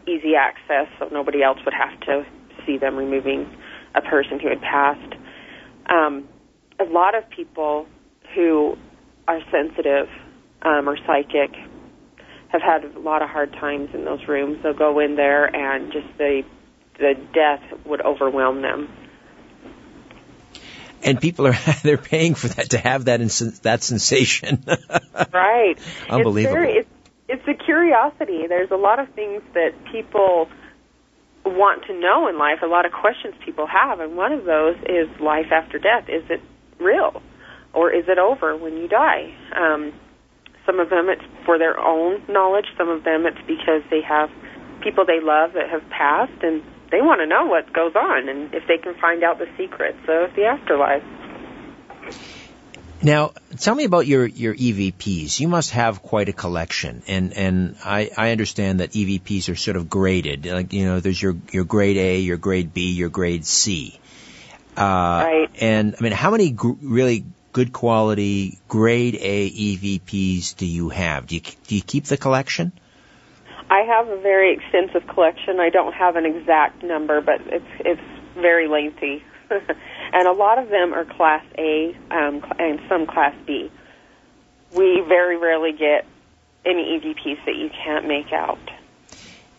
easy 0.07 0.33
access, 0.35 0.87
so 0.99 1.07
nobody 1.11 1.43
else 1.43 1.59
would 1.65 1.73
have 1.73 1.99
to 2.01 2.25
see 2.65 2.77
them 2.77 2.95
removing 2.95 3.49
a 3.95 4.01
person 4.01 4.39
who 4.39 4.49
had 4.49 4.61
passed. 4.61 5.15
Um, 5.87 6.27
a 6.79 6.83
lot 6.83 7.15
of 7.15 7.29
people 7.29 7.87
who 8.33 8.77
are 9.27 9.39
sensitive 9.51 10.09
um, 10.61 10.89
or 10.89 10.97
psychic 11.05 11.55
have 12.49 12.61
had 12.61 12.85
a 12.95 12.99
lot 12.99 13.21
of 13.21 13.29
hard 13.29 13.53
times 13.53 13.89
in 13.93 14.05
those 14.05 14.27
rooms. 14.27 14.61
They'll 14.61 14.73
go 14.73 14.99
in 14.99 15.15
there 15.15 15.45
and 15.45 15.91
just 15.91 16.07
the 16.17 16.43
the 16.97 17.13
death 17.33 17.61
would 17.85 18.01
overwhelm 18.01 18.61
them. 18.61 18.89
And 21.03 21.19
people 21.19 21.47
are 21.47 21.55
they're 21.83 21.97
paying 21.97 22.35
for 22.35 22.47
that 22.47 22.71
to 22.71 22.77
have 22.77 23.05
that 23.05 23.21
ins- 23.21 23.59
that 23.61 23.83
sensation. 23.83 24.63
right. 25.33 25.77
Unbelievable. 26.09 26.37
It's, 26.37 26.53
very, 26.53 26.73
it's, 26.77 26.89
it's 27.27 27.47
a 27.47 27.63
curiosity. 27.63 28.47
There's 28.47 28.71
a 28.71 28.77
lot 28.77 28.99
of 28.99 29.09
things 29.09 29.41
that 29.53 29.73
people 29.91 30.49
want 31.45 31.85
to 31.85 31.93
know 31.99 32.27
in 32.27 32.37
life, 32.37 32.59
a 32.63 32.67
lot 32.67 32.85
of 32.85 32.91
questions 32.91 33.35
people 33.43 33.67
have, 33.67 33.99
and 33.99 34.17
one 34.17 34.31
of 34.31 34.45
those 34.45 34.75
is 34.87 35.07
life 35.19 35.51
after 35.51 35.77
death. 35.79 36.09
Is 36.09 36.23
it 36.29 36.41
real? 36.79 37.21
Or 37.73 37.91
is 37.91 38.05
it 38.07 38.17
over 38.17 38.55
when 38.55 38.77
you 38.77 38.87
die? 38.87 39.35
Um, 39.55 39.93
some 40.65 40.79
of 40.79 40.89
them 40.89 41.09
it's 41.09 41.23
for 41.45 41.57
their 41.57 41.79
own 41.79 42.23
knowledge. 42.27 42.65
Some 42.77 42.89
of 42.89 43.03
them 43.03 43.25
it's 43.25 43.41
because 43.45 43.83
they 43.89 44.01
have 44.01 44.29
people 44.81 45.05
they 45.05 45.19
love 45.21 45.53
that 45.53 45.69
have 45.69 45.87
passed, 45.89 46.41
and 46.41 46.63
they 46.91 47.01
want 47.01 47.21
to 47.21 47.27
know 47.27 47.45
what 47.45 47.71
goes 47.73 47.95
on 47.95 48.29
and 48.29 48.53
if 48.53 48.63
they 48.67 48.77
can 48.77 48.95
find 48.99 49.23
out 49.23 49.37
the 49.37 49.47
secrets 49.57 49.99
of 50.07 50.33
the 50.35 50.45
afterlife. 50.45 51.03
Now, 53.01 53.33
tell 53.59 53.75
me 53.75 53.83
about 53.83 54.07
your, 54.07 54.25
your 54.25 54.55
EVPs. 54.55 55.39
You 55.39 55.47
must 55.47 55.71
have 55.71 56.01
quite 56.01 56.29
a 56.29 56.33
collection, 56.33 57.03
and 57.07 57.33
and 57.33 57.75
I, 57.83 58.09
I 58.17 58.31
understand 58.31 58.79
that 58.79 58.91
EVPs 58.91 59.49
are 59.51 59.55
sort 59.55 59.77
of 59.77 59.89
graded. 59.89 60.45
Like 60.45 60.73
you 60.73 60.85
know, 60.85 60.99
there's 60.99 61.21
your 61.21 61.35
your 61.51 61.65
grade 61.65 61.97
A, 61.97 62.19
your 62.19 62.37
grade 62.37 62.73
B, 62.73 62.93
your 62.93 63.09
grade 63.09 63.45
C. 63.45 63.99
Uh, 64.77 64.81
right. 64.81 65.49
And 65.59 65.95
I 65.99 66.03
mean, 66.03 66.13
how 66.13 66.31
many 66.31 66.51
gr- 66.51 66.73
really 66.81 67.25
good 67.51 67.71
quality 67.71 68.59
grade 68.67 69.15
A 69.15 69.49
EVPs 69.49 70.57
do 70.57 70.65
you 70.65 70.89
have? 70.89 71.27
Do 71.27 71.35
you 71.35 71.41
do 71.67 71.75
you 71.75 71.81
keep 71.81 72.05
the 72.05 72.17
collection? 72.17 72.71
I 73.69 73.81
have 73.81 74.07
a 74.09 74.17
very 74.19 74.53
extensive 74.53 75.07
collection. 75.07 75.59
I 75.59 75.69
don't 75.69 75.93
have 75.93 76.15
an 76.15 76.25
exact 76.25 76.83
number, 76.83 77.21
but 77.21 77.41
it's 77.47 77.65
it's 77.79 78.01
very 78.35 78.67
lengthy, 78.67 79.23
and 80.13 80.27
a 80.27 80.31
lot 80.31 80.59
of 80.59 80.69
them 80.69 80.93
are 80.93 81.05
Class 81.05 81.45
A 81.57 81.95
um, 82.11 82.43
and 82.59 82.79
some 82.89 83.07
Class 83.07 83.35
B. 83.45 83.71
We 84.75 85.03
very 85.07 85.37
rarely 85.37 85.71
get 85.71 86.05
any 86.65 86.99
EVPs 86.99 87.45
that 87.45 87.55
you 87.55 87.69
can't 87.69 88.07
make 88.07 88.33
out. 88.33 88.59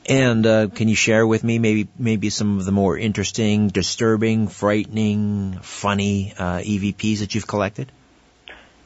And 0.09 0.47
uh, 0.47 0.69
can 0.69 0.89
you 0.89 0.95
share 0.95 1.27
with 1.27 1.43
me 1.43 1.59
maybe 1.59 1.89
maybe 1.99 2.31
some 2.31 2.59
of 2.59 2.65
the 2.65 2.71
more 2.71 2.97
interesting, 2.97 3.69
disturbing, 3.69 4.47
frightening, 4.47 5.59
funny 5.63 6.33
uh, 6.39 6.59
EVPs 6.59 7.21
that 7.21 7.35
you've 7.35 7.49
collected? 7.49 7.91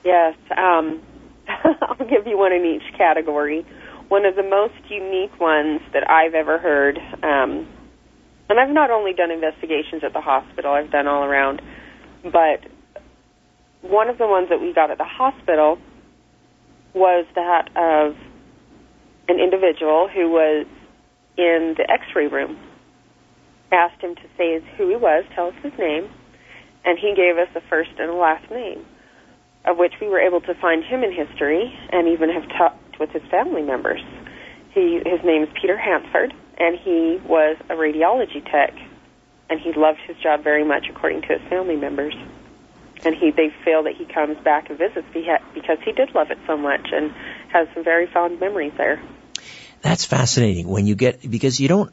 Yes, 0.03 0.35
um, 0.57 1.03
I'll 1.49 2.07
give 2.07 2.27
you 2.27 2.39
one 2.39 2.53
in 2.53 2.65
each 2.65 2.97
category. 2.97 3.67
One 4.09 4.25
of 4.25 4.35
the 4.35 4.43
most 4.43 4.75
unique 4.89 5.39
ones 5.39 5.83
that 5.93 6.09
I've 6.11 6.35
ever 6.35 6.59
heard, 6.59 6.99
um, 7.23 7.69
and 8.51 8.59
I've 8.59 8.74
not 8.74 8.90
only 8.90 9.12
done 9.14 9.30
investigations 9.30 10.03
at 10.05 10.12
the 10.12 10.20
hospital, 10.20 10.72
I've 10.72 10.90
done 10.90 11.07
all 11.07 11.22
around, 11.22 11.62
but 12.24 12.66
one 13.82 14.11
of 14.11 14.18
the 14.18 14.26
ones 14.26 14.48
that 14.51 14.61
we 14.61 14.74
got 14.74 14.90
at 14.90 14.98
the 14.98 15.07
hospital 15.07 15.78
was 16.92 17.26
that 17.36 17.70
of 17.76 18.16
an 19.28 19.38
individual 19.38 20.11
who 20.12 20.28
was 20.28 20.66
in 21.38 21.74
the 21.78 21.86
x-ray 21.88 22.26
room. 22.26 22.59
Asked 23.70 24.03
him 24.03 24.16
to 24.16 24.26
say 24.36 24.59
who 24.76 24.88
he 24.88 24.96
was, 24.96 25.24
tell 25.36 25.46
us 25.46 25.55
his 25.62 25.72
name, 25.78 26.11
and 26.84 26.98
he 26.98 27.14
gave 27.14 27.38
us 27.38 27.48
a 27.55 27.61
first 27.70 27.90
and 27.98 28.11
a 28.11 28.14
last 28.14 28.51
name, 28.51 28.84
of 29.64 29.78
which 29.78 29.94
we 30.01 30.09
were 30.09 30.18
able 30.18 30.40
to 30.40 30.55
find 30.61 30.82
him 30.82 31.05
in 31.05 31.14
history 31.14 31.72
and 31.92 32.09
even 32.09 32.28
have 32.28 32.48
talked 32.59 32.98
with 32.98 33.11
his 33.11 33.22
family 33.30 33.62
members. 33.62 34.01
He, 34.74 34.98
his 35.07 35.20
name 35.24 35.44
is 35.44 35.48
Peter 35.61 35.78
Hansford, 35.78 36.34
and 36.61 36.79
he 36.79 37.19
was 37.27 37.57
a 37.71 37.75
radiology 37.75 38.45
tech, 38.49 38.75
and 39.49 39.59
he 39.59 39.73
loved 39.73 39.99
his 40.07 40.17
job 40.19 40.45
very 40.45 40.63
much, 40.63 40.87
according 40.89 41.23
to 41.23 41.39
his 41.39 41.43
family 41.49 41.75
members. 41.75 42.15
And 43.03 43.15
he, 43.15 43.31
they 43.31 43.49
feel 43.65 43.85
that 43.85 43.97
he 43.97 44.05
comes 44.05 44.37
back 44.45 44.69
and 44.69 44.79
visits 44.79 45.07
because 45.13 45.79
he 45.83 45.93
did 45.93 46.15
love 46.15 46.31
it 46.31 46.39
so 46.47 46.59
much 46.59 46.91
and 46.93 47.11
has 47.49 47.67
some 47.75 47.83
very 47.83 48.07
fond 48.07 48.39
memories 48.39 48.75
there. 48.77 49.03
That's 49.81 50.05
fascinating. 50.05 50.69
When 50.69 50.87
you 50.87 50.95
get 50.95 51.29
because 51.29 51.59
you 51.59 51.69
don't. 51.69 51.91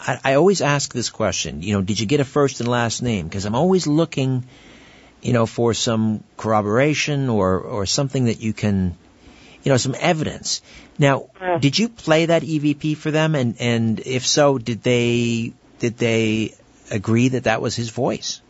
I, 0.00 0.18
I 0.24 0.34
always 0.34 0.62
ask 0.62 0.94
this 0.94 1.10
question. 1.10 1.62
You 1.62 1.74
know, 1.74 1.82
did 1.82 2.00
you 2.00 2.06
get 2.06 2.20
a 2.20 2.24
first 2.24 2.60
and 2.60 2.68
last 2.68 3.02
name? 3.02 3.28
Because 3.28 3.44
I'm 3.44 3.54
always 3.54 3.86
looking, 3.86 4.46
you 5.20 5.34
know, 5.34 5.44
for 5.44 5.74
some 5.74 6.24
corroboration 6.38 7.28
or 7.28 7.60
or 7.60 7.84
something 7.84 8.24
that 8.24 8.40
you 8.40 8.54
can, 8.54 8.96
you 9.68 9.74
know, 9.74 9.76
some 9.76 9.94
evidence. 10.00 10.62
Now, 10.98 11.28
did 11.60 11.78
you 11.78 11.90
play 11.90 12.24
that 12.24 12.40
EVP 12.40 12.96
for 12.96 13.10
them? 13.10 13.34
And 13.34 13.60
and 13.60 14.00
if 14.00 14.26
so, 14.26 14.56
did 14.56 14.82
they 14.82 15.52
did 15.78 15.98
they 15.98 16.54
agree 16.90 17.28
that 17.28 17.44
that 17.44 17.60
was 17.60 17.76
his 17.76 17.90
voice? 17.90 18.40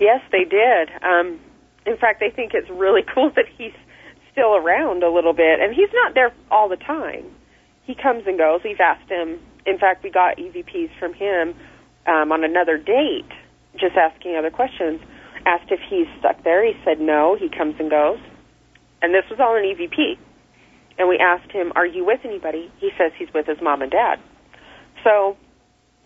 Yes, 0.00 0.20
they 0.32 0.42
did. 0.42 0.90
Um, 1.02 1.38
in 1.86 1.96
fact, 1.98 2.18
they 2.18 2.30
think 2.30 2.52
it's 2.52 2.68
really 2.68 3.02
cool 3.14 3.30
that 3.36 3.44
he's 3.56 3.74
still 4.32 4.56
around 4.56 5.04
a 5.04 5.08
little 5.08 5.34
bit, 5.34 5.60
and 5.60 5.72
he's 5.72 5.90
not 5.92 6.14
there 6.14 6.32
all 6.50 6.68
the 6.68 6.76
time. 6.76 7.24
He 7.84 7.94
comes 7.94 8.26
and 8.26 8.36
goes. 8.36 8.62
We've 8.64 8.80
asked 8.80 9.08
him. 9.08 9.38
In 9.66 9.78
fact, 9.78 10.02
we 10.02 10.10
got 10.10 10.36
EVPs 10.36 10.98
from 10.98 11.14
him 11.14 11.54
um, 12.08 12.32
on 12.32 12.42
another 12.42 12.76
date, 12.76 13.30
just 13.78 13.94
asking 13.94 14.34
other 14.34 14.50
questions. 14.50 15.00
Asked 15.46 15.70
if 15.70 15.78
he's 15.88 16.08
stuck 16.18 16.42
there. 16.42 16.66
He 16.66 16.74
said 16.84 17.00
no. 17.00 17.36
He 17.36 17.48
comes 17.48 17.76
and 17.78 17.88
goes, 17.88 18.18
and 19.02 19.14
this 19.14 19.24
was 19.30 19.38
all 19.40 19.56
an 19.56 19.64
EVP. 19.64 20.18
And 20.98 21.08
we 21.08 21.18
asked 21.18 21.52
him, 21.52 21.72
"Are 21.76 21.86
you 21.86 22.04
with 22.04 22.20
anybody?" 22.24 22.70
He 22.78 22.90
says 22.98 23.12
he's 23.16 23.32
with 23.32 23.46
his 23.46 23.60
mom 23.60 23.82
and 23.82 23.90
dad. 23.90 24.18
So 25.04 25.36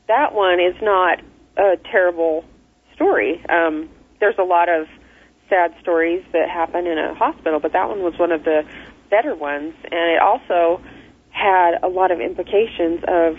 that 0.09 0.35
one 0.35 0.61
is 0.61 0.75
not 0.83 1.21
a 1.57 1.77
terrible 1.91 2.45
story. 2.95 3.43
Um, 3.49 3.89
there's 4.21 4.39
a 4.39 4.45
lot 4.45 4.69
of 4.69 4.87
sad 5.49 5.75
stories 5.81 6.25
that 6.33 6.49
happen 6.49 6.87
in 6.87 6.99
a 6.99 7.15
hospital, 7.15 7.61
but 7.61 7.73
that 7.73 7.89
one 7.89 8.03
was 8.03 8.19
one 8.19 8.33
of 8.33 8.45
the 8.45 8.65
better 9.11 9.35
ones, 9.35 9.75
and 9.85 10.11
it 10.11 10.21
also 10.21 10.81
had 11.31 11.83
a 11.83 11.89
lot 11.89 12.11
of 12.11 12.21
implications 12.21 13.03
of 13.07 13.37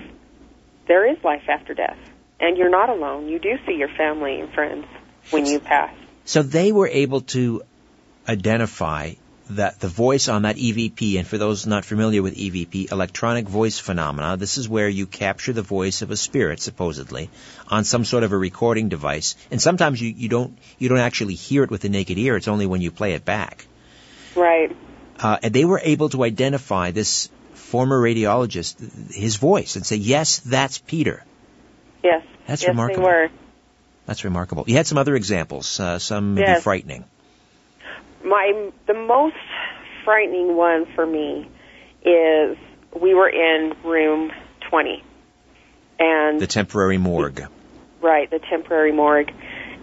there 0.87 1.09
is 1.09 1.17
life 1.23 1.43
after 1.47 1.73
death, 1.73 1.97
and 2.39 2.57
you're 2.57 2.69
not 2.69 2.89
alone. 2.89 3.27
You 3.27 3.39
do 3.39 3.57
see 3.65 3.73
your 3.73 3.89
family 3.89 4.39
and 4.39 4.51
friends 4.53 4.85
when 5.31 5.45
you 5.45 5.59
pass. 5.59 5.93
So 6.25 6.43
they 6.43 6.71
were 6.71 6.87
able 6.87 7.21
to 7.21 7.63
identify 8.27 9.13
that 9.51 9.79
the 9.79 9.87
voice 9.87 10.29
on 10.29 10.43
that 10.43 10.55
EVP, 10.55 11.17
and 11.17 11.27
for 11.27 11.37
those 11.37 11.65
not 11.67 11.85
familiar 11.85 12.21
with 12.21 12.35
EVP, 12.35 12.91
electronic 12.91 13.47
voice 13.47 13.77
phenomena, 13.79 14.37
this 14.37 14.57
is 14.57 14.69
where 14.69 14.89
you 14.89 15.05
capture 15.05 15.53
the 15.53 15.61
voice 15.61 16.01
of 16.01 16.11
a 16.11 16.17
spirit, 16.17 16.61
supposedly, 16.61 17.29
on 17.67 17.83
some 17.83 18.05
sort 18.05 18.23
of 18.23 18.31
a 18.31 18.37
recording 18.37 18.89
device. 18.89 19.35
And 19.51 19.61
sometimes 19.61 20.01
you, 20.01 20.09
you 20.09 20.29
don't 20.29 20.57
you 20.79 20.89
don't 20.89 20.99
actually 20.99 21.35
hear 21.35 21.63
it 21.63 21.71
with 21.71 21.81
the 21.81 21.89
naked 21.89 22.17
ear, 22.17 22.37
it's 22.37 22.47
only 22.47 22.65
when 22.65 22.81
you 22.81 22.91
play 22.91 23.13
it 23.13 23.25
back. 23.25 23.65
Right. 24.35 24.75
Uh, 25.19 25.37
and 25.43 25.53
they 25.53 25.65
were 25.65 25.81
able 25.83 26.09
to 26.09 26.23
identify 26.23 26.91
this 26.91 27.29
former 27.53 28.01
radiologist, 28.01 29.13
his 29.13 29.35
voice, 29.35 29.75
and 29.75 29.85
say, 29.85 29.95
yes, 29.95 30.39
that's 30.39 30.77
Peter. 30.77 31.23
Yes. 32.03 32.23
That's 32.47 32.61
yes, 32.61 32.69
remarkable. 32.69 33.03
They 33.03 33.09
were. 33.09 33.29
That's 34.05 34.23
remarkable. 34.23 34.65
You 34.67 34.75
had 34.75 34.87
some 34.87 34.97
other 34.97 35.15
examples, 35.15 35.79
uh, 35.79 35.99
some 35.99 36.35
maybe 36.35 36.47
Yes. 36.47 36.63
frightening. 36.63 37.05
My 38.23 38.71
the 38.87 38.93
most 38.93 39.35
frightening 40.03 40.55
one 40.55 40.85
for 40.95 41.05
me 41.05 41.49
is 42.03 42.57
we 42.99 43.13
were 43.13 43.29
in 43.29 43.73
room 43.83 44.31
20. 44.69 45.03
And 45.99 46.39
The 46.39 46.47
temporary 46.47 46.97
morgue. 46.97 47.43
right, 48.01 48.29
the 48.29 48.39
temporary 48.39 48.91
morgue, 48.91 49.31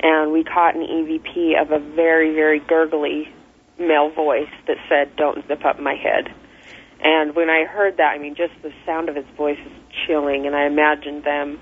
and 0.03 0.32
we 0.32 0.45
caught 0.45 0.74
an 0.74 0.82
EVP 0.82 1.61
of 1.61 1.70
a 1.70 1.78
very, 1.78 2.34
very 2.34 2.61
gurgly 2.61 3.28
male 3.78 4.11
voice 4.11 4.51
that 4.66 4.76
said, 4.88 5.16
"Don't 5.16 5.47
zip 5.49 5.64
up 5.64 5.78
my 5.78 5.95
head." 5.95 6.32
And 7.03 7.34
when 7.34 7.49
I 7.49 7.64
heard 7.64 7.97
that, 7.97 8.12
I 8.12 8.18
mean, 8.18 8.34
just 8.34 8.53
the 8.62 8.72
sound 8.84 9.09
of 9.09 9.16
his 9.16 9.24
voice 9.36 9.59
is 9.59 9.72
chilling, 10.07 10.47
and 10.47 10.55
I 10.55 10.66
imagined 10.66 11.24
them 11.24 11.59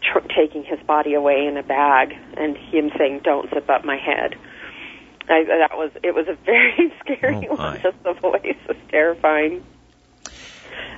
tr- 0.00 0.20
taking 0.36 0.62
his 0.62 0.78
body 0.80 1.14
away 1.14 1.46
in 1.46 1.56
a 1.56 1.62
bag, 1.64 2.16
and 2.36 2.56
him 2.56 2.92
saying, 2.96 3.20
"Don't 3.24 3.50
zip 3.50 3.68
up 3.68 3.84
my 3.84 3.96
head." 3.96 4.36
I, 5.28 5.44
that 5.44 5.76
was 5.76 5.90
it 6.02 6.14
was 6.14 6.26
a 6.28 6.34
very 6.44 6.92
scary 7.00 7.48
Oh, 7.50 7.56
one. 7.56 7.80
Just 7.82 8.02
the 8.02 8.14
voice 8.14 8.56
was 8.68 8.76
terrifying. 8.90 9.64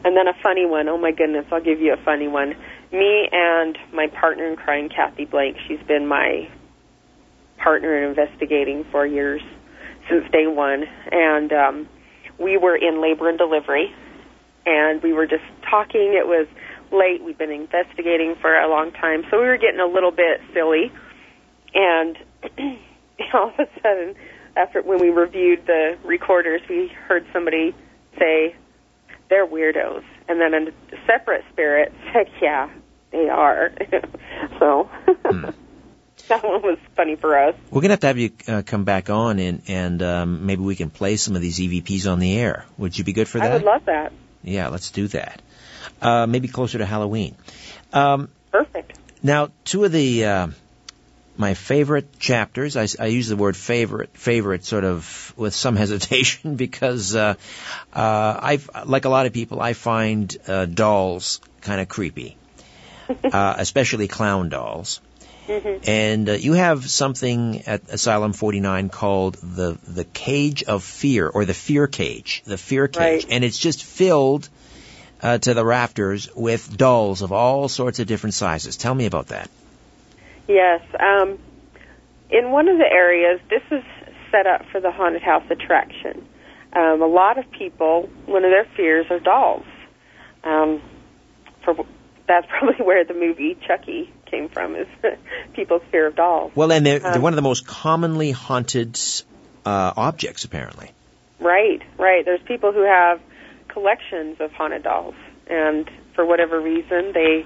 And 0.04 0.16
then 0.16 0.26
a 0.26 0.34
funny 0.42 0.66
one. 0.66 0.88
Oh 0.88 0.98
my 0.98 1.12
goodness, 1.12 1.46
I'll 1.52 1.62
give 1.62 1.80
you 1.80 1.92
a 1.92 2.04
funny 2.04 2.28
one. 2.28 2.54
Me 2.92 3.28
and 3.30 3.78
my 3.92 4.08
partner 4.08 4.46
in 4.48 4.56
crime, 4.56 4.88
Kathy 4.88 5.24
Blank. 5.24 5.56
She's 5.68 5.80
been 5.86 6.06
my 6.06 6.48
partner 7.58 7.96
in 8.02 8.10
investigating 8.10 8.84
for 8.90 9.06
years 9.06 9.40
since 10.10 10.28
day 10.32 10.46
one, 10.46 10.84
and 11.12 11.52
um, 11.52 11.88
we 12.38 12.56
were 12.56 12.76
in 12.76 13.00
labor 13.00 13.28
and 13.28 13.38
delivery, 13.38 13.94
and 14.66 15.02
we 15.02 15.12
were 15.12 15.26
just 15.26 15.44
talking. 15.70 16.14
It 16.14 16.26
was 16.26 16.46
late. 16.90 17.22
We've 17.22 17.38
been 17.38 17.52
investigating 17.52 18.34
for 18.40 18.54
a 18.58 18.68
long 18.68 18.90
time, 18.92 19.22
so 19.30 19.38
we 19.40 19.46
were 19.46 19.56
getting 19.58 19.80
a 19.80 19.86
little 19.86 20.10
bit 20.10 20.40
silly, 20.52 20.92
and 21.74 22.18
all 23.34 23.48
of 23.48 23.58
a 23.58 23.68
sudden, 23.82 24.14
after 24.56 24.82
when 24.82 25.00
we 25.00 25.10
reviewed 25.10 25.66
the 25.66 25.98
recorders, 26.04 26.60
we 26.68 26.88
heard 26.88 27.26
somebody 27.32 27.74
say, 28.18 28.54
"They're 29.28 29.46
weirdos," 29.46 30.04
and 30.28 30.40
then 30.40 30.54
a 30.54 31.06
separate 31.06 31.44
spirit 31.52 31.92
said, 32.12 32.30
"Yeah, 32.40 32.70
they 33.10 33.28
are." 33.28 33.72
so 34.58 34.90
that 36.28 36.44
one 36.44 36.62
was 36.62 36.78
funny 36.96 37.16
for 37.16 37.36
us. 37.36 37.54
We're 37.70 37.80
going 37.80 37.88
to 37.88 37.92
have 37.92 38.00
to 38.00 38.06
have 38.08 38.18
you 38.18 38.30
uh, 38.48 38.62
come 38.64 38.84
back 38.84 39.10
on 39.10 39.38
and, 39.38 39.62
and 39.68 40.02
um, 40.02 40.46
maybe 40.46 40.62
we 40.62 40.76
can 40.76 40.90
play 40.90 41.16
some 41.16 41.36
of 41.36 41.42
these 41.42 41.58
EVPs 41.58 42.10
on 42.10 42.18
the 42.20 42.38
air. 42.38 42.64
Would 42.78 42.96
you 42.96 43.04
be 43.04 43.12
good 43.12 43.28
for 43.28 43.38
that? 43.38 43.50
I 43.50 43.54
would 43.54 43.64
love 43.64 43.84
that. 43.86 44.12
Yeah, 44.42 44.68
let's 44.68 44.90
do 44.90 45.08
that. 45.08 45.40
Uh, 46.00 46.26
maybe 46.26 46.48
closer 46.48 46.78
to 46.78 46.86
Halloween. 46.86 47.36
Um, 47.92 48.28
Perfect. 48.50 48.98
now, 49.22 49.50
two 49.64 49.84
of 49.84 49.92
the 49.92 50.24
uh, 50.24 50.46
my 51.36 51.54
favorite 51.54 52.18
chapters. 52.18 52.76
I, 52.76 52.86
I 53.00 53.06
use 53.06 53.28
the 53.28 53.36
word 53.36 53.56
favorite, 53.56 54.10
favorite, 54.16 54.64
sort 54.64 54.84
of 54.84 55.32
with 55.36 55.54
some 55.54 55.76
hesitation 55.84 56.56
because 56.56 57.16
uh, 57.16 57.34
uh, 57.94 58.40
I, 58.42 58.58
like 58.84 59.04
a 59.04 59.08
lot 59.08 59.26
of 59.26 59.32
people, 59.32 59.60
I 59.60 59.72
find 59.72 60.34
uh, 60.46 60.66
dolls 60.66 61.40
kind 61.62 61.80
of 61.80 61.88
creepy, 61.88 62.36
uh, 63.24 63.54
especially 63.58 64.08
clown 64.08 64.48
dolls. 64.48 65.00
And 65.86 66.28
uh, 66.28 66.32
you 66.34 66.52
have 66.52 66.88
something 66.88 67.62
at 67.66 67.82
Asylum 67.90 68.32
49 68.32 68.88
called 68.90 69.34
the 69.34 69.76
the 69.86 70.04
cage 70.04 70.62
of 70.62 70.84
fear 70.84 71.28
or 71.28 71.44
the 71.44 71.52
fear 71.52 71.88
cage, 71.88 72.42
the 72.46 72.56
fear 72.56 72.86
cage, 72.88 73.24
Right. 73.24 73.26
and 73.28 73.44
it's 73.44 73.58
just 73.58 73.82
filled 73.82 74.48
uh, 75.20 75.38
to 75.38 75.52
the 75.52 75.64
rafters 75.64 76.30
with 76.34 76.76
dolls 76.76 77.22
of 77.22 77.32
all 77.32 77.68
sorts 77.68 77.98
of 77.98 78.06
different 78.06 78.34
sizes. 78.34 78.76
Tell 78.76 78.94
me 78.94 79.06
about 79.06 79.26
that. 79.28 79.50
Yes. 80.48 80.82
Um, 80.98 81.38
in 82.30 82.50
one 82.50 82.68
of 82.68 82.78
the 82.78 82.90
areas, 82.90 83.40
this 83.50 83.62
is 83.70 83.84
set 84.30 84.46
up 84.46 84.62
for 84.72 84.80
the 84.80 84.90
haunted 84.90 85.22
house 85.22 85.44
attraction. 85.50 86.26
Um, 86.72 87.02
a 87.02 87.06
lot 87.06 87.38
of 87.38 87.50
people, 87.50 88.08
one 88.26 88.44
of 88.44 88.50
their 88.50 88.66
fears 88.76 89.06
are 89.10 89.20
dolls. 89.20 89.66
Um, 90.42 90.80
for 91.64 91.86
that's 92.26 92.46
probably 92.58 92.84
where 92.84 93.04
the 93.04 93.14
movie 93.14 93.56
Chucky 93.66 94.12
came 94.26 94.48
from, 94.48 94.74
is 94.74 94.86
people's 95.54 95.82
fear 95.90 96.06
of 96.06 96.16
dolls. 96.16 96.52
Well, 96.54 96.72
and 96.72 96.84
they're, 96.84 96.98
they're 96.98 97.16
Um, 97.16 97.22
one 97.22 97.32
of 97.32 97.36
the 97.36 97.42
most 97.42 97.66
commonly 97.66 98.30
haunted 98.30 98.98
uh, 99.66 99.92
objects, 99.96 100.44
apparently. 100.44 100.90
Right, 101.38 101.82
right. 101.98 102.24
There's 102.24 102.42
people 102.42 102.72
who 102.72 102.82
have 102.82 103.20
collections 103.68 104.36
of 104.40 104.52
haunted 104.52 104.84
dolls, 104.84 105.14
and 105.48 105.90
for 106.14 106.24
whatever 106.24 106.60
reason, 106.60 107.12
they 107.12 107.44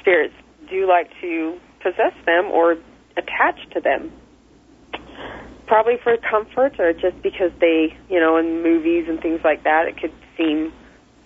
spirits 0.00 0.34
do 0.68 0.86
like 0.86 1.10
to 1.20 1.58
possess 1.80 2.14
them 2.26 2.46
or 2.46 2.76
attach 3.16 3.68
to 3.72 3.80
them. 3.80 4.12
Probably 5.66 5.98
for 6.02 6.16
comfort, 6.16 6.80
or 6.80 6.92
just 6.92 7.22
because 7.22 7.52
they, 7.60 7.96
you 8.08 8.18
know, 8.18 8.36
in 8.36 8.62
movies 8.62 9.06
and 9.08 9.20
things 9.20 9.40
like 9.44 9.62
that, 9.64 9.86
it 9.86 10.00
could 10.00 10.12
seem 10.36 10.72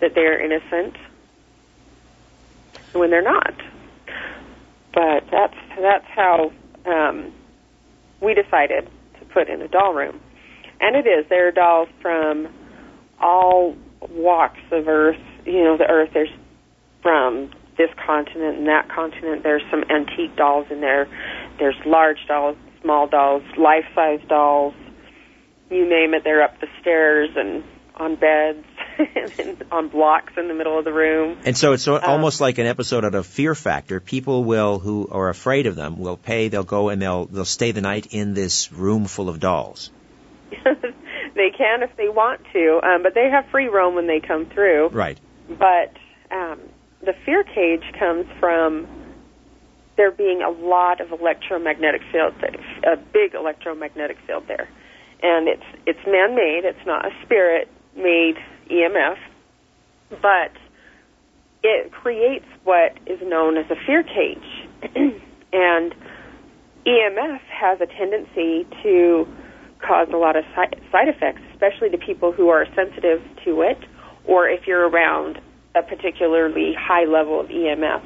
that 0.01 0.13
they're 0.13 0.39
innocent 0.39 0.95
when 2.93 3.09
they're 3.09 3.23
not. 3.23 3.53
But 4.93 5.23
that's 5.31 5.57
that's 5.79 6.05
how 6.07 6.51
um, 6.85 7.33
we 8.21 8.33
decided 8.33 8.87
to 9.19 9.25
put 9.25 9.49
in 9.49 9.61
a 9.61 9.67
doll 9.67 9.93
room. 9.93 10.19
And 10.79 10.95
it 10.95 11.07
is. 11.07 11.25
There 11.29 11.47
are 11.47 11.51
dolls 11.51 11.89
from 12.01 12.47
all 13.19 13.75
walks 14.09 14.59
of 14.71 14.87
Earth. 14.87 15.19
You 15.45 15.63
know, 15.63 15.77
the 15.77 15.87
Earth. 15.89 16.11
There's 16.13 16.29
from 17.01 17.51
this 17.77 17.89
continent 18.05 18.57
and 18.57 18.67
that 18.67 18.89
continent. 18.89 19.43
There's 19.43 19.63
some 19.69 19.83
antique 19.89 20.35
dolls 20.35 20.67
in 20.69 20.81
there. 20.81 21.07
There's 21.59 21.75
large 21.85 22.19
dolls, 22.27 22.57
small 22.81 23.07
dolls, 23.07 23.43
life-size 23.57 24.21
dolls. 24.27 24.73
You 25.69 25.87
name 25.89 26.13
it, 26.13 26.23
they're 26.23 26.43
up 26.43 26.59
the 26.61 26.67
stairs 26.81 27.29
and 27.35 27.63
on 27.95 28.15
beds 28.15 28.65
and 29.39 29.63
on 29.71 29.87
blocks 29.87 30.33
in 30.37 30.47
the 30.47 30.53
middle 30.53 30.77
of 30.77 30.85
the 30.85 30.93
room. 30.93 31.37
And 31.45 31.57
so 31.57 31.73
it's 31.73 31.83
so 31.83 31.97
almost 31.97 32.41
like 32.41 32.57
an 32.57 32.65
episode 32.65 33.05
out 33.05 33.15
of 33.15 33.25
Fear 33.25 33.55
Factor. 33.55 33.99
People 33.99 34.43
will, 34.43 34.79
who 34.79 35.07
are 35.09 35.29
afraid 35.29 35.65
of 35.65 35.75
them, 35.75 35.97
will 35.97 36.17
pay. 36.17 36.49
They'll 36.49 36.63
go 36.63 36.89
and 36.89 37.01
they'll 37.01 37.25
they'll 37.25 37.45
stay 37.45 37.71
the 37.71 37.81
night 37.81 38.07
in 38.11 38.33
this 38.33 38.71
room 38.71 39.05
full 39.05 39.29
of 39.29 39.39
dolls. 39.39 39.91
they 40.63 41.49
can 41.57 41.83
if 41.83 41.95
they 41.97 42.09
want 42.09 42.41
to, 42.53 42.79
um, 42.83 43.03
but 43.03 43.13
they 43.13 43.29
have 43.29 43.45
free 43.49 43.67
roam 43.67 43.95
when 43.95 44.07
they 44.07 44.19
come 44.19 44.45
through. 44.45 44.89
Right. 44.89 45.19
But 45.47 45.93
um, 46.31 46.59
the 47.05 47.13
fear 47.25 47.43
cage 47.43 47.83
comes 47.97 48.25
from 48.39 48.87
there 49.97 50.11
being 50.11 50.41
a 50.41 50.49
lot 50.49 50.99
of 50.99 51.11
electromagnetic 51.11 52.01
field, 52.11 52.33
a 52.83 52.97
big 53.13 53.33
electromagnetic 53.33 54.17
field 54.27 54.43
there, 54.47 54.67
and 55.21 55.47
it's 55.47 55.63
it's 55.85 55.99
man-made. 56.05 56.65
It's 56.65 56.85
not 56.85 57.05
a 57.05 57.11
spirit-made 57.23 58.35
EMF, 58.69 59.17
but 60.21 60.51
it 61.63 61.91
creates 61.91 62.45
what 62.63 62.97
is 63.07 63.19
known 63.23 63.57
as 63.57 63.65
a 63.71 63.75
fear 63.85 64.03
cage, 64.03 64.67
and 65.53 65.95
EMF 66.85 67.39
has 67.49 67.79
a 67.81 67.87
tendency 67.87 68.67
to 68.83 69.25
cause 69.79 70.07
a 70.13 70.17
lot 70.17 70.35
of 70.35 70.43
side, 70.55 70.79
side 70.91 71.07
effects, 71.07 71.41
especially 71.53 71.89
to 71.89 71.97
people 71.97 72.31
who 72.31 72.49
are 72.49 72.65
sensitive 72.75 73.21
to 73.45 73.61
it, 73.61 73.77
or 74.25 74.49
if 74.49 74.67
you're 74.67 74.89
around 74.89 75.39
a 75.75 75.83
particularly 75.83 76.73
high 76.73 77.05
level 77.05 77.39
of 77.39 77.47
EMF. 77.47 78.01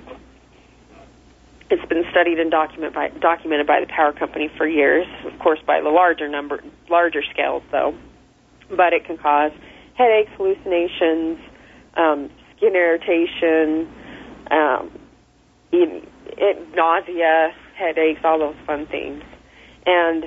It's 1.69 1.85
been 1.87 2.03
studied 2.09 2.39
and 2.39 2.49
document 2.49 2.95
by, 2.95 3.09
documented 3.09 3.67
by 3.67 3.79
the 3.79 3.85
power 3.85 4.11
company 4.11 4.49
for 4.57 4.67
years, 4.67 5.05
of 5.25 5.37
course, 5.39 5.59
by 5.65 5.81
the 5.81 5.89
larger 5.89 6.27
number, 6.27 6.63
larger 6.89 7.21
scales, 7.31 7.61
though. 7.71 7.95
But 8.75 8.93
it 8.93 9.05
can 9.05 9.17
cause 9.17 9.51
headaches, 9.93 10.31
hallucinations, 10.35 11.37
um, 11.95 12.31
skin 12.57 12.75
irritation, 12.75 13.87
um, 14.49 14.91
in, 15.71 16.07
it, 16.25 16.75
nausea, 16.75 17.53
headaches, 17.75 18.21
all 18.23 18.39
those 18.39 18.55
fun 18.65 18.87
things. 18.87 19.23
And 19.85 20.25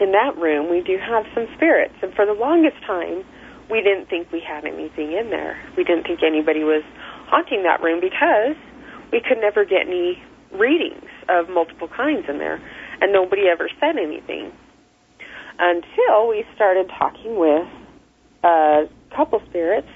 in 0.00 0.12
that 0.12 0.36
room, 0.36 0.68
we 0.68 0.80
do 0.80 0.98
have 0.98 1.26
some 1.32 1.46
spirits. 1.54 1.94
And 2.02 2.12
for 2.14 2.26
the 2.26 2.32
longest 2.32 2.76
time, 2.84 3.24
we 3.70 3.82
didn't 3.82 4.08
think 4.08 4.32
we 4.32 4.40
had 4.40 4.64
anything 4.64 5.12
in 5.12 5.30
there. 5.30 5.60
We 5.76 5.84
didn't 5.84 6.04
think 6.04 6.22
anybody 6.22 6.64
was 6.64 6.82
haunting 7.26 7.62
that 7.62 7.82
room 7.82 8.00
because 8.00 8.56
we 9.12 9.20
could 9.20 9.38
never 9.38 9.64
get 9.64 9.86
any 9.86 10.22
readings 10.52 11.08
of 11.28 11.48
multiple 11.48 11.88
kinds 11.88 12.28
in 12.28 12.38
there. 12.38 12.60
And 13.00 13.12
nobody 13.12 13.42
ever 13.50 13.68
said 13.80 13.96
anything 13.96 14.52
until 15.58 16.28
we 16.28 16.44
started 16.54 16.90
talking 16.98 17.38
with 17.38 17.68
a 18.42 18.88
couple 19.14 19.40
spirits. 19.48 19.88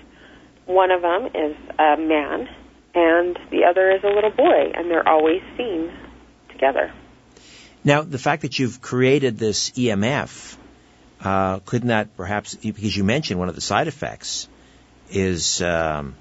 One 0.67 0.91
of 0.91 1.03
them 1.03 1.27
is 1.27 1.57
a 1.79 1.97
man, 1.97 2.49
and 2.95 3.39
the 3.51 3.65
other 3.69 3.91
is 3.91 4.03
a 4.03 4.09
little 4.09 4.31
boy, 4.31 4.73
and 4.75 4.91
they're 4.91 5.07
always 5.07 5.43
seen 5.59 5.93
together. 6.51 6.93
Now, 7.83 8.01
the 8.01 8.19
fact 8.19 8.43
that 8.43 8.59
you've 8.59 8.81
created 8.81 9.37
this 9.37 9.71
EMF, 9.73 10.57
uh, 11.25 11.61
couldn't 11.65 11.89
that 11.89 12.17
perhaps, 12.17 12.55
because 12.55 12.97
you 12.97 13.05
mentioned 13.05 13.39
one 13.39 13.49
of 13.49 13.55
the 13.55 13.61
side 13.61 13.89
effects 13.89 14.49
is, 15.11 15.63
um, 15.63 16.15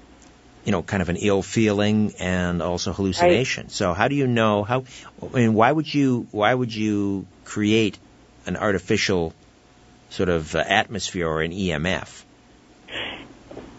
you 0.64 0.72
know, 0.72 0.82
kind 0.82 1.02
of 1.02 1.08
an 1.08 1.16
ill 1.16 1.42
feeling 1.42 2.14
and 2.18 2.62
also 2.62 2.92
hallucination. 2.92 3.68
So 3.68 3.92
how 3.92 4.08
do 4.08 4.14
you 4.14 4.26
know 4.26 4.64
how, 4.64 4.84
I 5.22 5.36
mean, 5.36 5.54
why 5.54 5.70
would 5.70 5.92
you, 5.92 6.26
why 6.30 6.52
would 6.52 6.74
you 6.74 7.26
create 7.44 7.98
an 8.46 8.56
artificial 8.56 9.34
sort 10.10 10.28
of 10.28 10.54
uh, 10.54 10.58
atmosphere 10.66 11.28
or 11.28 11.42
an 11.42 11.52
EMF? 11.52 12.23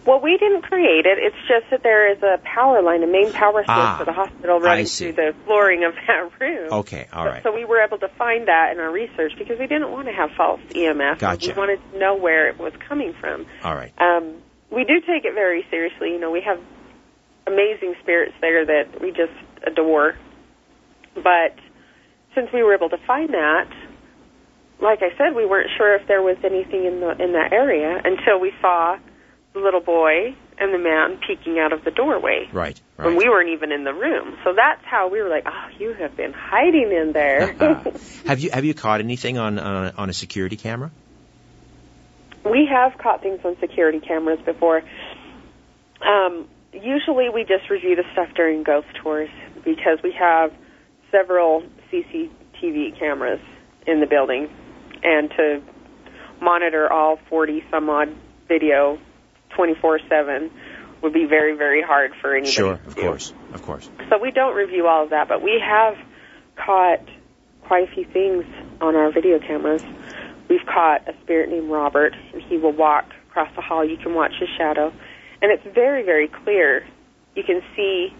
Well, 0.06 0.20
we 0.20 0.36
didn't 0.38 0.62
create 0.62 1.04
it. 1.04 1.18
It's 1.18 1.36
just 1.48 1.68
that 1.70 1.82
there 1.82 2.10
is 2.12 2.22
a 2.22 2.38
power 2.44 2.80
line, 2.80 3.02
a 3.02 3.06
main 3.08 3.32
power 3.32 3.64
source 3.64 3.66
Ah, 3.68 3.96
for 3.98 4.04
the 4.04 4.12
hospital 4.12 4.60
running 4.60 4.86
through 4.86 5.12
the 5.14 5.34
flooring 5.44 5.82
of 5.84 5.94
that 6.06 6.30
room. 6.40 6.72
Okay, 6.72 7.06
all 7.12 7.26
right. 7.26 7.42
So- 7.42 7.50
So 7.50 7.54
we 7.54 7.64
were 7.64 7.80
able 7.80 7.98
to 7.98 8.08
find 8.16 8.46
that 8.48 8.72
in 8.72 8.78
our 8.80 8.90
research 8.90 9.32
because 9.36 9.58
we 9.58 9.66
didn't 9.66 9.90
want 9.90 10.06
to 10.06 10.12
have 10.12 10.30
false 10.36 10.60
EMF. 10.74 11.18
Gotcha. 11.18 11.52
We 11.52 11.58
wanted 11.58 11.80
to 11.92 11.98
know 11.98 12.14
where 12.14 12.48
it 12.48 12.58
was 12.58 12.72
coming 12.88 13.14
from. 13.20 13.46
All 13.64 13.74
right. 13.74 13.92
Um, 13.98 14.34
we 14.70 14.84
do 14.84 15.00
take 15.00 15.24
it 15.24 15.34
very 15.34 15.66
seriously. 15.70 16.10
You 16.12 16.18
know, 16.20 16.30
we 16.30 16.40
have 16.42 16.58
amazing 17.46 17.94
spirits 18.02 18.34
there 18.40 18.64
that 18.64 19.00
we 19.00 19.10
just 19.10 19.32
adore. 19.64 20.14
But 21.14 21.54
since 22.34 22.52
we 22.52 22.62
were 22.62 22.74
able 22.74 22.90
to 22.90 22.98
find 23.06 23.30
that, 23.30 23.68
like 24.80 25.02
I 25.02 25.16
said, 25.16 25.34
we 25.34 25.46
weren't 25.46 25.70
sure 25.76 25.94
if 25.94 26.06
there 26.06 26.22
was 26.22 26.36
anything 26.44 26.84
in 26.84 27.00
the 27.00 27.10
in 27.22 27.32
that 27.32 27.52
area 27.52 28.00
until 28.04 28.38
we 28.38 28.52
saw 28.60 28.98
the 29.56 29.62
little 29.62 29.80
boy 29.80 30.34
and 30.58 30.72
the 30.72 30.78
man 30.78 31.18
peeking 31.26 31.58
out 31.58 31.72
of 31.72 31.82
the 31.84 31.90
doorway. 31.90 32.48
Right. 32.52 32.80
When 32.96 33.08
Right. 33.08 33.16
we 33.16 33.28
weren't 33.28 33.48
even 33.50 33.72
in 33.72 33.84
the 33.84 33.92
room. 33.94 34.36
So 34.44 34.52
that's 34.54 34.84
how 34.84 35.08
we 35.08 35.20
were 35.22 35.28
like, 35.28 35.44
oh, 35.46 35.68
you 35.78 35.94
have 35.94 36.16
been 36.16 36.32
hiding 36.32 36.92
in 36.92 37.12
there. 37.12 37.52
have 38.26 38.38
you 38.40 38.50
have 38.50 38.64
you 38.64 38.74
caught 38.74 39.00
anything 39.00 39.38
on 39.38 39.58
on, 39.58 39.92
on 39.96 40.10
a 40.10 40.12
security 40.12 40.56
camera? 40.56 40.90
We 42.44 42.68
have 42.70 42.96
caught 42.98 43.22
things 43.22 43.40
on 43.44 43.56
security 43.58 44.00
cameras 44.00 44.38
before. 44.44 44.82
Um, 46.06 46.46
usually, 46.72 47.28
we 47.28 47.44
just 47.44 47.68
review 47.70 47.96
the 47.96 48.04
stuff 48.12 48.28
during 48.36 48.62
ghost 48.62 48.86
tours 49.02 49.30
because 49.64 49.98
we 50.04 50.12
have 50.12 50.52
several 51.10 51.64
CCTV 51.90 52.98
cameras 52.98 53.40
in 53.86 54.00
the 54.00 54.06
building, 54.06 54.48
and 55.02 55.30
to 55.30 55.62
monitor 56.40 56.92
all 56.92 57.18
40 57.28 57.64
some 57.70 57.88
odd 57.88 58.14
video 58.46 58.98
24 59.56 60.00
7 60.08 60.50
would 61.02 61.12
be 61.12 61.24
very, 61.24 61.56
very 61.56 61.82
hard 61.82 62.12
for 62.20 62.32
anybody. 62.32 62.52
Sure, 62.52 62.72
of 62.86 62.94
do. 62.94 63.02
course, 63.02 63.32
of 63.52 63.62
course. 63.62 63.88
So 64.08 64.18
we 64.18 64.30
don't 64.30 64.54
review 64.54 64.86
all 64.86 65.04
of 65.04 65.10
that, 65.10 65.28
but 65.28 65.42
we 65.42 65.60
have 65.64 65.96
caught 66.56 67.00
quite 67.62 67.88
a 67.88 67.94
few 67.94 68.04
things 68.04 68.44
on 68.80 68.94
our 68.94 69.10
video 69.10 69.38
cameras. 69.38 69.82
We've 70.48 70.64
caught 70.64 71.08
a 71.08 71.14
spirit 71.22 71.50
named 71.50 71.70
Robert, 71.70 72.14
and 72.32 72.42
he 72.42 72.56
will 72.56 72.72
walk 72.72 73.06
across 73.28 73.54
the 73.56 73.62
hall. 73.62 73.84
You 73.84 73.96
can 73.96 74.14
watch 74.14 74.32
his 74.38 74.48
shadow, 74.56 74.92
and 75.42 75.50
it's 75.52 75.64
very, 75.74 76.02
very 76.02 76.28
clear. 76.28 76.86
You 77.34 77.42
can 77.42 77.62
see 77.74 78.14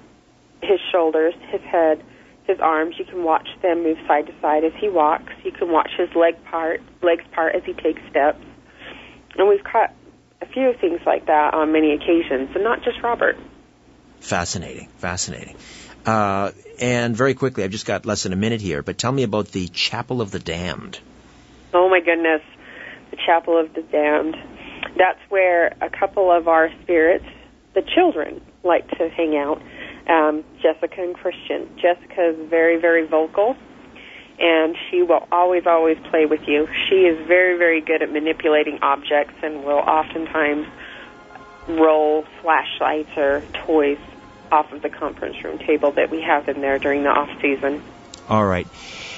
his 0.63 0.81
shoulders, 0.93 1.35
his 1.51 1.61
head, 1.63 2.03
his 2.45 2.59
arms. 2.61 2.97
You 2.99 3.05
can 3.05 3.25
watch 3.25 3.49
them 3.63 3.83
move 3.83 3.99
side 4.07 4.27
to 4.27 4.35
side 4.41 4.65
as 4.65 4.73
he 4.81 4.89
walks. 4.89 5.33
You 5.45 5.53
can 5.53 5.71
watch 5.71 5.91
his 5.97 6.09
leg 6.15 6.43
part, 6.45 6.83
legs 7.03 7.25
part 7.33 7.55
as 7.55 7.63
he 7.65 7.73
takes 7.73 8.01
steps. 8.11 8.45
And 9.37 9.49
we've 9.49 9.65
caught 9.65 9.95
few 10.57 10.73
things 10.81 11.01
like 11.05 11.27
that 11.27 11.53
on 11.53 11.71
many 11.71 11.93
occasions, 11.93 12.49
and 12.55 12.65
not 12.65 12.83
just 12.83 13.03
Robert. 13.03 13.37
Fascinating, 14.21 14.89
fascinating. 14.97 15.55
Uh, 16.07 16.51
and 16.81 17.15
very 17.15 17.35
quickly, 17.35 17.63
I've 17.63 17.71
just 17.71 17.85
got 17.85 18.07
less 18.07 18.23
than 18.23 18.33
a 18.33 18.37
minute 18.37 18.63
here, 18.63 18.83
but 18.83 18.97
tell 18.97 19.13
me 19.13 19.23
about 19.23 19.49
the 19.49 19.69
Chapel 19.69 20.23
of 20.23 20.31
the 20.31 20.39
Damned. 20.39 20.99
Oh 21.75 21.91
my 21.91 22.01
goodness, 22.01 22.41
the 23.11 23.19
Chapel 23.19 23.61
of 23.61 23.75
the 23.75 23.83
Damned. 23.83 24.35
That's 24.97 25.21
where 25.29 25.77
a 25.83 25.91
couple 25.91 26.33
of 26.33 26.49
our 26.49 26.71
spirits, 26.83 27.27
the 27.75 27.83
children, 27.83 28.41
like 28.65 28.89
to 28.93 29.11
hang 29.11 29.37
out. 29.37 29.61
Um, 30.09 30.43
Jessica 30.63 31.03
and 31.03 31.15
Christian. 31.15 31.69
Jessica 31.77 32.31
is 32.31 32.49
very, 32.49 32.81
very 32.81 33.07
vocal, 33.07 33.57
and 34.39 34.77
she 34.91 35.03
will 35.03 35.27
always, 35.33 35.67
always 35.67 35.99
play 36.11 36.27
with 36.27 36.47
you. 36.47 36.69
She 36.89 36.97
is 36.97 37.27
very, 37.27 37.57
very 37.57 37.81
good 37.81 38.03
at 38.03 38.11
manipulating 38.11 38.79
objects 38.83 39.35
and 39.43 39.65
will 39.65 39.79
oftentimes 39.79 40.67
roll 41.69 42.25
flashlights 42.43 43.11
or 43.17 43.43
toys 43.67 43.99
off 44.53 44.73
of 44.73 44.83
the 44.83 44.89
conference 44.89 45.43
room 45.43 45.59
table 45.59 45.93
that 45.93 46.11
we 46.11 46.23
have 46.23 46.49
in 46.49 46.61
there 46.61 46.79
during 46.79 47.03
the 47.03 47.09
off 47.09 47.31
season. 47.41 47.83
All 48.29 48.45
right. 48.45 48.67